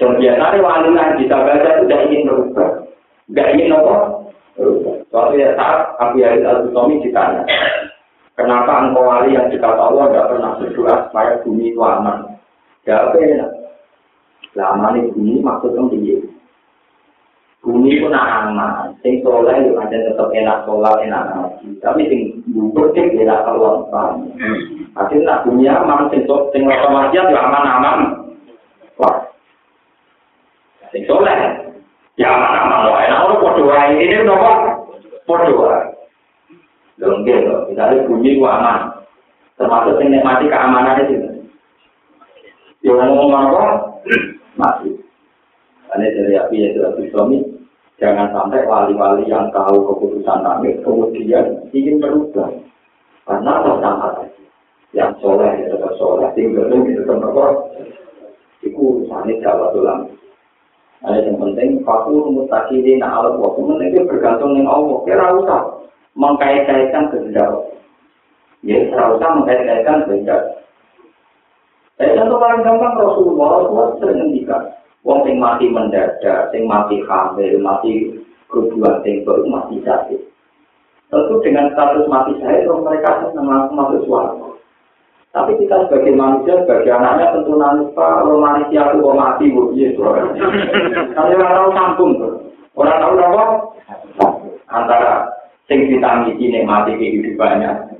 [0.00, 2.70] Dan biasanya wali yang bisa baca tidak ingin berubah.
[3.28, 3.94] Tidak ingin apa?
[5.12, 7.44] Suatu ya saat Abu Yazid al-Bustami ditanya,
[8.32, 12.32] kenapa engkau wali yang dikata Allah tidak pernah berdoa supaya bumi itu aman?
[12.88, 13.44] Jawabnya,
[14.56, 16.31] lama nih bumi maksudnya begini.
[17.62, 22.20] Bumi pun aman, sing soleh yo aja tetap enak sholat enak ngaji, tapi sing
[22.50, 24.18] bubur sing enak keluar pan.
[24.98, 27.98] Tapi nak bumi aman, sing sok sing otomatis yo aman aman.
[28.98, 29.30] Wah,
[30.90, 31.38] sing soleh
[32.18, 34.50] ya aman aman loh, enak orang podo wae ini nopo
[35.22, 35.86] podo wae.
[36.98, 38.78] Lengkap loh, misalnya bumi gua aman,
[39.54, 41.30] termasuk sing nikmati keamanan itu.
[42.82, 43.64] Yo ngomong apa?
[44.58, 44.90] Mati.
[45.92, 47.51] Ini dari api ya sudah suami,
[48.02, 52.50] jangan sampai wali-wali yang tahu keputusan kami kemudian ingin berubah.
[53.22, 54.10] Karena apa sama.
[54.90, 57.54] Yang soleh ya tetap soleh, tinggal itu tetap berbuat.
[58.66, 60.10] Itu urusannya Jawa tulang.
[61.02, 64.98] Ada yang penting, fakul mutakiri na alat waktu penting itu bergantung dengan Allah.
[65.02, 65.60] Kira usah
[66.14, 67.50] mengkait-kaitkan kehendak.
[68.62, 70.62] Ya, kira usah mengkait-kaitkan kehendak.
[71.98, 74.62] Eh, contoh paling gampang Rasulullah, Rasulullah sering ngendikan,
[75.02, 80.20] Wong sing mati mendadak, sing mati hamil, mati kerubuhan sing baru mati sakit.
[81.10, 84.32] Tentu dengan status mati saya, mereka senang masuk suara.
[85.32, 89.72] Tapi kita sebagai manusia, sebagai anaknya tentu nangis pak, kalau manusia itu mau mati, bu,
[89.72, 89.90] iya.
[91.16, 92.12] Tapi orang tahu sambung
[92.76, 93.44] orang tahu apa?
[94.68, 95.12] Antara
[95.66, 97.96] sing ditangisi ini mati kehidupannya,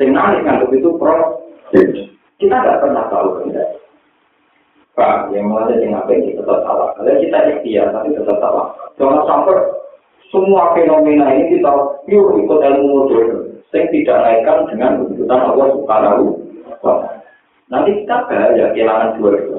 [0.00, 1.44] sing nangis kan itu pro.
[1.72, 3.81] Kita tidak pernah tahu benar.
[4.92, 6.92] Pak, yang mulai dari apa ini tetap salah.
[6.92, 8.76] Kalau kita ikhtiar, tapi tetap salah.
[9.00, 9.56] Jangan sampai
[10.28, 11.72] semua fenomena ini kita
[12.12, 13.30] yuk ikut ilmu modern.
[13.72, 16.24] Yang tidak naikkan dengan keputusan Allah Subhanahu
[16.84, 16.94] wa
[17.72, 19.58] Nanti kita bahaya kehilangan dua itu.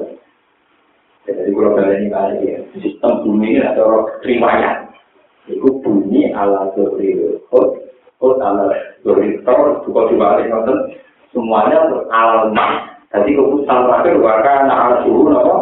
[1.26, 3.82] Jadi kalau kalian ini kali ya, sistem bumi ini ada
[4.22, 4.86] riwayat.
[5.50, 7.74] Itu bumi ala zuri hot,
[8.22, 8.70] hot ala
[9.02, 10.94] zuri tor, juga dibalik nonton.
[11.34, 12.54] Semuanya alam
[13.14, 15.56] Jadi keputusan terakhir warga nak suhu nopo.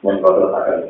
[0.00, 0.80] Mun kotor takkan.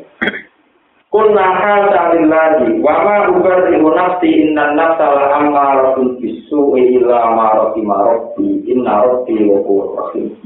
[1.10, 7.82] Kun nakal salil lagi, wama ubar ibu nafsi inna nafsa la ammaratun bisu ila maroti
[7.82, 9.62] maroti inna roti wa
[9.98, 10.38] rahim.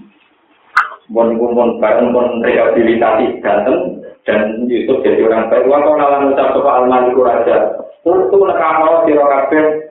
[1.12, 5.68] Bon bon bareng bon rehabilitasi ganteng dan Yusuf jadi orang baik.
[5.68, 7.76] Wa kau nalan ucap sopa al-maliku raja.
[8.08, 9.90] Untuk nekamo sirokabeh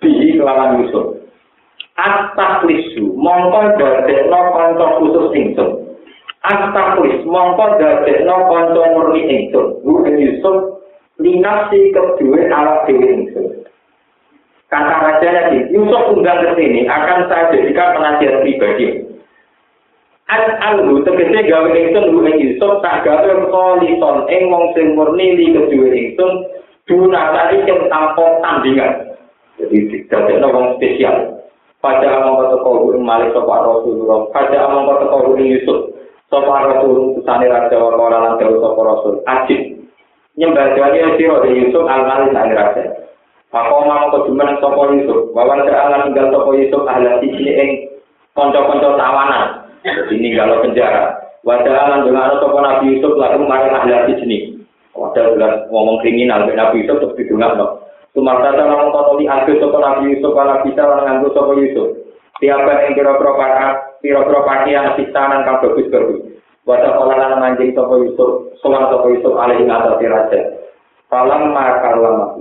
[0.00, 1.19] bihi kelawan Yusuf.
[2.00, 5.70] Astaklisu mongko dadekno kanca khusus ingsun.
[6.40, 9.84] Astaklis mongko dadekno kanca murni ingsun.
[9.84, 10.80] Bukan Yusuf
[11.20, 13.68] linasi kedua ala dewi ingsun.
[14.72, 18.86] Kata raja lagi, Yusuf undang ke sini akan saya jadikan penasihat pribadi.
[20.30, 25.90] Al-Alhu tegese gawe ingsun lu Yusuf tak gawe kolison ing wong sing murni li kedua
[25.90, 26.48] ingsun
[26.88, 29.18] dunasari sing tanpa tandingan.
[29.60, 31.39] Jadi dadekno wong spesial.
[31.80, 35.96] Pada amang kata kau malik sopa rasulullah pada amang kata kau yusuf
[36.28, 39.60] sopa rasul kusani raja wa kau lalang jauh sopa rasul ajib
[40.36, 42.84] nyembah jawanya siro di yusuf al malik sani raja
[43.50, 47.70] Aku mau kejumenang sopo Yusuf, wawan serangan tinggal sopo Yusuf ahli sini ing
[48.30, 49.66] konco-konco tawanan.
[49.82, 51.18] Ini kalau penjara.
[51.42, 54.38] Wajah alam dengan sopo Nabi Yusuf lalu mari ahli sini.
[54.94, 57.58] Wadah ngomong kriminal, Nabi Yusuf terus didungan
[58.14, 58.22] loh.
[58.22, 61.88] Sumarta sama mengkotoli akhir sopo Nabi Yusuf ala bisa lan nganggo sopo Yusuf.
[62.40, 66.20] Siapa yang kira-kira pakai kira-kira pakaian sistanan kang bagus bagus.
[66.66, 70.40] Wajah pola manjing sopo Yusuf, soal sopo Yusuf alih ngatasi raja.
[71.10, 72.38] Falam makar lama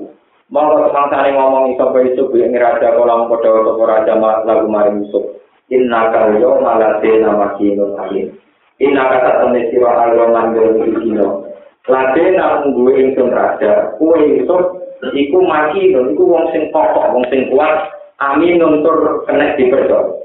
[0.49, 5.37] Monggo semangsane ngomong kaya Yusuf yen raja kala mung padha sapa raja lagu maring Yusuf.
[5.69, 8.33] Inna kal yo malate nama kino alim.
[8.81, 11.45] Inna kata temne sira alyo manggil kino.
[11.85, 14.78] Lade nang duwe ingsun raja, kuwe Yusuf
[15.15, 20.19] iku mati iku wong sing pokok, wong sing kuat, amin nuntur kena dipercaya.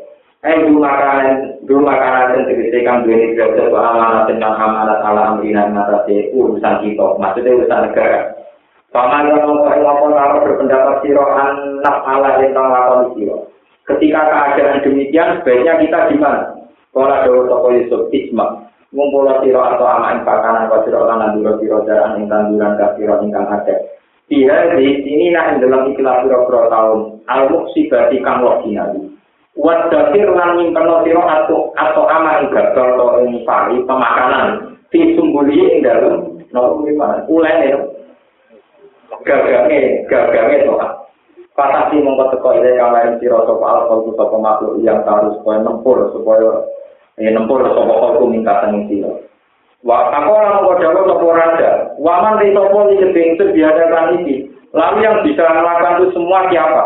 [0.44, 3.40] Eh dulu makanan, dulu makanan yang tegese kang duwe iki
[3.72, 8.20] amanat tentang amanat ala amrina ngatasi urusan kita, maksudnya urusan negara.
[8.92, 13.50] Paman yang ngomong-ngomong kalau berpendapat siro anak Allah yang lakon siro.
[13.88, 16.54] Ketika keadaan demikian, sebaiknya kita di mana?
[16.94, 21.82] Kalau ada toko Yusuf Isma, ngumpul siro atau ama impakanan atau siro lan duro siro
[21.88, 23.74] jalan ing tanduran ke siro ingkang ada.
[24.32, 29.12] Iya di sini nah dalam ikhlas siro siro tahun al muksibati kang wakinali.
[29.54, 34.76] Wat dasir lan nyimpen siro atau atau ama ing gagal atau ing pari pemakanan.
[34.88, 36.80] Di sumbuli ing dalam no
[37.28, 37.74] ulai
[39.24, 41.04] gagange gagange doa
[41.54, 46.10] Patasi mongko teko ile kang lain sira sapa alkohol sapa makhluk yang harus supaya nempur
[46.10, 46.66] supaya
[47.14, 49.14] ya nempur sapa kok mingkatan sira.
[49.84, 51.70] Wa kakola mongko dawa sapa raja,
[52.00, 54.36] waman ri sapa iki sebingse biadakan iki.
[54.72, 56.84] Lalu yang bisa melakukan itu semua siapa?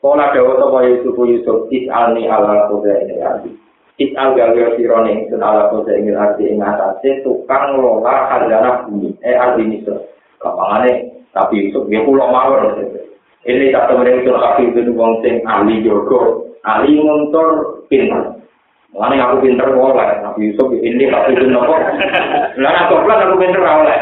[0.00, 3.52] Kola dawa sapa Yusuf Yusuf is'alni ala koda ini arti.
[4.00, 9.12] Is'al gawe sirone ingsun ala koda ini ing atase tukang ngelola khazanah bumi.
[9.20, 10.00] Eh arti misro.
[10.40, 12.72] Kapangane tapi Yusuf dia pulau mawar
[13.48, 18.37] ini tak temen itu tapi itu wong sing ahli jogo ahli ngontor pintar
[18.98, 21.78] Mana aku pinter oleh, Nabi Yusuf ini tapi itu nopo.
[22.58, 23.98] Lah aku pelan aku pinter oleh.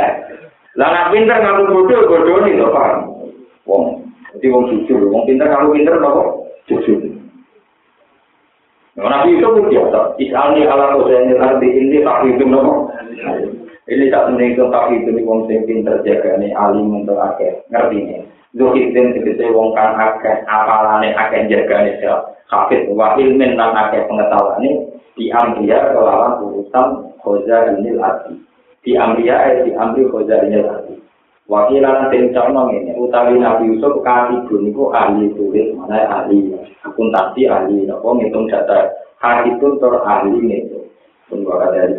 [0.81, 3.01] Lah nak pinter ngaku bodoh bodoh nih tuh paham.
[3.68, 3.85] Wong,
[4.32, 6.97] jadi wong jujur, wong pinter ngaku pinter nopo jujur.
[8.97, 10.16] Nabi Yusuf itu biasa.
[10.16, 12.89] Isalni ala kosaini arti ini tapi itu nopo.
[13.86, 18.01] Ini tak itu tapi itu nih wong sing pinter jaga nih alim untuk akeh ngerti
[18.01, 18.20] nih.
[18.57, 22.33] Zuhid dan segede wong kang akeh apalane akeh jaga nih sel.
[22.49, 24.70] Hafid wa ilmin dan akeh pengetahuan ini
[25.12, 28.33] di Amria kelawan urusan khoza ini lagi.
[28.81, 30.97] Di Amria eh di Amri khoza ini lagi.
[31.47, 36.51] Wakilan tim conong ini utawi Nabi Yusuf katibun itu ahli tulis mana ahli
[36.83, 38.91] akuntansi ahli nopo ngitung data
[39.23, 40.81] hakitun ter ahli itu.
[41.31, 41.95] Ada dari